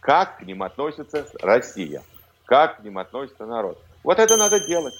как 0.00 0.38
к 0.38 0.42
ним 0.42 0.62
относится 0.62 1.26
Россия, 1.42 2.02
как 2.44 2.78
к 2.78 2.84
ним 2.84 2.98
относится 2.98 3.46
народ. 3.46 3.78
Вот 4.04 4.18
это 4.18 4.36
надо 4.36 4.64
делать. 4.66 4.94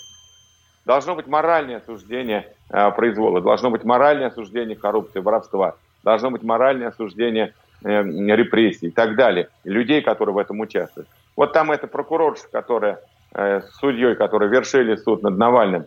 Должно 0.85 1.15
быть 1.15 1.27
моральное 1.27 1.79
осуждение 1.79 2.55
э, 2.71 2.91
произвола, 2.93 3.41
должно 3.41 3.71
быть 3.71 3.85
моральное 3.85 4.29
осуждение 4.29 4.77
коррупции, 4.77 5.21
воровства, 5.21 5.77
должно 6.03 6.31
быть 6.31 6.43
моральное 6.43 6.89
осуждение 6.89 7.55
э, 7.85 8.03
репрессий 8.03 8.87
и 8.87 8.91
так 8.91 9.15
далее, 9.15 9.49
людей, 9.65 10.01
которые 10.01 10.35
в 10.35 10.39
этом 10.39 10.61
участвуют. 10.61 11.09
Вот 11.37 11.53
там 11.53 11.71
эта 11.71 11.87
прокурорша, 11.87 12.49
которая 12.51 13.01
э, 13.33 13.61
судьей, 13.81 14.15
которые 14.15 14.51
вершили 14.51 14.97
суд 14.97 15.23
над 15.23 15.37
Навальным, 15.37 15.85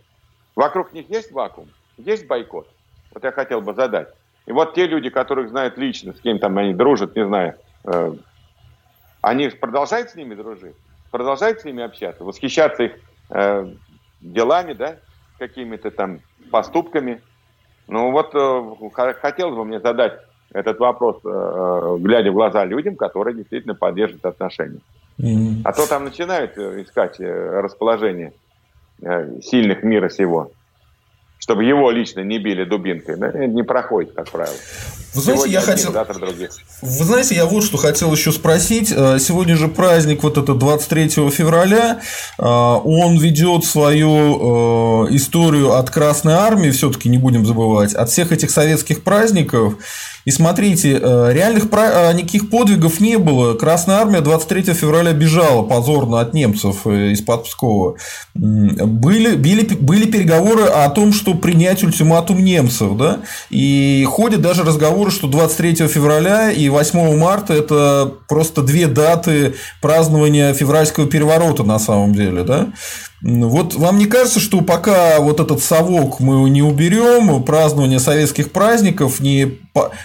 вокруг 0.55 0.93
них 0.93 1.09
есть 1.09 1.31
вакуум, 1.31 1.69
есть 1.97 2.27
бойкот. 2.27 2.67
Вот 3.13 3.23
я 3.23 3.31
хотел 3.31 3.61
бы 3.61 3.73
задать. 3.73 4.09
И 4.51 4.53
вот 4.53 4.73
те 4.73 4.85
люди, 4.85 5.09
которых 5.09 5.47
знают 5.47 5.77
лично, 5.77 6.11
с 6.11 6.19
кем 6.19 6.37
там 6.37 6.57
они 6.57 6.73
дружат, 6.73 7.15
не 7.15 7.25
знаю, 7.25 7.55
э, 7.85 8.13
они 9.21 9.47
продолжают 9.47 10.09
с 10.09 10.15
ними 10.15 10.35
дружить, 10.35 10.75
продолжают 11.09 11.61
с 11.61 11.63
ними 11.63 11.81
общаться, 11.81 12.25
восхищаться 12.25 12.83
их 12.83 12.91
э, 13.29 13.71
делами, 14.19 14.73
да, 14.73 14.97
какими-то 15.39 15.89
там 15.89 16.19
поступками. 16.51 17.21
Ну 17.87 18.11
вот 18.11 18.35
э, 18.35 19.13
хотелось 19.21 19.55
бы 19.55 19.63
мне 19.63 19.79
задать 19.79 20.19
этот 20.51 20.79
вопрос, 20.79 21.21
э, 21.23 21.29
э, 21.29 21.97
глядя 21.99 22.31
в 22.31 22.33
глаза 22.33 22.65
людям, 22.65 22.97
которые 22.97 23.37
действительно 23.37 23.73
поддерживают 23.73 24.25
отношения. 24.25 24.81
Mm-hmm. 25.17 25.61
А 25.63 25.71
то 25.71 25.87
там 25.87 26.03
начинают 26.03 26.57
э, 26.57 26.81
искать 26.81 27.21
э, 27.21 27.61
расположение 27.61 28.33
сильных 29.41 29.81
мира 29.81 30.09
сего 30.09 30.51
чтобы 31.41 31.63
его 31.63 31.89
лично 31.89 32.19
не 32.21 32.37
били 32.37 32.65
дубинкой, 32.65 33.17
не 33.47 33.63
проходит, 33.63 34.13
как 34.13 34.29
правило. 34.29 34.55
Вы 35.13 35.21
знаете, 35.21 35.41
Сегодня 35.41 35.53
я 35.53 35.59
один, 35.59 35.73
хотел... 35.73 35.91
завтра 35.91 36.19
других. 36.19 36.51
Вы 36.83 37.03
знаете, 37.03 37.35
я 37.35 37.45
вот 37.45 37.63
что 37.63 37.77
хотел 37.77 38.13
еще 38.13 38.31
спросить. 38.31 38.93
Э, 38.95 39.17
сегодня 39.19 39.57
же 39.57 39.67
праздник 39.67 40.21
вот 40.21 40.37
это 40.37 40.53
23 40.53 41.09
февраля. 41.31 41.99
Э, 42.37 42.43
он 42.43 43.17
ведет 43.17 43.65
свою 43.65 45.07
э, 45.07 45.15
историю 45.15 45.73
от 45.73 45.89
Красной 45.89 46.33
Армии, 46.33 46.69
все-таки 46.69 47.09
не 47.09 47.17
будем 47.17 47.45
забывать, 47.45 47.95
от 47.95 48.09
всех 48.09 48.31
этих 48.31 48.51
советских 48.51 49.03
праздников. 49.03 49.73
И 50.25 50.31
смотрите, 50.31 50.99
реальных 50.99 51.65
никаких 51.65 52.49
подвигов 52.49 52.99
не 52.99 53.17
было. 53.17 53.55
Красная 53.55 53.97
армия 53.97 54.21
23 54.21 54.73
февраля 54.73 55.13
бежала 55.13 55.63
позорно 55.63 56.19
от 56.19 56.33
немцев 56.33 56.85
из-под 56.85 57.45
Пскова. 57.45 57.95
Были, 58.33 59.35
были, 59.35 59.65
были 59.75 60.05
переговоры 60.05 60.63
о 60.63 60.89
том, 60.89 61.11
что 61.13 61.33
принять 61.33 61.83
ультиматум 61.83 62.43
немцев, 62.43 62.97
да, 62.97 63.19
и 63.49 64.05
ходят 64.09 64.41
даже 64.41 64.63
разговоры, 64.63 65.11
что 65.11 65.27
23 65.27 65.87
февраля 65.87 66.51
и 66.51 66.69
8 66.69 67.17
марта 67.17 67.53
это 67.53 68.13
просто 68.27 68.61
две 68.61 68.87
даты 68.87 69.55
празднования 69.81 70.53
февральского 70.53 71.07
переворота 71.07 71.63
на 71.63 71.79
самом 71.79 72.13
деле, 72.13 72.43
да. 72.43 72.67
Вот 73.23 73.75
вам 73.75 73.99
не 73.99 74.07
кажется, 74.07 74.39
что 74.39 74.61
пока 74.61 75.19
вот 75.19 75.39
этот 75.39 75.61
совок 75.61 76.19
мы 76.19 76.49
не 76.49 76.63
уберем, 76.63 77.43
празднование 77.43 77.99
советских 77.99 78.51
праздников, 78.51 79.19
не... 79.19 79.59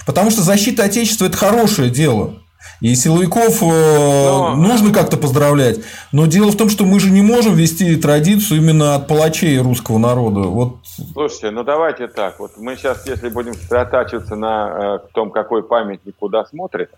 потому 0.04 0.30
что 0.30 0.42
защита 0.42 0.84
Отечества– 0.84 1.24
это 1.26 1.36
хорошее 1.36 1.90
дело. 1.90 2.34
И 2.80 2.94
силовиков 2.94 3.62
э, 3.62 3.66
но... 3.66 4.54
нужно 4.54 4.92
как-то 4.92 5.16
поздравлять. 5.16 5.80
Но 6.12 6.26
дело 6.26 6.50
в 6.50 6.56
том, 6.56 6.68
что 6.68 6.84
мы 6.84 7.00
же 7.00 7.10
не 7.10 7.22
можем 7.22 7.54
вести 7.54 7.96
традицию 7.96 8.60
именно 8.60 8.96
от 8.96 9.08
палачей 9.08 9.58
русского 9.58 9.96
народа. 9.96 10.40
Вот... 10.40 10.76
Слушайте, 11.12 11.50
ну 11.52 11.64
давайте 11.64 12.06
так. 12.06 12.38
Вот 12.38 12.52
мы 12.58 12.76
сейчас, 12.76 13.06
если 13.06 13.30
будем 13.30 13.54
сосредотачиваться 13.54 14.36
на 14.36 14.98
э, 15.06 15.12
том, 15.14 15.30
какой 15.30 15.62
памятник 15.62 16.16
куда 16.18 16.44
смотрит, 16.44 16.90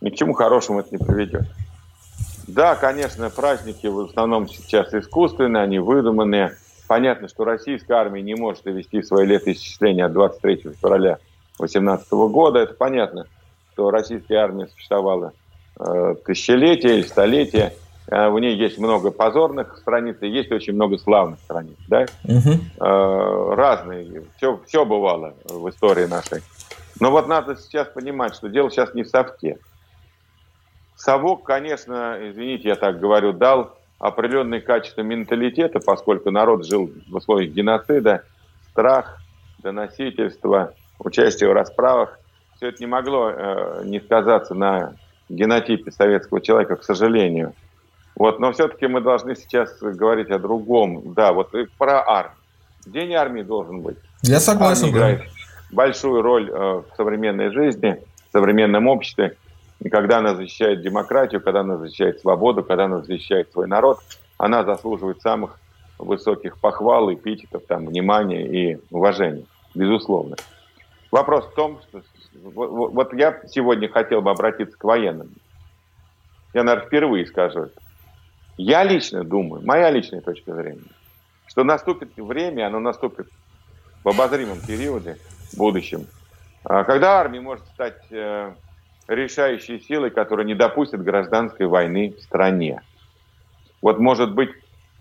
ни 0.00 0.08
к 0.08 0.16
чему 0.16 0.32
хорошему 0.32 0.80
это 0.80 0.88
не 0.92 0.98
приведет. 0.98 1.42
Да, 2.48 2.74
конечно, 2.74 3.30
праздники 3.30 3.86
в 3.86 4.00
основном 4.00 4.48
сейчас 4.48 4.92
искусственные, 4.92 5.62
они 5.62 5.78
выдуманные. 5.78 6.56
Понятно, 6.88 7.28
что 7.28 7.44
российская 7.44 7.94
армия 7.94 8.22
не 8.22 8.34
может 8.34 8.64
довести 8.64 9.02
свои 9.02 9.26
летоисчисления 9.26 10.06
от 10.06 10.12
23 10.12 10.74
февраля 10.80 11.18
2018 11.58 12.10
года, 12.10 12.58
это 12.60 12.74
понятно– 12.74 13.26
что 13.78 13.92
российская 13.92 14.38
армия 14.38 14.66
существовала 14.66 15.32
э, 15.78 16.16
тысячелетия 16.26 16.98
или 16.98 17.02
столетия. 17.02 17.74
Э, 18.08 18.28
в 18.28 18.36
ней 18.40 18.56
есть 18.56 18.76
много 18.76 19.12
позорных 19.12 19.78
страниц 19.78 20.16
и 20.20 20.26
есть 20.26 20.50
очень 20.50 20.72
много 20.72 20.98
славных 20.98 21.38
страниц. 21.44 21.76
Да? 21.86 22.06
Угу. 22.24 23.54
Разные. 23.54 24.24
Все, 24.36 24.60
все 24.66 24.84
бывало 24.84 25.34
в 25.44 25.68
истории 25.68 26.06
нашей. 26.06 26.42
Но 26.98 27.12
вот 27.12 27.28
надо 27.28 27.54
сейчас 27.54 27.86
понимать, 27.86 28.34
что 28.34 28.48
дело 28.48 28.68
сейчас 28.68 28.94
не 28.94 29.04
в 29.04 29.08
совке. 29.08 29.58
Совок, 30.98 31.44
конечно, 31.44 32.18
извините, 32.20 32.70
я 32.70 32.74
так 32.74 32.98
говорю, 32.98 33.32
дал 33.32 33.78
определенные 34.00 34.60
качества 34.60 35.02
менталитета, 35.02 35.78
поскольку 35.78 36.32
народ 36.32 36.66
жил 36.66 36.90
в 37.08 37.14
условиях 37.14 37.52
геноцида, 37.52 38.24
страх, 38.72 39.18
доносительство, 39.60 40.74
участие 40.98 41.50
в 41.50 41.52
расправах. 41.52 42.18
Все 42.56 42.70
это 42.70 42.78
не 42.80 42.86
могло 42.86 43.30
э, 43.30 43.82
не 43.84 44.00
сказаться 44.00 44.54
на 44.54 44.94
генотипе 45.28 45.92
советского 45.92 46.40
человека, 46.40 46.74
к 46.74 46.82
сожалению. 46.82 47.54
Вот, 48.16 48.40
но 48.40 48.50
все-таки 48.50 48.88
мы 48.88 49.00
должны 49.00 49.36
сейчас 49.36 49.78
говорить 49.80 50.30
о 50.30 50.40
другом. 50.40 51.14
Да, 51.14 51.32
вот 51.32 51.54
и 51.54 51.66
про 51.78 52.02
армию. 52.04 52.36
День 52.86 53.14
армии 53.14 53.42
должен 53.42 53.82
быть. 53.82 53.98
Я 54.22 54.40
согласен. 54.40 54.86
Армия 54.86 54.98
играет 54.98 55.22
большую 55.70 56.22
роль 56.22 56.50
э, 56.50 56.54
в 56.54 56.86
современной 56.96 57.52
жизни, 57.52 58.02
в 58.28 58.32
современном 58.32 58.88
обществе. 58.88 59.36
Когда 59.90 60.18
она 60.18 60.34
защищает 60.34 60.82
демократию, 60.82 61.40
когда 61.40 61.60
она 61.60 61.76
защищает 61.76 62.20
свободу, 62.20 62.64
когда 62.64 62.86
она 62.86 63.00
защищает 63.00 63.52
свой 63.52 63.68
народ, 63.68 64.00
она 64.36 64.64
заслуживает 64.64 65.22
самых 65.22 65.58
высоких 65.98 66.58
похвал, 66.58 67.12
эпитетов, 67.12 67.62
там, 67.66 67.86
внимания 67.86 68.46
и 68.46 68.80
уважения, 68.90 69.44
безусловно. 69.74 70.36
Вопрос 71.10 71.46
в 71.46 71.54
том, 71.54 71.80
что 71.82 72.02
вот, 72.42 72.92
вот 72.92 73.14
я 73.14 73.40
сегодня 73.48 73.88
хотел 73.88 74.20
бы 74.20 74.30
обратиться 74.30 74.76
к 74.76 74.84
военным. 74.84 75.30
Я, 76.54 76.64
наверное, 76.64 76.86
впервые 76.86 77.26
скажу 77.26 77.64
это. 77.64 77.80
Я 78.56 78.82
лично 78.82 79.24
думаю, 79.24 79.64
моя 79.64 79.90
личная 79.90 80.20
точка 80.20 80.54
зрения, 80.54 80.82
что 81.46 81.62
наступит 81.62 82.16
время, 82.16 82.66
оно 82.66 82.80
наступит 82.80 83.28
в 84.02 84.08
обозримом 84.08 84.60
периоде, 84.60 85.18
в 85.52 85.56
будущем, 85.56 86.06
а, 86.64 86.84
когда 86.84 87.20
армия 87.20 87.40
может 87.40 87.64
стать 87.66 88.02
э, 88.10 88.52
решающей 89.08 89.80
силой, 89.80 90.10
которая 90.10 90.46
не 90.46 90.54
допустит 90.54 91.02
гражданской 91.02 91.66
войны 91.66 92.14
в 92.16 92.22
стране. 92.22 92.82
Вот 93.80 93.98
может 93.98 94.34
быть 94.34 94.50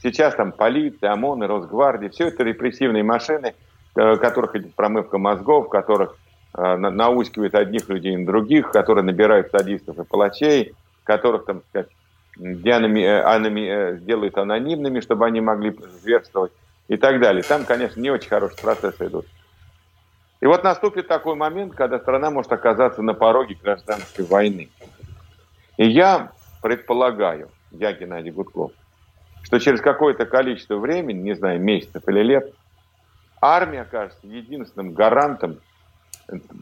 сейчас 0.01 0.35
там 0.35 0.51
полиция, 0.51 1.11
ОМОН 1.11 1.43
и 1.43 1.47
Росгвардия, 1.47 2.09
все 2.09 2.27
это 2.27 2.43
репрессивные 2.43 3.03
машины, 3.03 3.53
э, 3.95 4.15
которых 4.15 4.55
идет 4.55 4.73
промывка 4.75 5.17
мозгов, 5.17 5.69
которых 5.69 6.17
э, 6.57 6.75
наускивают 6.77 7.55
одних 7.55 7.89
людей 7.89 8.15
на 8.15 8.25
других, 8.25 8.71
которые 8.71 9.03
набирают 9.03 9.51
садистов 9.51 9.99
и 9.99 10.03
палачей, 10.05 10.73
которых, 11.03 11.45
там, 11.45 11.61
сказать, 11.69 11.89
дианами, 12.37 13.01
э, 13.01 13.21
анами, 13.21 13.97
сделают 13.97 14.37
анонимными, 14.37 15.01
чтобы 15.01 15.25
они 15.25 15.41
могли 15.41 15.75
зверствовать 16.01 16.53
и 16.87 16.95
так 16.95 17.19
далее. 17.19 17.43
Там, 17.43 17.65
конечно, 17.65 17.99
не 17.99 18.09
очень 18.09 18.29
хорошие 18.29 18.59
процессы 18.61 19.07
идут. 19.07 19.25
И 20.39 20.45
вот 20.45 20.63
наступит 20.63 21.07
такой 21.07 21.35
момент, 21.35 21.73
когда 21.73 21.99
страна 21.99 22.29
может 22.29 22.51
оказаться 22.51 23.01
на 23.01 23.13
пороге 23.13 23.57
гражданской 23.61 24.25
войны. 24.25 24.69
И 25.77 25.87
я 25.87 26.31
предполагаю, 26.61 27.49
я 27.71 27.91
Геннадий 27.93 28.31
Гудков, 28.31 28.71
что 29.43 29.59
через 29.59 29.81
какое-то 29.81 30.25
количество 30.25 30.77
времени, 30.77 31.19
не 31.19 31.33
знаю, 31.33 31.59
месяцев 31.59 32.03
или 32.07 32.21
лет, 32.21 32.53
армия 33.41 33.81
окажется 33.81 34.27
единственным 34.27 34.93
гарантом, 34.93 35.59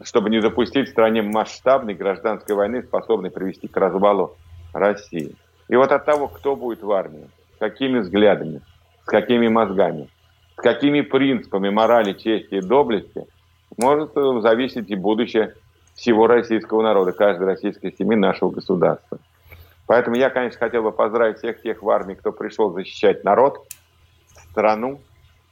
чтобы 0.04 0.30
не 0.30 0.40
допустить 0.40 0.88
в 0.88 0.92
стране 0.92 1.22
масштабной 1.22 1.94
гражданской 1.94 2.54
войны, 2.54 2.82
способной 2.82 3.30
привести 3.30 3.68
к 3.68 3.76
развалу 3.76 4.36
России. 4.72 5.34
И 5.68 5.76
вот 5.76 5.92
от 5.92 6.04
того, 6.04 6.28
кто 6.28 6.56
будет 6.56 6.82
в 6.82 6.90
армии, 6.92 7.28
какими 7.58 7.98
взглядами, 7.98 8.60
с 9.02 9.06
какими 9.06 9.48
мозгами, 9.48 10.08
с 10.56 10.60
какими 10.62 11.00
принципами 11.02 11.68
морали, 11.68 12.14
чести 12.14 12.54
и 12.54 12.60
доблести– 12.62 13.26
может 13.78 14.16
э, 14.16 14.40
зависеть 14.40 14.90
и 14.90 14.96
будущее 14.96 15.54
всего 15.94 16.26
российского 16.26 16.82
народа, 16.82 17.12
каждой 17.12 17.46
российской 17.46 17.92
семьи 17.96 18.16
нашего 18.16 18.50
государства. 18.50 19.18
Поэтому 19.86 20.16
я, 20.16 20.30
конечно, 20.30 20.58
хотел 20.58 20.82
бы 20.82 20.92
поздравить 20.92 21.38
всех 21.38 21.62
тех 21.62 21.82
в 21.82 21.88
армии, 21.88 22.14
кто 22.14 22.32
пришел 22.32 22.72
защищать 22.72 23.24
народ, 23.24 23.66
страну, 24.50 25.00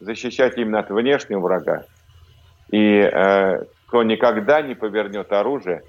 защищать 0.01 0.59
именно 0.59 0.81
от 0.81 0.91
внешнего 0.91 1.41
врага. 1.41 1.85
И 2.71 2.99
э, 2.99 3.65
кто 3.87 4.03
никогда 4.03 4.61
не 4.61 4.75
повернет 4.75 5.33
оружие 5.33 5.83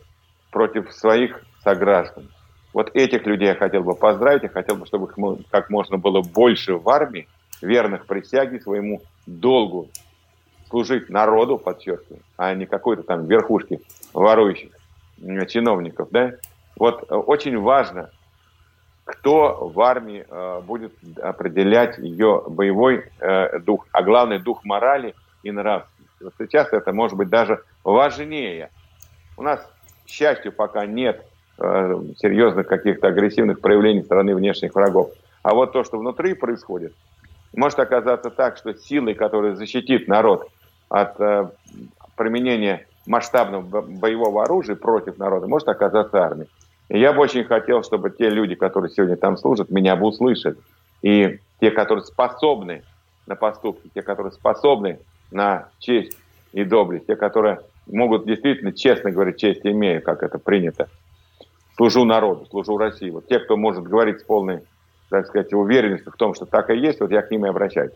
против 0.52 0.94
своих 0.94 1.42
сограждан. 1.64 2.30
Вот 2.72 2.92
этих 2.94 3.26
людей 3.26 3.48
я 3.48 3.56
хотел 3.56 3.84
бы 3.84 3.96
поздравить, 3.96 4.44
я 4.44 4.50
хотел 4.50 4.76
бы, 4.76 4.86
чтобы 4.86 5.08
их 5.08 5.46
как 5.50 5.70
можно 5.70 5.98
было 5.98 6.22
больше 6.22 6.76
в 6.76 6.88
армии, 6.90 7.28
верных 7.62 8.06
присяге 8.06 8.60
своему 8.60 9.02
долгу 9.26 9.90
служить 10.70 11.10
народу, 11.10 11.58
подчеркиваю, 11.58 12.22
а 12.38 12.54
не 12.54 12.66
какой-то 12.66 13.04
там 13.04 13.26
верхушке 13.26 13.80
ворующих 14.14 14.72
чиновников, 15.48 16.10
да, 16.12 16.34
вот 16.78 17.06
э, 17.10 17.16
очень 17.16 17.58
важно, 17.60 18.10
кто 19.06 19.70
в 19.74 19.80
армии 19.82 20.26
э, 20.28 20.62
будет 20.62 20.94
определять 21.22 21.98
ее 21.98 22.44
боевой 22.48 23.06
э, 23.20 23.60
дух, 23.60 23.88
а 23.92 24.04
главное 24.04 24.40
дух 24.40 24.66
морали 24.66 25.16
и 25.44 25.52
нравственности. 25.52 26.24
Вот 26.24 26.34
сейчас 26.40 26.74
это 26.74 26.92
может 26.92 27.16
быть 27.16 27.30
даже 27.30 27.62
важнее. 27.84 28.72
У 29.38 29.44
нас, 29.44 29.66
к 30.06 30.10
счастью, 30.10 30.52
пока 30.52 30.86
нет 30.86 31.24
э, 31.60 32.02
серьезных 32.18 32.68
каких-то 32.68 33.08
агрессивных 33.08 33.62
проявлений 33.62 34.04
стороны 34.04 34.36
внешних 34.36 34.74
врагов. 34.74 35.12
А 35.44 35.54
вот 35.54 35.72
то, 35.72 35.84
что 35.84 36.00
внутри 36.00 36.34
происходит, 36.34 36.94
может 37.54 37.80
оказаться 37.80 38.32
так, 38.32 38.58
что 38.58 38.74
силой, 38.74 39.14
которая 39.14 39.56
защитит 39.56 40.08
народ 40.08 40.50
от 40.90 41.20
э, 41.20 41.50
применения 42.16 42.88
масштабного 43.06 43.82
боевого 43.82 44.44
оружия 44.44 44.76
против 44.76 45.18
народа 45.18 45.48
может 45.48 45.68
оказаться 45.68 46.24
армия. 46.24 46.48
И 46.90 47.00
я 47.00 47.14
бы 47.14 47.22
очень 47.22 47.44
хотел, 47.44 47.84
чтобы 47.84 48.12
те 48.12 48.30
люди, 48.30 48.56
которые 48.56 48.92
сегодня 48.92 49.16
там 49.16 49.38
служат, 49.38 49.70
меня 49.70 49.96
бы 49.96 50.08
услышали. 50.08 50.58
И 51.02 51.40
те, 51.60 51.72
которые 51.72 52.04
способны 52.06 52.84
на 53.26 53.36
поступки, 53.36 53.90
те, 53.94 54.02
которые 54.02 54.32
способны 54.32 55.00
на 55.32 55.70
честь 55.80 56.18
и 56.54 56.64
доблесть, 56.64 57.08
те, 57.08 57.16
которые 57.16 57.60
могут 57.88 58.26
действительно 58.26 58.72
честно 58.72 59.12
говорить, 59.12 59.38
честь 59.38 59.62
имею, 59.64 60.02
как 60.02 60.24
это 60.24 60.38
принято. 60.38 60.90
Служу 61.76 62.06
народу, 62.06 62.46
служу 62.50 62.78
России. 62.78 63.10
Вот 63.10 63.28
те, 63.28 63.40
кто 63.40 63.58
может 63.58 63.84
говорить 63.84 64.22
с 64.22 64.24
полной, 64.24 64.62
так 65.10 65.28
сказать, 65.28 65.54
уверенностью 65.54 66.12
в 66.12 66.16
том, 66.16 66.34
что 66.34 66.46
так 66.46 66.70
и 66.70 66.78
есть, 66.78 67.00
вот 67.00 67.12
я 67.12 67.22
к 67.22 67.32
ним 67.32 67.46
и 67.46 67.50
обращаюсь. 67.50 67.92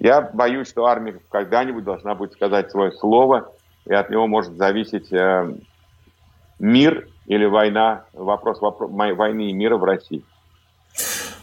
Я 0.00 0.22
боюсь, 0.22 0.68
что 0.68 0.86
армия 0.86 1.20
когда-нибудь 1.28 1.84
должна 1.84 2.14
будет 2.14 2.32
сказать 2.32 2.70
свое 2.70 2.92
слово, 2.92 3.52
и 3.84 3.92
от 3.92 4.10
него 4.10 4.28
может 4.28 4.52
зависеть 4.52 5.12
э, 5.12 5.54
мир 6.60 7.08
или 7.26 7.46
война, 7.46 8.04
вопрос, 8.12 8.60
вопрос 8.60 8.90
войны 8.92 9.50
и 9.50 9.52
мира 9.52 9.76
в 9.76 9.82
России. 9.82 10.24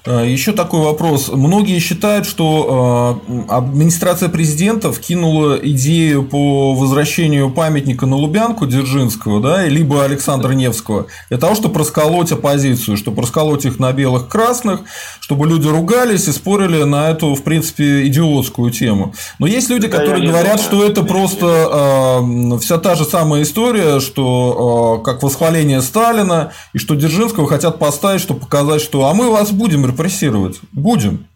Э, 0.06 0.24
Еще 0.28 0.51
такой 0.51 0.82
вопрос. 0.82 1.30
Многие 1.30 1.80
считают, 1.80 2.28
что 2.28 3.22
э, 3.28 3.41
администрация 3.49 4.30
президента 4.30 4.91
вкинула 4.91 5.56
идею 5.56 6.24
по 6.24 6.76
возвращению 6.76 7.49
памятника 7.49 8.06
на 8.06 8.16
Лубянку 8.16 8.68
Дзержинского, 8.68 9.41
да, 9.41 9.66
либо 9.66 10.03
Александра 10.03 10.51
Невского, 10.51 11.08
для 11.30 11.38
того, 11.38 11.56
чтобы 11.56 11.80
расколоть 11.80 12.32
оппозицию, 12.32 12.97
чтобы 12.97 13.24
расколоть 13.24 13.66
их 13.66 13.80
на 13.80 13.91
белых-красных, 13.93 14.82
чтобы 15.20 15.47
люди 15.47 15.68
ругались 15.68 16.28
и 16.28 16.32
спорили 16.32 16.84
на 16.84 17.10
эту, 17.10 17.34
в 17.34 17.41
принципе, 17.43 18.06
идиотскую 18.06 18.72
тему. 18.72 19.16
Но 19.39 19.47
есть 19.47 19.70
люди, 19.70 19.88
да, 19.88 19.97
которые 19.97 20.28
говорят, 20.28 20.58
думаю. 20.58 20.64
что 20.64 20.86
это 20.86 21.03
просто 21.03 21.45
э, 21.47 22.60
вся 22.60 22.78
та 22.78 22.93
же 22.93 23.06
самая 23.06 23.41
история, 23.41 23.99
что 23.99 24.99
э, 25.01 25.06
как 25.06 25.24
восхваление 25.24 25.82
Сталина, 25.82 26.51
и 26.74 26.78
что 26.78 26.93
Дзержинского 26.93 27.47
хотят 27.47 27.80
поставить, 27.80 28.22
чтобы 28.22 28.41
показать, 28.41 28.82
что 28.82 29.08
а 29.08 29.14
мы 29.16 29.32
вас 29.32 29.51
будем 29.51 29.84
репрессировать? 29.96 30.60
Будем. 30.72 31.28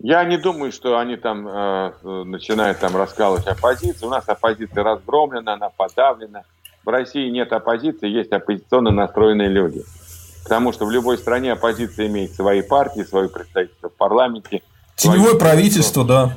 Я 0.00 0.24
не 0.24 0.38
думаю, 0.38 0.70
что 0.70 0.98
они 0.98 1.16
там 1.16 1.46
э, 1.48 1.92
начинают 2.24 2.78
там 2.78 2.96
раскалывать 2.96 3.46
оппозицию. 3.46 4.08
У 4.08 4.10
нас 4.10 4.28
оппозиция 4.28 4.84
разгромлена, 4.84 5.54
она 5.54 5.70
подавлена. 5.70 6.42
В 6.84 6.88
России 6.88 7.28
нет 7.30 7.52
оппозиции, 7.52 8.08
есть 8.08 8.30
оппозиционно 8.30 8.92
настроенные 8.92 9.48
люди. 9.48 9.82
Потому 10.44 10.72
что 10.72 10.86
в 10.86 10.90
любой 10.90 11.18
стране 11.18 11.52
оппозиция 11.52 12.06
имеет 12.06 12.32
свои 12.32 12.62
партии, 12.62 13.02
свое 13.02 13.28
представительство 13.28 13.90
в 13.90 13.94
парламенте. 13.94 14.62
Теневое 14.94 15.34
правительство, 15.34 16.04
да. 16.04 16.36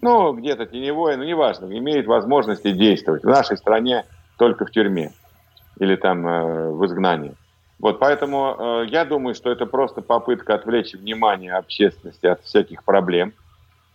Ну, 0.00 0.32
где-то 0.32 0.66
теневое, 0.66 1.16
ну, 1.16 1.24
неважно, 1.24 1.66
имеет 1.66 2.06
возможности 2.06 2.72
действовать. 2.72 3.22
В 3.22 3.28
нашей 3.28 3.56
стране 3.58 4.04
только 4.38 4.64
в 4.64 4.70
тюрьме 4.70 5.12
или 5.78 5.96
там 5.96 6.26
э, 6.26 6.70
в 6.72 6.84
изгнании. 6.86 7.34
Вот 7.78 7.98
поэтому 7.98 8.56
э, 8.58 8.86
я 8.88 9.04
думаю, 9.04 9.34
что 9.34 9.50
это 9.50 9.66
просто 9.66 10.00
попытка 10.00 10.54
отвлечь 10.54 10.94
внимание 10.94 11.54
общественности 11.54 12.26
от 12.26 12.42
всяких 12.42 12.82
проблем. 12.84 13.34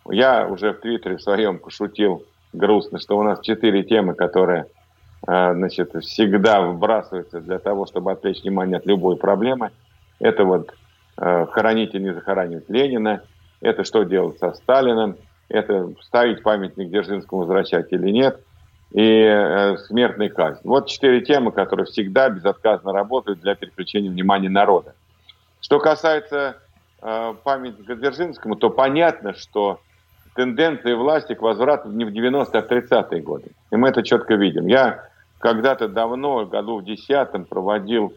Я 0.10 0.48
уже 0.48 0.74
в 0.74 0.80
Твиттере 0.82 1.18
в 1.18 1.22
своем 1.22 1.58
пошутил 1.58 2.26
грустно, 2.54 3.00
что 3.00 3.18
у 3.18 3.24
нас 3.24 3.40
четыре 3.42 3.84
темы, 3.84 4.14
которые 4.14 4.68
э, 5.28 5.54
значит, 5.54 5.94
всегда 6.04 6.62
вбрасываются 6.62 7.40
для 7.42 7.58
того, 7.58 7.88
чтобы 7.88 8.12
отвлечь 8.12 8.44
внимание 8.44 8.78
от 8.78 8.86
любой 8.86 9.18
проблемы. 9.18 9.72
Это 10.20 10.44
вот 10.44 10.74
э, 11.18 11.46
хоронить 11.48 11.96
или 11.96 12.04
не 12.04 12.14
захоранивать 12.14 12.70
Ленина, 12.70 13.24
это 13.62 13.84
что 13.84 14.04
делать 14.04 14.38
со 14.38 14.54
Сталиным, 14.54 15.18
это 15.50 15.90
ставить 16.02 16.44
памятник 16.44 16.90
Дзержинскому 16.90 17.42
возвращать 17.42 17.92
или 17.92 18.12
нет, 18.12 18.40
и 18.92 19.24
э, 19.24 19.78
смертный 19.88 20.30
казнь. 20.30 20.60
Вот 20.64 20.88
четыре 20.88 21.22
темы, 21.22 21.52
которые 21.52 21.86
всегда 21.86 22.30
безотказно 22.30 22.92
работают 22.92 23.40
для 23.40 23.56
переключения 23.56 24.12
внимания 24.12 24.50
народа. 24.50 24.94
Что 25.62 25.80
касается 25.80 26.58
э, 27.02 27.34
памятника 27.44 27.96
Дзержинскому, 27.96 28.56
то 28.56 28.70
понятно, 28.70 29.34
что 29.34 29.80
тенденции 30.36 30.94
власти 30.94 31.34
к 31.34 31.42
возврату 31.42 31.90
не 31.90 32.04
в 32.04 32.10
90-е, 32.10 32.60
а 32.60 32.62
в 32.62 32.72
30-е 32.72 33.22
годы. 33.22 33.52
И 33.72 33.76
мы 33.76 33.90
это 33.90 34.04
четко 34.04 34.36
видим. 34.36 34.68
Я 34.68 35.06
когда-то 35.40 35.88
давно, 35.88 36.46
году 36.46 36.80
в 36.80 36.84
10 36.84 37.48
проводил 37.48 38.14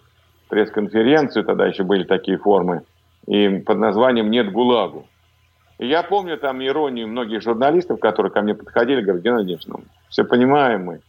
пресс-конференцию, 0.48 1.44
тогда 1.44 1.66
еще 1.66 1.84
были 1.84 2.04
такие 2.04 2.38
формы, 2.38 2.82
и 3.26 3.58
под 3.60 3.78
названием 3.78 4.30
«Нет 4.30 4.52
ГУЛАГу». 4.52 5.06
Я 5.78 6.02
помню 6.02 6.38
там 6.38 6.64
иронию 6.64 7.08
многих 7.08 7.42
журналистов, 7.42 7.98
которые 7.98 8.30
ко 8.30 8.42
мне 8.42 8.54
подходили, 8.54 9.00
говорят, 9.00 9.24
Геннадий 9.24 9.58
ну, 9.66 9.80
все 10.08 10.24
понимаем 10.24 10.84
мы. 10.84 11.00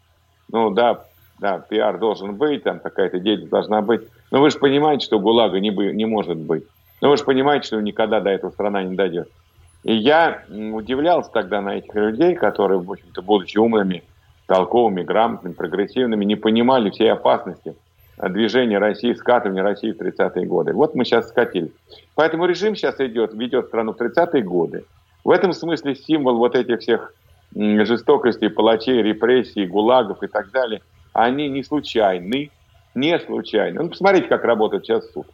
Ну 0.52 0.72
да, 0.72 1.06
да, 1.40 1.60
пиар 1.60 1.98
должен 2.00 2.36
быть, 2.36 2.64
там 2.64 2.80
какая-то 2.80 3.20
деятельность 3.20 3.52
должна 3.52 3.82
быть. 3.82 4.02
Но 4.32 4.42
вы 4.42 4.50
же 4.50 4.58
понимаете, 4.58 5.06
что 5.06 5.20
ГУЛАГа 5.20 5.60
не, 5.60 5.70
не 5.70 6.06
может 6.06 6.38
быть. 6.38 6.66
Но 7.02 7.10
вы 7.10 7.18
же 7.18 7.24
понимаете, 7.24 7.68
что 7.68 7.82
никогда 7.82 8.22
до 8.22 8.32
этого 8.32 8.52
страна 8.52 8.84
не 8.84 8.96
дойдет. 8.96 9.30
И 9.84 9.94
я 9.94 10.44
удивлялся 10.50 11.30
тогда 11.32 11.62
на 11.62 11.76
этих 11.76 11.94
людей, 11.94 12.34
которые, 12.36 12.80
в 12.80 12.92
общем-то, 12.92 13.22
будучи 13.22 13.60
умными, 13.60 14.04
толковыми, 14.48 15.04
грамотными, 15.04 15.54
прогрессивными, 15.54 16.26
не 16.26 16.36
понимали 16.36 16.90
всей 16.90 17.12
опасности 17.12 17.76
движения 18.18 18.78
России, 18.78 19.14
скатывания 19.14 19.64
России 19.64 19.92
в 19.92 20.00
30-е 20.00 20.46
годы. 20.46 20.74
Вот 20.74 20.96
мы 20.96 21.06
сейчас 21.06 21.30
скатились. 21.30 21.72
Поэтому 22.16 22.46
режим 22.46 22.76
сейчас 22.76 23.00
идет, 23.00 23.34
ведет 23.34 23.68
страну 23.68 23.94
в 23.94 24.02
30-е 24.02 24.42
годы. 24.42 24.86
В 25.24 25.32
этом 25.32 25.54
смысле 25.54 25.96
символ 25.96 26.38
вот 26.38 26.56
этих 26.56 26.80
всех 26.80 27.14
жестокостей, 27.56 28.50
палачей, 28.50 29.02
репрессий, 29.02 29.66
гулагов 29.66 30.22
и 30.24 30.28
так 30.28 30.52
далее, 30.52 30.82
они 31.14 31.48
не 31.50 31.64
случайны, 31.64 32.52
не 32.94 33.20
случайны. 33.20 33.84
Ну, 33.84 33.90
посмотрите, 33.90 34.28
как 34.28 34.44
работает 34.44 34.86
сейчас 34.86 35.10
суд. 35.12 35.28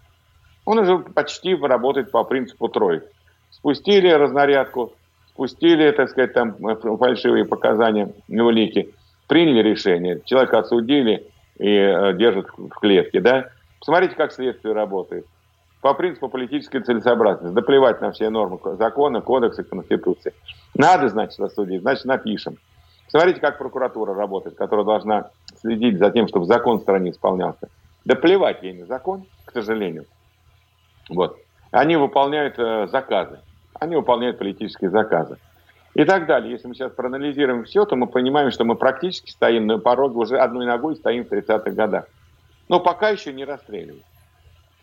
Он 0.66 0.80
уже 0.80 1.00
почти 1.00 1.56
работает 1.56 2.12
по 2.12 2.24
принципу 2.24 2.68
троек. 2.68 3.06
Спустили 3.50 4.08
разнарядку, 4.10 4.94
спустили, 5.30 5.92
так 5.92 6.10
сказать, 6.10 6.34
там 6.34 6.56
фальшивые 6.56 7.46
показания, 7.46 8.14
улики, 8.28 8.94
приняли 9.28 9.70
решение, 9.70 10.22
человека 10.26 10.60
осудили 10.60 11.28
и 11.62 11.78
э, 11.78 12.14
держат 12.14 12.48
в 12.58 12.70
клетке, 12.70 13.22
да. 13.22 13.50
Посмотрите, 13.80 14.16
как 14.16 14.32
следствие 14.32 14.74
работает 14.74 15.26
по 15.82 15.94
принципу 15.94 16.28
политической 16.28 16.82
целесообразности. 16.82 17.54
Да 17.54 17.62
плевать 17.62 18.02
на 18.02 18.12
все 18.12 18.30
нормы 18.30 18.60
закона, 18.78 19.22
кодекса, 19.22 19.64
конституции. 19.64 20.34
Надо, 20.76 21.10
значит, 21.10 21.40
рассудить, 21.40 21.82
значит, 21.82 22.06
напишем. 22.06 22.58
Смотрите, 23.08 23.42
как 23.42 23.58
прокуратура 23.58 24.14
работает, 24.14 24.56
которая 24.56 24.86
должна 24.86 25.30
следить 25.60 26.00
за 26.00 26.12
тем, 26.12 26.28
чтобы 26.28 26.46
закон 26.46 26.80
в 26.80 26.82
стране 26.82 27.12
исполнялся. 27.12 27.70
Да 28.06 28.16
плевать 28.16 28.64
ей 28.64 28.74
на 28.74 28.86
закон, 28.86 29.26
к 29.46 29.52
сожалению. 29.52 30.06
Вот. 31.10 31.38
Они 31.72 31.96
выполняют 31.96 32.58
э, 32.58 32.88
заказы. 32.88 33.40
Они 33.80 33.96
выполняют 33.96 34.38
политические 34.38 34.90
заказы. 34.90 35.38
И 35.94 36.06
так 36.06 36.26
далее. 36.26 36.52
Если 36.52 36.68
мы 36.68 36.74
сейчас 36.74 36.92
проанализируем 36.94 37.66
все, 37.66 37.86
то 37.86 37.96
мы 37.96 38.08
понимаем, 38.08 38.52
что 38.52 38.64
мы 38.64 38.76
практически 38.76 39.32
стоим 39.32 39.68
на 39.68 39.78
пороге, 39.78 40.16
уже 40.16 40.38
одной 40.38 40.66
ногой 40.66 40.96
стоим 40.96 41.26
в 41.26 41.32
30-х 41.32 41.72
годах. 41.72 42.06
Но 42.70 42.80
пока 42.80 43.10
еще 43.10 43.34
не 43.34 43.44
расстреливают. 43.44 44.04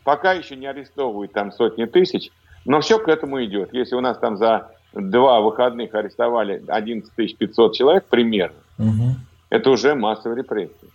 Пока 0.04 0.32
еще 0.32 0.56
не 0.56 0.66
арестовывают 0.66 1.32
там 1.32 1.52
сотни 1.52 1.86
тысяч, 1.86 2.30
но 2.64 2.80
все 2.80 2.98
к 2.98 3.08
этому 3.08 3.42
идет. 3.44 3.72
Если 3.72 3.94
у 3.94 4.00
нас 4.00 4.18
там 4.18 4.36
за 4.36 4.70
два 4.92 5.40
выходных 5.40 5.94
арестовали 5.94 6.62
11 6.66 7.36
500 7.36 7.74
человек 7.74 8.04
примерно, 8.04 8.58
угу. 8.78 9.16
это 9.48 9.70
уже 9.70 9.94
массовые 9.94 10.38
репрессии. 10.38 10.88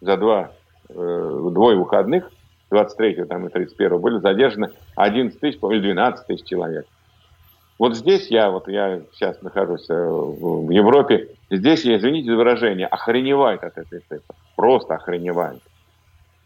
За 0.00 0.16
два, 0.16 0.52
э, 0.90 1.48
двое 1.52 1.78
выходных, 1.78 2.30
23 2.70 3.24
там, 3.24 3.46
и 3.46 3.50
31 3.50 3.98
были 3.98 4.18
задержаны 4.18 4.70
11 4.96 5.38
тысяч 5.40 5.58
или 5.62 5.80
12 5.80 6.26
тысяч 6.26 6.44
человек. 6.44 6.86
Вот 7.78 7.96
здесь 7.96 8.28
я, 8.28 8.50
вот 8.50 8.68
я 8.68 9.00
сейчас 9.12 9.40
нахожусь 9.42 9.86
э, 9.88 9.94
в 9.94 10.70
Европе, 10.70 11.28
здесь 11.50 11.84
я, 11.84 11.96
извините 11.96 12.30
за 12.30 12.36
выражение, 12.36 12.86
охреневает 12.86 13.64
от 13.64 13.76
этой 13.76 14.00
цифры. 14.00 14.20
Просто 14.54 14.94
охреневает. 14.94 15.60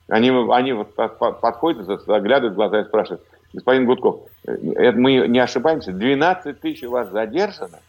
Они, 0.08 0.30
они 0.30 0.72
вот 0.72 0.94
подходят, 0.94 1.86
заглядывают 2.06 2.54
глаза 2.54 2.80
и 2.80 2.84
спрашивают, 2.84 3.22
господин 3.52 3.84
Гудков, 3.84 4.20
э, 4.46 4.92
мы 4.92 5.28
не 5.28 5.38
ошибаемся, 5.38 5.92
12 5.92 6.60
тысяч 6.60 6.82
у 6.84 6.90
вас 6.90 7.10
задержано? 7.10 7.80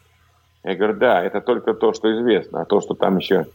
Я 0.66 0.76
говорю, 0.76 0.96
да, 0.96 1.24
это 1.24 1.40
только 1.40 1.74
то, 1.74 1.94
что 1.94 2.12
известно, 2.12 2.62
а 2.62 2.66
то, 2.66 2.82
что 2.82 2.94
там 2.94 3.18
еще 3.18 3.48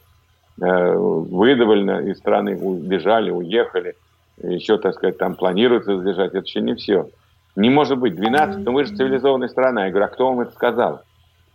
э, 0.60 0.94
выдавлено 0.96 2.00
из 2.00 2.16
страны, 2.18 2.56
убежали, 2.56 3.30
уехали, 3.30 3.96
еще, 4.42 4.78
так 4.78 4.94
сказать, 4.94 5.18
там 5.18 5.34
планируется 5.34 5.98
задержать, 5.98 6.34
это 6.34 6.46
еще 6.46 6.62
не 6.62 6.74
все. 6.74 7.10
Не 7.56 7.70
может 7.70 7.98
быть 7.98 8.16
12, 8.16 8.64
но 8.64 8.72
вы 8.72 8.84
же 8.84 8.94
цивилизованная 8.94 9.48
страна. 9.48 9.86
Я 9.86 9.90
говорю, 9.90 10.06
а 10.06 10.08
кто 10.08 10.28
вам 10.28 10.40
это 10.40 10.52
сказал? 10.52 11.02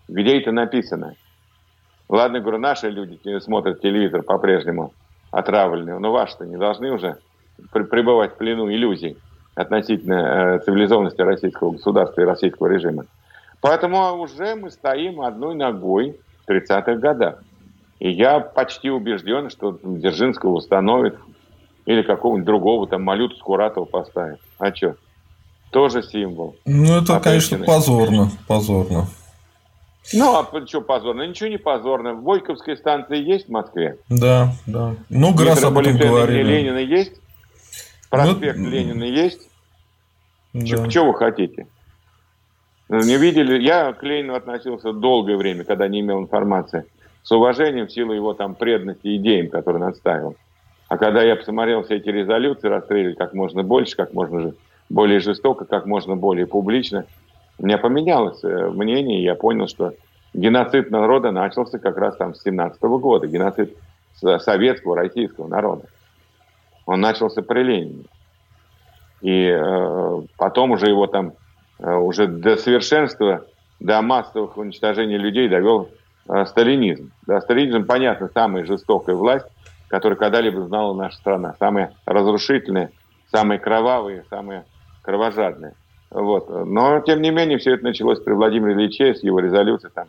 Где 0.07 0.39
это 0.39 0.51
написано? 0.51 1.15
Ладно, 2.07 2.39
говорю, 2.39 2.57
наши 2.57 2.89
люди 2.89 3.19
смотрят 3.39 3.81
телевизор 3.81 4.23
по-прежнему 4.23 4.93
отравленные, 5.31 5.99
но 5.99 6.11
ваши-то 6.11 6.45
не 6.45 6.57
должны 6.57 6.91
уже 6.91 7.17
пребывать 7.71 8.33
в 8.33 8.37
плену 8.37 8.71
иллюзий 8.71 9.17
относительно 9.55 10.55
э, 10.55 10.59
цивилизованности 10.59 11.21
российского 11.21 11.71
государства 11.71 12.21
и 12.21 12.25
российского 12.25 12.67
режима. 12.67 13.05
Поэтому 13.61 14.13
уже 14.13 14.55
мы 14.55 14.71
стоим 14.71 15.21
одной 15.21 15.53
ногой 15.53 16.19
в 16.45 16.49
30-х 16.49 16.95
годах. 16.95 17.43
И 17.99 18.09
я 18.09 18.39
почти 18.39 18.89
убежден, 18.89 19.49
что 19.49 19.77
Дзержинского 19.83 20.51
установит 20.51 21.17
или 21.85 22.01
какого-нибудь 22.01 22.45
другого 22.45 22.87
там 22.87 23.03
Малюту 23.03 23.35
Скуратова 23.35 23.83
поставит. 23.83 24.39
А 24.57 24.73
что? 24.73 24.95
Тоже 25.71 26.01
символ. 26.03 26.55
Ну, 26.65 26.97
это, 26.97 27.19
конечно, 27.19 27.59
позорно. 27.59 28.31
Позорно. 28.47 29.07
Ну, 30.13 30.35
а 30.35 30.65
что 30.65 30.81
позорно? 30.81 31.27
Ничего 31.27 31.49
не 31.49 31.57
позорно. 31.57 32.13
В 32.13 32.23
Бойковской 32.23 32.75
станции 32.75 33.17
есть 33.17 33.47
в 33.47 33.51
Москве? 33.51 33.97
Да, 34.09 34.53
да. 34.65 34.95
Много 35.09 35.45
раз 35.45 35.63
об 35.63 35.77
этом 35.77 35.97
говорили. 35.97 36.43
Ленина 36.43 36.77
есть? 36.79 37.13
Проспект 38.09 38.57
ну, 38.57 38.69
Ленина 38.69 39.03
есть? 39.03 39.47
Да. 40.53 40.89
Что 40.89 41.05
вы 41.05 41.13
хотите? 41.13 41.67
Не 42.89 43.17
видели? 43.17 43.61
Я 43.61 43.93
к 43.93 44.01
Ленину 44.01 44.33
относился 44.33 44.93
долгое 44.93 45.37
время, 45.37 45.63
когда 45.63 45.87
не 45.87 45.99
имел 45.99 46.19
информации. 46.19 46.85
С 47.21 47.31
уважением 47.31 47.85
в 47.85 47.91
силу 47.91 48.13
его 48.13 48.33
там 48.33 48.55
преданности 48.55 49.15
идеям, 49.17 49.49
которые 49.49 49.83
он 49.83 49.89
отставил. 49.89 50.35
А 50.87 50.97
когда 50.97 51.21
я 51.21 51.35
посмотрел 51.35 51.83
все 51.83 51.97
эти 51.97 52.09
резолюции, 52.09 52.67
расстреливать 52.67 53.19
как 53.19 53.35
можно 53.35 53.61
больше, 53.61 53.95
как 53.95 54.13
можно 54.13 54.53
более 54.89 55.19
жестоко, 55.19 55.65
как 55.65 55.85
можно 55.85 56.15
более 56.15 56.47
публично– 56.47 57.05
у 57.59 57.65
меня 57.65 57.77
поменялось 57.77 58.41
э, 58.43 58.69
мнение, 58.69 59.21
я 59.21 59.35
понял, 59.35 59.67
что 59.67 59.93
геноцид 60.33 60.91
народа 60.91 61.31
начался 61.31 61.77
как 61.77 61.97
раз 61.97 62.15
там 62.15 62.33
с 62.33 62.41
17 62.43 62.81
-го 62.81 62.99
года, 62.99 63.27
геноцид 63.27 63.75
советского, 64.15 64.95
российского 64.95 65.47
народа. 65.47 65.83
Он 66.85 67.01
начался 67.01 67.41
при 67.41 67.63
Ленине. 67.63 68.05
И 69.21 69.45
э, 69.45 70.21
потом 70.37 70.71
уже 70.71 70.87
его 70.87 71.07
там 71.07 71.33
э, 71.79 71.93
уже 71.93 72.27
до 72.27 72.55
совершенства, 72.55 73.45
до 73.81 74.01
массовых 74.01 74.57
уничтожений 74.57 75.17
людей 75.17 75.49
довел 75.49 75.89
э, 76.29 76.45
сталинизм. 76.45 77.11
Да, 77.27 77.41
сталинизм, 77.41 77.85
понятно, 77.85 78.29
самая 78.33 78.63
жестокая 78.63 79.17
власть, 79.17 79.47
которую 79.89 80.17
когда-либо 80.17 80.61
знала 80.61 80.93
наша 80.93 81.17
страна. 81.17 81.55
Самая 81.59 81.93
разрушительная, 82.05 82.91
самая 83.31 83.59
кровавая, 83.59 84.23
самая 84.29 84.63
кровожадная. 85.09 85.73
Вот. 86.11 86.49
Но, 86.49 86.99
тем 87.01 87.21
не 87.21 87.31
менее, 87.31 87.57
все 87.57 87.73
это 87.73 87.83
началось 87.83 88.19
при 88.19 88.33
Владимире 88.33 88.73
Ильиче 88.73 89.15
с 89.15 89.23
его 89.23 89.39
резолюцией. 89.39 89.91
Там. 89.93 90.07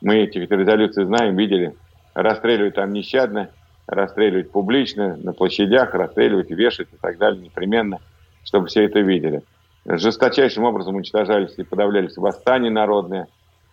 Мы 0.00 0.18
эти 0.18 0.38
резолюции 0.38 1.04
знаем, 1.04 1.36
видели. 1.36 1.74
Расстреливать 2.14 2.76
там 2.76 2.92
нещадно, 2.92 3.50
расстреливать 3.88 4.50
публично, 4.52 5.16
на 5.16 5.32
площадях, 5.32 5.94
расстреливать, 5.94 6.50
вешать 6.50 6.88
и 6.92 6.96
так 6.96 7.18
далее 7.18 7.42
непременно, 7.42 7.98
чтобы 8.44 8.68
все 8.68 8.84
это 8.84 9.00
видели. 9.00 9.42
Жесточайшим 9.84 10.64
образом 10.64 10.94
уничтожались 10.94 11.54
и 11.58 11.64
подавлялись 11.64 12.16
восстания 12.16 12.70
народные, 12.70 13.26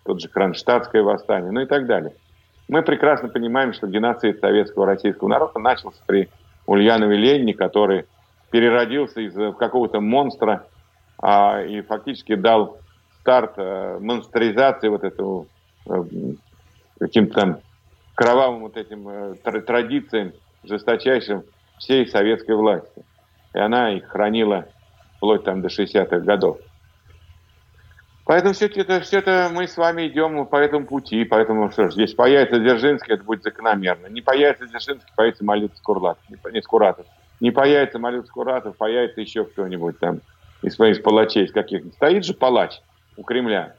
тот 0.05 0.21
же 0.21 0.27
Кронштадтское 0.27 1.03
восстание, 1.03 1.51
ну 1.51 1.61
и 1.61 1.65
так 1.65 1.85
далее. 1.85 2.13
Мы 2.67 2.81
прекрасно 2.81 3.29
понимаем, 3.29 3.73
что 3.73 3.87
геноцид 3.87 4.39
советского 4.39 4.85
российского 4.85 5.29
народа 5.29 5.59
начался 5.59 6.01
при 6.05 6.29
Ульянове 6.65 7.15
Ленине, 7.15 7.53
который 7.53 8.05
переродился 8.53 9.19
из 9.19 9.33
какого-то 9.55 9.99
монстра, 9.99 10.67
а, 11.17 11.63
и 11.63 11.81
фактически 11.81 12.35
дал 12.35 12.77
старт 13.19 13.53
а, 13.57 13.97
монстризации 13.99 14.89
вот 14.89 15.03
этого 15.03 15.47
а, 15.89 16.05
каким-то 16.99 17.33
там 17.33 17.57
кровавым 18.13 18.59
вот 18.59 18.77
этим 18.77 19.07
а, 19.07 19.33
традициям 19.43 20.33
жесточайшим 20.63 21.41
всей 21.79 22.05
советской 22.05 22.55
власти. 22.55 23.03
И 23.55 23.57
она 23.57 23.91
их 23.91 24.05
хранила 24.09 24.67
вплоть 25.17 25.43
там 25.43 25.63
до 25.63 25.69
60-х 25.69 26.19
годов. 26.19 26.59
Поэтому 28.25 28.53
все 28.53 28.67
это, 28.67 29.01
все 29.01 29.17
это 29.17 29.49
мы 29.51 29.67
с 29.67 29.77
вами 29.77 30.07
идем 30.07 30.45
по 30.45 30.57
этому 30.57 30.85
пути, 30.85 31.25
поэтому 31.25 31.71
что 31.71 31.89
ж, 31.89 31.93
здесь 31.93 32.13
появится 32.13 32.59
Дзержинский, 32.59 33.15
это 33.15 33.23
будет 33.23 33.41
закономерно. 33.41 34.05
Не 34.05 34.21
появится 34.21 34.67
Дзержинский, 34.67 35.11
появится 35.15 35.43
Малюта 35.43 35.75
Скуратов. 35.75 36.23
Не, 36.29 36.37
не 36.51 36.61
Скуратов. 36.61 37.07
Не 37.43 37.51
появится 37.51 37.99
Малюта 37.99 38.27
Скуратов, 38.27 38.77
появится 38.77 39.21
еще 39.21 39.43
кто-нибудь 39.45 39.99
там 39.99 40.21
из, 40.61 40.79
из 40.79 40.99
палачей, 40.99 41.43
из 41.45 41.51
каких-нибудь. 41.51 41.93
Стоит 41.95 42.25
же 42.25 42.33
палач 42.33 42.79
у 43.17 43.23
Кремля. 43.23 43.75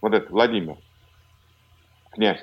Вот 0.00 0.14
этот 0.14 0.30
Владимир, 0.30 0.76
князь. 2.12 2.40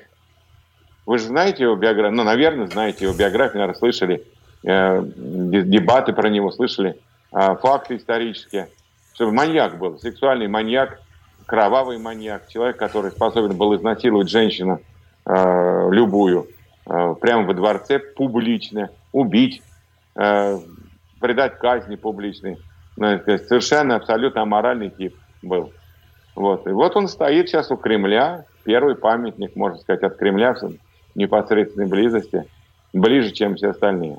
Вы 1.06 1.18
же 1.18 1.24
знаете 1.24 1.64
его 1.64 1.74
биографию, 1.74 2.16
ну, 2.16 2.22
наверное, 2.22 2.66
знаете 2.66 3.06
его 3.06 3.16
биографию, 3.16 3.60
наверное, 3.60 3.78
слышали 3.78 4.24
э, 4.62 5.02
дебаты 5.04 6.12
про 6.12 6.28
него, 6.28 6.52
слышали 6.52 7.00
э, 7.32 7.56
факты 7.56 7.96
исторические 7.96 8.68
чтобы 9.14 9.32
маньяк 9.32 9.78
был, 9.78 9.98
сексуальный 9.98 10.48
маньяк, 10.48 11.00
кровавый 11.46 11.98
маньяк, 11.98 12.48
человек, 12.48 12.76
который 12.76 13.12
способен 13.12 13.56
был 13.56 13.74
изнасиловать 13.76 14.28
женщину 14.28 14.80
э, 15.24 15.88
любую 15.90 16.48
э, 16.86 17.14
прямо 17.20 17.46
во 17.46 17.54
дворце 17.54 17.98
публично, 17.98 18.90
убить, 19.12 19.62
э, 20.16 20.58
предать 21.20 21.58
казни 21.58 21.96
публичной. 21.96 22.58
Ну, 22.96 23.18
совершенно 23.26 23.96
абсолютно 23.96 24.42
аморальный 24.42 24.90
тип 24.90 25.16
был. 25.42 25.72
Вот. 26.34 26.66
И 26.66 26.70
вот 26.70 26.96
он 26.96 27.08
стоит 27.08 27.48
сейчас 27.48 27.70
у 27.70 27.76
Кремля, 27.76 28.44
первый 28.64 28.94
памятник, 28.94 29.56
можно 29.56 29.78
сказать, 29.78 30.02
от 30.02 30.16
Кремля 30.16 30.54
в 30.54 30.74
непосредственной 31.14 31.88
близости, 31.88 32.44
ближе, 32.92 33.32
чем 33.32 33.56
все 33.56 33.70
остальные. 33.70 34.18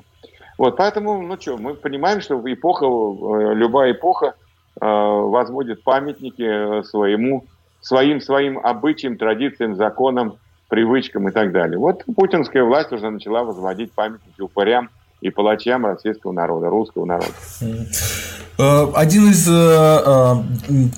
Вот, 0.58 0.76
поэтому, 0.76 1.20
ну 1.20 1.38
что, 1.38 1.58
мы 1.58 1.74
понимаем, 1.74 2.20
что 2.20 2.40
эпоха, 2.44 2.86
э, 2.86 3.54
любая 3.54 3.92
эпоха– 3.92 4.34
Э, 4.78 4.86
возводит 4.86 5.82
памятники 5.84 6.82
своему, 6.84 7.46
своим, 7.80 8.20
своим 8.20 8.58
обычаям, 8.58 9.16
традициям, 9.16 9.74
законам, 9.74 10.36
привычкам 10.68 11.28
и 11.28 11.32
так 11.32 11.52
далее. 11.52 11.78
Вот 11.78 12.04
путинская 12.14 12.62
власть 12.62 12.92
уже 12.92 13.08
начала 13.08 13.42
возводить 13.42 13.92
памятники 13.92 14.42
упырям 14.42 14.90
и 15.20 15.30
палачам 15.30 15.86
российского 15.86 16.32
народа, 16.32 16.68
русского 16.68 17.04
народа. 17.04 17.32
Э, 18.58 18.86
один 18.94 19.30
из 19.30 19.46
э, 19.46 19.52
э, 19.52 20.34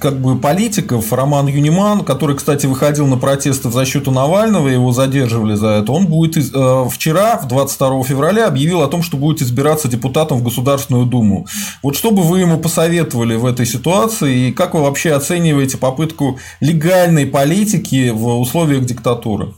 как 0.01 0.21
бы 0.21 0.39
политиков, 0.39 1.13
Роман 1.13 1.49
Юниман, 1.49 2.05
который, 2.05 2.37
кстати, 2.37 2.67
выходил 2.67 3.07
на 3.09 3.17
протесты 3.17 3.69
в 3.69 3.73
защиту 3.73 4.13
Навального, 4.13 4.69
его 4.69 4.93
задерживали 4.93 5.55
за 5.55 5.69
это, 5.69 5.91
он 5.91 6.07
будет 6.07 6.37
вчера, 6.37 7.41
22 7.49 8.05
февраля, 8.05 8.47
объявил 8.47 8.83
о 8.83 8.89
том, 8.89 9.03
что 9.03 9.17
будет 9.17 9.43
избираться 9.43 9.89
депутатом 9.89 10.39
в 10.39 10.45
Государственную 10.45 11.07
Думу. 11.07 11.47
Вот 11.83 11.97
что 11.97 12.13
бы 12.13 12.23
вы 12.23 12.41
ему 12.41 12.61
посоветовали 12.61 13.35
в 13.35 13.45
этой 13.45 13.67
ситуации 13.67 14.49
и 14.49 14.53
как 14.53 14.75
вы 14.75 14.83
вообще 14.83 15.13
оцениваете 15.13 15.79
попытку 15.79 16.39
легальной 16.61 17.27
политики 17.27 18.11
в 18.11 18.39
условиях 18.39 18.85
диктатуры? 18.85 19.55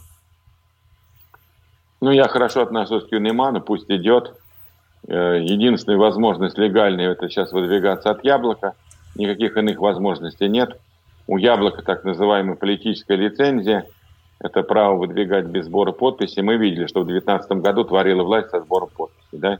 Ну, 2.00 2.10
я 2.12 2.28
хорошо 2.28 2.62
отношусь 2.62 3.04
к 3.04 3.12
Юниману, 3.12 3.60
пусть 3.60 3.90
идет. 3.90 4.32
Э, 5.08 5.38
единственная 5.40 5.98
возможность 5.98 6.58
легальная– 6.58 7.10
это 7.12 7.28
сейчас 7.28 7.52
выдвигаться 7.52 8.10
от 8.10 8.24
яблока. 8.24 8.74
Никаких 9.14 9.56
иных 9.56 9.78
возможностей 9.78 10.48
нет. 10.48 10.78
У 11.26 11.36
яблока 11.36 11.82
так 11.82 12.04
называемая 12.04 12.56
политическая 12.56 13.16
лицензия. 13.16 13.86
Это 14.38 14.62
право 14.62 14.96
выдвигать 14.96 15.46
без 15.46 15.66
сбора 15.66 15.92
подписей. 15.92 16.42
Мы 16.42 16.56
видели, 16.56 16.86
что 16.86 17.02
в 17.02 17.06
2019 17.06 17.62
году 17.62 17.84
творила 17.84 18.22
власть 18.22 18.50
со 18.50 18.60
сбором 18.60 18.88
подписей. 18.96 19.38
Да? 19.38 19.58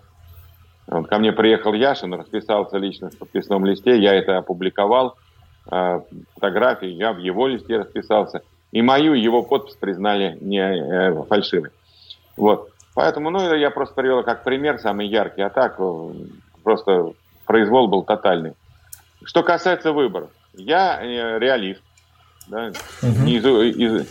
Ко 0.86 1.18
мне 1.18 1.32
приехал 1.32 1.72
Яшин, 1.72 2.14
расписался 2.14 2.78
лично 2.78 3.10
в 3.10 3.18
подписном 3.18 3.64
листе. 3.64 3.98
Я 3.98 4.14
это 4.14 4.38
опубликовал. 4.38 5.16
Э, 5.70 6.00
фотографии, 6.34 6.88
я 6.88 7.12
в 7.12 7.18
его 7.18 7.46
листе 7.46 7.78
расписался. 7.78 8.42
И 8.72 8.82
мою 8.82 9.14
его 9.14 9.42
подпись 9.42 9.74
признали 9.74 10.38
не 10.40 10.60
э, 10.60 11.24
фальшивой. 11.28 11.70
Вот. 12.36 12.70
Поэтому, 13.00 13.30
ну, 13.30 13.54
я 13.54 13.70
просто 13.70 13.94
привел 13.94 14.22
как 14.22 14.44
пример 14.44 14.78
самый 14.78 15.06
яркий, 15.06 15.40
а 15.40 15.48
так 15.48 15.76
э, 15.78 16.12
просто 16.62 17.14
произвол 17.46 17.88
был 17.88 18.02
тотальный. 18.02 18.52
Что 19.24 19.42
касается 19.42 19.94
выборов, 19.94 20.28
я 20.52 21.00
э, 21.02 21.38
реалист, 21.38 21.80
да, 22.48 22.70
угу. 23.00 23.22
не 23.22 23.38
изу, 23.38 23.62
из, 23.62 24.06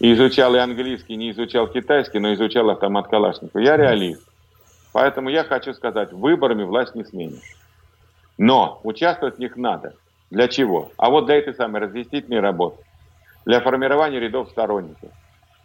изучал 0.00 0.54
и 0.54 0.58
английский, 0.58 1.16
не 1.16 1.30
изучал 1.30 1.66
китайский, 1.66 2.18
но 2.18 2.34
изучал 2.34 2.68
автомат 2.68 3.08
Калашникова. 3.08 3.58
Я 3.58 3.78
реалист. 3.78 4.28
Поэтому 4.92 5.30
я 5.30 5.42
хочу 5.42 5.72
сказать, 5.72 6.12
выборами 6.12 6.64
власть 6.64 6.94
не 6.94 7.04
сменишь. 7.04 7.56
Но 8.36 8.82
участвовать 8.82 9.36
в 9.36 9.38
них 9.38 9.56
надо. 9.56 9.94
Для 10.30 10.48
чего? 10.48 10.90
А 10.98 11.08
вот 11.08 11.24
для 11.24 11.36
этой 11.36 11.54
самой 11.54 11.80
разъяснительной 11.80 12.40
работы. 12.40 12.84
Для 13.46 13.62
формирования 13.62 14.20
рядов 14.20 14.50
сторонников. 14.50 15.08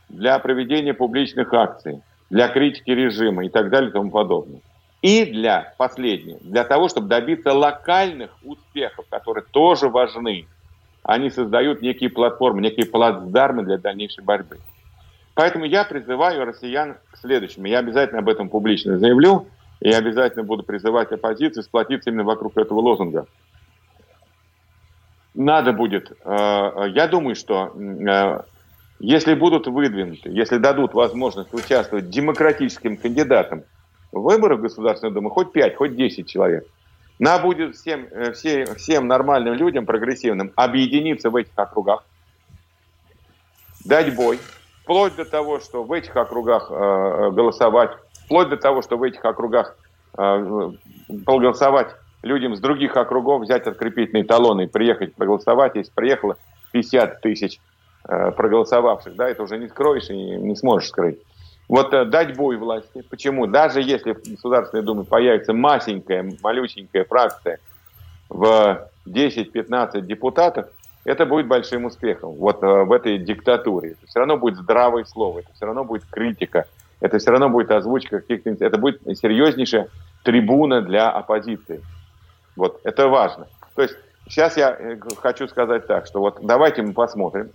Для 0.07 0.39
проведения 0.39 0.93
публичных 0.93 1.53
акций 1.53 2.01
для 2.31 2.47
критики 2.47 2.89
режима 2.89 3.45
и 3.45 3.49
так 3.49 3.69
далее 3.69 3.89
и 3.89 3.93
тому 3.93 4.09
подобное. 4.09 4.61
И 5.01 5.25
для, 5.25 5.73
последнего, 5.77 6.39
для 6.41 6.63
того, 6.63 6.87
чтобы 6.87 7.07
добиться 7.07 7.53
локальных 7.53 8.31
успехов, 8.43 9.05
которые 9.09 9.43
тоже 9.51 9.89
важны. 9.89 10.47
Они 11.03 11.29
создают 11.29 11.81
некие 11.81 12.09
платформы, 12.09 12.61
некие 12.61 12.85
плацдармы 12.85 13.63
для 13.63 13.77
дальнейшей 13.77 14.23
борьбы. 14.23 14.59
Поэтому 15.33 15.65
я 15.65 15.83
призываю 15.83 16.45
россиян 16.45 16.97
к 17.11 17.17
следующему. 17.17 17.65
Я 17.65 17.79
обязательно 17.79 18.19
об 18.19 18.29
этом 18.29 18.47
публично 18.47 18.97
заявлю, 18.97 19.47
и 19.81 19.91
обязательно 19.91 20.43
буду 20.43 20.63
призывать 20.63 21.11
оппозицию 21.11 21.63
сплотиться 21.63 22.11
именно 22.11 22.23
вокруг 22.23 22.55
этого 22.57 22.79
лозунга. 22.79 23.25
Надо 25.33 25.73
будет, 25.73 26.11
э, 26.11 26.89
я 26.93 27.07
думаю, 27.07 27.35
что 27.35 27.73
э, 27.75 28.41
если 29.01 29.33
будут 29.33 29.65
выдвинуты, 29.65 30.29
если 30.29 30.57
дадут 30.57 30.93
возможность 30.93 31.51
участвовать 31.53 32.09
демократическим 32.09 32.97
кандидатам 32.97 33.63
в 34.11 34.21
выборах 34.21 34.61
Государственной 34.61 35.11
Думы, 35.11 35.31
хоть 35.31 35.51
5, 35.51 35.75
хоть 35.75 35.95
10 35.95 36.29
человек, 36.29 36.67
надо 37.17 37.43
будет 37.43 37.75
всем, 37.75 38.05
э, 38.11 38.31
всем, 38.33 38.75
всем 38.75 39.07
нормальным 39.07 39.55
людям, 39.55 39.87
прогрессивным, 39.87 40.51
объединиться 40.55 41.31
в 41.31 41.35
этих 41.35 41.51
округах, 41.55 42.03
дать 43.83 44.15
бой, 44.15 44.39
вплоть 44.83 45.15
до 45.15 45.25
того, 45.25 45.59
что 45.59 45.83
в 45.83 45.91
этих 45.91 46.15
округах 46.15 46.67
э, 46.69 47.31
голосовать, 47.31 47.97
вплоть 48.25 48.49
до 48.49 48.57
того, 48.57 48.83
что 48.83 48.97
в 48.97 49.03
этих 49.03 49.25
округах 49.25 49.77
э, 50.15 50.71
проголосовать 51.25 51.95
людям 52.21 52.55
с 52.55 52.59
других 52.59 52.95
округов, 52.95 53.41
взять 53.41 53.65
открепительные 53.65 54.25
талоны 54.25 54.65
и 54.65 54.67
приехать 54.67 55.15
проголосовать. 55.15 55.75
Если 55.75 55.91
приехало 55.91 56.37
50 56.71 57.19
тысяч 57.21 57.59
Э, 57.59 57.70
проголосовавших, 58.31 59.15
да, 59.15 59.29
это 59.29 59.43
уже 59.43 59.57
не 59.57 59.67
скроешь 59.67 60.09
и 60.09 60.15
не 60.15 60.55
сможешь 60.55 60.89
скрыть. 60.89 61.19
Вот 61.71 61.93
э, 61.93 62.03
дать 62.03 62.35
бой 62.35 62.57
власти. 62.57 63.01
Почему? 63.09 63.47
Даже 63.47 63.81
если 63.81 64.11
в 64.11 64.21
Государственной 64.29 64.83
Думе 64.83 65.05
появится 65.05 65.53
масенькая, 65.53 66.29
малюсенькая 66.43 67.05
фракция 67.05 67.59
в 68.27 68.89
10-15 69.07 70.01
депутатов, 70.01 70.67
это 71.05 71.25
будет 71.25 71.47
большим 71.47 71.85
успехом 71.85 72.33
вот 72.33 72.61
э, 72.61 72.83
в 72.83 72.91
этой 72.91 73.17
диктатуре. 73.17 73.91
Это 73.91 74.05
все 74.05 74.19
равно 74.19 74.35
будет 74.35 74.57
здравое 74.57 75.05
слово, 75.05 75.39
это 75.39 75.53
все 75.53 75.65
равно 75.65 75.85
будет 75.85 76.03
критика, 76.11 76.65
это 76.99 77.19
все 77.19 77.31
равно 77.31 77.47
будет 77.47 77.71
озвучка 77.71 78.19
каких-то... 78.19 78.49
Это 78.49 78.77
будет 78.77 79.01
серьезнейшая 79.17 79.87
трибуна 80.23 80.81
для 80.81 81.09
оппозиции. 81.09 81.81
Вот, 82.57 82.81
это 82.83 83.07
важно. 83.07 83.47
То 83.75 83.83
есть 83.83 83.95
сейчас 84.27 84.57
я 84.57 84.77
хочу 85.21 85.47
сказать 85.47 85.87
так, 85.87 86.05
что 86.05 86.19
вот 86.19 86.39
давайте 86.41 86.81
мы 86.81 86.91
посмотрим, 86.91 87.51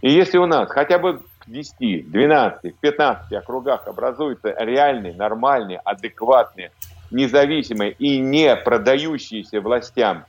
и 0.00 0.10
если 0.10 0.38
у 0.38 0.46
нас 0.46 0.70
хотя 0.70 0.98
бы 0.98 1.22
в 1.46 1.50
10, 1.50 2.10
12, 2.10 2.76
15 2.78 3.32
округах 3.32 3.86
образуются 3.88 4.54
реальные, 4.58 5.14
нормальные, 5.14 5.78
адекватные, 5.78 6.72
независимые 7.10 7.92
и 7.92 8.18
не 8.18 8.54
продающиеся 8.56 9.60
властям, 9.60 10.24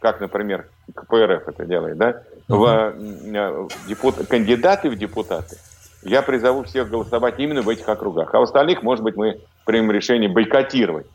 как, 0.00 0.20
например, 0.20 0.68
КПРФ 0.94 1.48
это 1.48 1.64
делает, 1.64 1.96
да, 1.96 2.22
в, 2.48 2.64
э, 2.66 3.68
депутат, 3.86 4.26
кандидаты 4.26 4.90
в 4.90 4.96
депутаты, 4.96 5.56
я 6.02 6.22
призову 6.22 6.64
всех 6.64 6.88
голосовать 6.88 7.38
именно 7.38 7.62
в 7.62 7.68
этих 7.68 7.88
округах. 7.88 8.32
А 8.34 8.38
в 8.38 8.42
остальных, 8.42 8.82
может 8.82 9.02
быть, 9.02 9.16
мы 9.16 9.40
примем 9.64 9.90
решение 9.90 10.28
бойкотировать. 10.28 11.06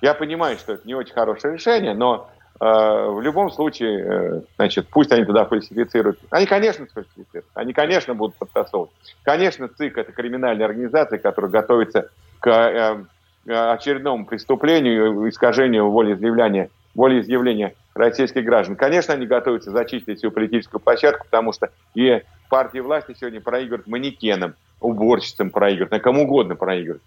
Я 0.00 0.14
понимаю, 0.14 0.58
что 0.58 0.74
это 0.74 0.86
не 0.86 0.94
очень 0.94 1.14
хорошее 1.14 1.54
решение, 1.54 1.94
но 1.94 2.28
Э, 2.28 2.35
в 2.58 3.20
любом 3.20 3.50
случае, 3.50 4.00
э, 4.00 4.40
значит, 4.56 4.88
пусть 4.88 5.12
они 5.12 5.24
туда 5.24 5.44
фальсифицируют. 5.44 6.18
Они, 6.30 6.46
конечно, 6.46 6.86
фальсифицируют. 6.86 7.46
Они, 7.54 7.72
конечно, 7.72 8.14
будут 8.14 8.36
подтасовывать. 8.36 8.92
Конечно, 9.22 9.68
ЦИК– 9.68 9.98
это 9.98 10.12
криминальная 10.12 10.66
организация, 10.66 11.18
которая 11.18 11.50
готовится 11.50 12.08
к 12.40 12.48
э, 12.48 13.04
очередному 13.46 14.24
преступлению, 14.24 15.28
искажению 15.28 15.90
волеизъявления, 15.90 16.70
волеизъявления 16.94 17.74
российских 17.94 18.44
граждан. 18.44 18.76
Конечно, 18.76 19.14
они 19.14 19.26
готовятся 19.26 19.70
зачистить 19.70 20.18
всю 20.18 20.30
политическую 20.30 20.80
площадку, 20.80 21.26
потому 21.26 21.52
что 21.52 21.70
и 21.94 22.22
партии 22.48 22.78
власти 22.78 23.14
сегодня 23.18 23.40
проигрывают 23.40 23.86
манекенам, 23.86 24.54
уборщицам 24.80 25.50
проигрывают, 25.50 25.92
на 25.92 26.00
кому 26.00 26.24
угодно 26.24 26.56
проигрывают. 26.56 27.02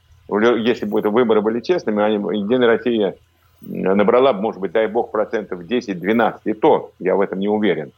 Если 0.60 0.86
бы 0.86 1.00
это 1.00 1.10
выборы 1.10 1.42
были 1.42 1.60
честными, 1.60 2.04
они, 2.04 2.18
Единая 2.40 2.68
Россия 2.68 3.16
набрала, 3.62 4.34
может 4.34 4.62
быть, 4.62 4.72
дай 4.72 4.88
бог, 4.88 5.12
процентов 5.12 5.62
10-12. 5.62 6.42
И 6.46 6.54
то 6.54 6.92
я 7.00 7.16
в 7.16 7.22
этом 7.22 7.40
не 7.40 7.48
уверен. 7.48 7.92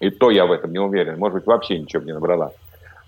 И 0.00 0.10
то 0.10 0.30
я 0.30 0.46
в 0.46 0.52
этом 0.52 0.72
не 0.72 0.78
уверен. 0.78 1.18
Может 1.18 1.38
быть, 1.38 1.46
вообще 1.46 1.78
ничего 1.78 2.02
не 2.02 2.12
набрала. 2.12 2.52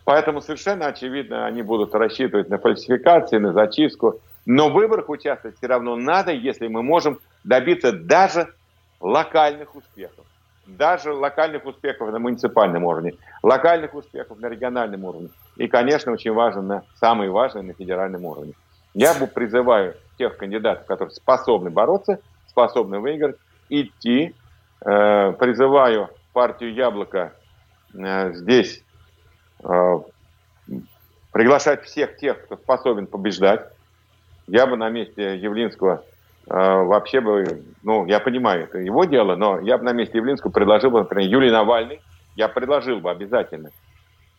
Поэтому 0.04 0.40
совершенно 0.40 0.86
очевидно, 0.86 1.46
они 1.46 1.62
будут 1.62 1.94
рассчитывать 1.94 2.48
на 2.48 2.58
фальсификации, 2.58 3.38
на 3.38 3.52
зачистку. 3.52 4.20
Но 4.46 4.70
в 4.70 4.74
выборах 4.74 5.08
участвовать 5.08 5.56
все 5.56 5.66
равно 5.66 5.96
надо, 5.96 6.30
если 6.30 6.68
мы 6.68 6.82
можем 6.84 7.18
добиться 7.42 7.92
даже 7.92 8.48
локальных 9.00 9.74
успехов. 9.74 10.24
Даже 10.66 11.12
локальных 11.12 11.64
успехов 11.64 12.10
на 12.12 12.18
муниципальном 12.18 12.84
уровне, 12.84 13.14
локальных 13.42 13.94
успехов 13.94 14.38
на 14.38 14.48
региональном 14.48 15.04
уровне. 15.04 15.28
И, 15.56 15.68
конечно, 15.68 16.12
очень 16.12 16.32
важно, 16.32 16.62
на, 16.62 16.82
самое 17.00 17.30
важное, 17.30 17.62
на 17.62 17.72
федеральном 17.72 18.24
уровне. 18.24 18.54
Я 18.96 19.12
бы 19.12 19.26
призываю 19.26 19.94
тех 20.16 20.38
кандидатов, 20.38 20.86
которые 20.86 21.14
способны 21.14 21.68
бороться, 21.68 22.18
способны 22.46 22.98
выиграть, 22.98 23.36
идти. 23.68 24.34
Э, 24.80 25.32
призываю 25.32 26.08
партию 26.32 26.72
«Яблоко» 26.72 27.34
э, 27.92 28.32
здесь 28.32 28.82
э, 29.62 29.98
приглашать 31.30 31.84
всех 31.84 32.16
тех, 32.16 32.42
кто 32.46 32.56
способен 32.56 33.06
побеждать. 33.06 33.68
Я 34.46 34.66
бы 34.66 34.78
на 34.78 34.88
месте 34.88 35.36
Явлинского 35.36 36.02
вообще 36.46 37.20
бы, 37.20 37.64
ну, 37.82 38.06
я 38.06 38.20
понимаю, 38.20 38.64
это 38.64 38.78
его 38.78 39.04
дело, 39.04 39.34
но 39.34 39.58
я 39.58 39.76
бы 39.76 39.84
на 39.84 39.92
месте 39.92 40.18
Явлинского 40.18 40.52
предложил 40.52 40.90
бы, 40.92 41.00
например, 41.00 41.28
Юлий 41.28 41.50
Навальный, 41.50 42.00
я 42.36 42.48
предложил 42.48 43.00
бы 43.00 43.10
обязательно 43.10 43.72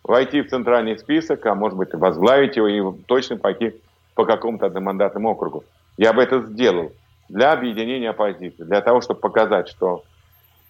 войти 0.03 0.41
в 0.41 0.49
центральный 0.49 0.97
список, 0.97 1.45
а 1.45 1.53
может 1.53 1.77
быть 1.77 1.93
возглавить 1.93 2.55
его 2.55 2.67
и 2.67 3.03
точно 3.03 3.35
пойти 3.35 3.75
по 4.17 4.25
какому-то 4.25 4.65
одномандатному 4.65 5.29
округу. 5.29 5.63
Я 5.95 6.11
бы 6.11 6.23
это 6.23 6.41
сделал 6.41 6.91
для 7.29 7.53
объединения 7.53 8.09
оппозиции, 8.09 8.63
для 8.63 8.81
того, 8.81 8.99
чтобы 9.01 9.19
показать, 9.19 9.69
что 9.69 10.03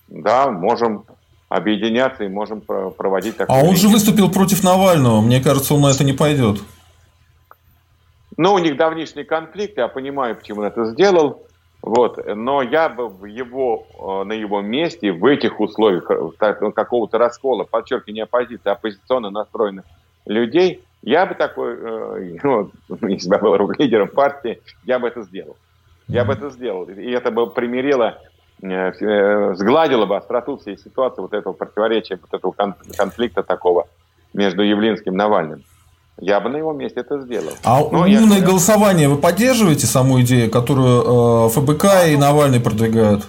да, 0.09 0.51
можем 0.51 1.05
объединяться 1.47 2.25
и 2.25 2.27
можем 2.27 2.59
проводить 2.61 3.37
такое. 3.37 3.57
А 3.57 3.63
он 3.63 3.77
же 3.77 3.87
выступил 3.87 4.29
против 4.29 4.63
Навального. 4.63 5.21
Мне 5.21 5.41
кажется, 5.41 5.73
он 5.73 5.81
на 5.81 5.87
это 5.87 6.03
не 6.03 6.11
пойдет. 6.11 6.59
Ну, 8.35 8.53
у 8.53 8.59
них 8.59 8.75
давнишний 8.75 9.23
конфликт, 9.23 9.77
я 9.77 9.87
понимаю, 9.87 10.35
почему 10.35 10.59
он 10.59 10.67
это 10.67 10.85
сделал. 10.85 11.41
Вот. 11.81 12.19
Но 12.35 12.61
я 12.61 12.89
бы 12.89 13.07
в 13.07 13.23
его, 13.23 13.87
э, 13.97 14.23
на 14.25 14.33
его 14.33 14.61
месте, 14.61 15.13
в 15.13 15.25
этих 15.25 15.61
условиях 15.61 16.09
ну, 16.09 16.71
какого-то 16.73 17.17
раскола, 17.17 17.63
подчеркиваю, 17.63 18.13
не 18.13 18.21
оппозиции, 18.21 18.67
а 18.67 18.73
оппозиционно 18.73 19.29
настроенных 19.29 19.85
людей, 20.25 20.83
я 21.01 21.25
бы 21.25 21.35
такой, 21.35 21.75
э, 21.75 22.37
ну, 22.43 22.71
если 23.07 23.29
бы 23.29 23.35
я 23.35 23.41
был 23.41 23.71
лидером 23.77 24.09
партии, 24.09 24.61
я 24.85 24.99
бы 24.99 25.07
это 25.07 25.23
сделал. 25.23 25.55
Я 26.07 26.23
бы 26.23 26.33
это 26.33 26.49
сделал. 26.49 26.85
И 26.85 27.11
это 27.11 27.31
бы 27.31 27.49
примирило, 27.49 28.17
э, 28.61 28.67
э, 28.67 29.53
сгладило 29.55 30.05
бы 30.05 30.15
остроту 30.17 30.57
всей 30.57 30.77
ситуации, 30.77 31.21
вот 31.21 31.33
этого 31.33 31.53
противоречия, 31.53 32.19
вот 32.21 32.33
этого 32.37 32.73
конфликта 32.97 33.43
такого 33.43 33.87
между 34.33 34.63
Явлинским 34.63 35.13
и 35.13 35.17
Навальным. 35.17 35.63
Я 36.19 36.39
бы 36.39 36.49
на 36.49 36.57
его 36.57 36.73
месте 36.73 37.01
это 37.01 37.21
сделал. 37.21 37.51
А 37.63 37.79
Но 37.79 37.99
умное 37.99 38.39
я... 38.39 38.45
голосование 38.45 39.07
вы 39.07 39.17
поддерживаете 39.17 39.85
саму 39.85 40.19
идею, 40.21 40.49
которую 40.49 41.49
ФБК 41.49 42.07
и 42.07 42.17
Навальный 42.17 42.59
продвигают? 42.59 43.27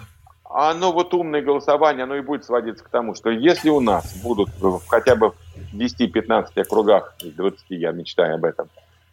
Оно 0.50 0.92
вот 0.92 1.12
умное 1.12 1.42
голосование, 1.42 2.04
оно 2.04 2.16
и 2.16 2.22
будет 2.22 2.44
сводиться 2.44 2.82
к 2.82 2.88
тому, 2.88 3.14
что 3.14 3.30
если 3.30 3.68
у 3.68 3.80
нас 3.80 4.16
будут 4.22 4.48
хотя 4.88 5.14
бы 5.14 5.32
10-15 5.74 6.60
округах, 6.60 7.14
20 7.22 7.64
я 7.70 7.92
мечтаю 7.92 8.36
об 8.36 8.44
этом, 8.46 8.68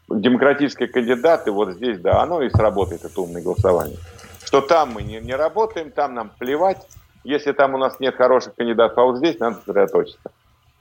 демократические 0.10 0.88
кандидаты, 0.88 1.52
вот 1.52 1.74
здесь, 1.74 2.00
да, 2.00 2.22
оно 2.22 2.42
и 2.42 2.50
сработает, 2.50 3.04
это 3.04 3.20
умное 3.20 3.42
голосование. 3.42 3.98
Что 4.46 4.62
там 4.62 4.94
мы 4.94 5.04
не, 5.04 5.20
не 5.20 5.36
работаем, 5.36 5.92
там 5.92 6.14
нам 6.14 6.32
плевать, 6.38 6.78
если 7.26 7.52
там 7.52 7.74
у 7.74 7.78
нас 7.78 8.00
нет 8.00 8.16
хороших 8.16 8.56
кандидатов, 8.56 8.98
а 8.98 9.04
вот 9.04 9.18
здесь 9.18 9.38
надо 9.40 9.58
сосредоточиться. 9.58 10.32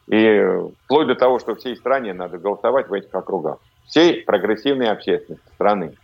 И 0.06 0.40
вплоть 0.84 1.08
до 1.08 1.14
того, 1.14 1.40
что 1.40 1.56
всей 1.56 1.74
стране 1.76 2.12
надо 2.12 2.38
голосовать 2.38 2.88
в 2.88 2.92
этих 2.92 3.12
округах. 3.14 3.58
Всей 3.86 4.22
прогрессивной 4.22 4.90
общественности 4.90 5.48
страны. 5.54 5.94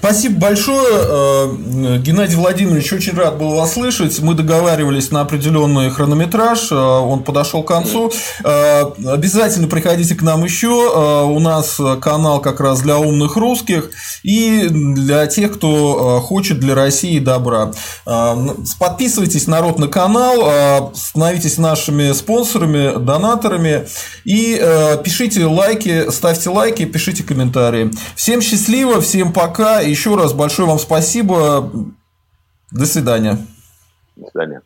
Спасибо 0.00 0.38
большое, 0.38 0.86
э, 0.92 1.98
Геннадий 1.98 2.36
Владимирович. 2.36 2.92
Очень 2.92 3.16
рад 3.16 3.36
был 3.36 3.54
вас 3.54 3.72
слышать. 3.72 4.20
Мы 4.20 4.34
договаривались 4.34 5.10
на 5.10 5.22
определенный 5.22 5.90
хронометраж. 5.90 6.70
Э, 6.70 6.76
он 6.76 7.24
подошел 7.24 7.64
к 7.64 7.68
концу. 7.68 8.12
Э, 8.44 8.84
обязательно 9.04 9.66
приходите 9.66 10.14
к 10.14 10.22
нам 10.22 10.44
еще. 10.44 10.68
У 10.68 11.40
нас 11.40 11.80
канал 12.00 12.40
как 12.40 12.60
раз 12.60 12.80
для 12.80 12.98
умных 12.98 13.36
русских 13.36 13.90
и 14.22 14.68
для 14.70 15.26
тех, 15.26 15.54
кто 15.54 16.20
хочет 16.20 16.60
для 16.60 16.76
России 16.76 17.18
добра. 17.18 17.72
Подписывайтесь, 18.78 19.46
народ, 19.46 19.78
на 19.78 19.88
канал, 19.88 20.92
становитесь 20.94 21.58
нашими 21.58 22.12
спонсорами, 22.12 22.98
донаторами 22.98 23.86
и 24.24 24.54
пишите 25.02 25.44
лайки, 25.46 26.10
ставьте 26.10 26.50
лайки, 26.50 26.84
пишите 26.84 27.24
комментарии. 27.24 27.90
Всем 28.14 28.40
счастливо, 28.40 29.00
всем 29.00 29.32
пока 29.32 29.82
еще 29.88 30.16
раз 30.16 30.32
большое 30.32 30.68
вам 30.68 30.78
спасибо. 30.78 31.72
До 32.70 32.86
свидания. 32.86 33.38
До 34.16 34.30
свидания. 34.30 34.62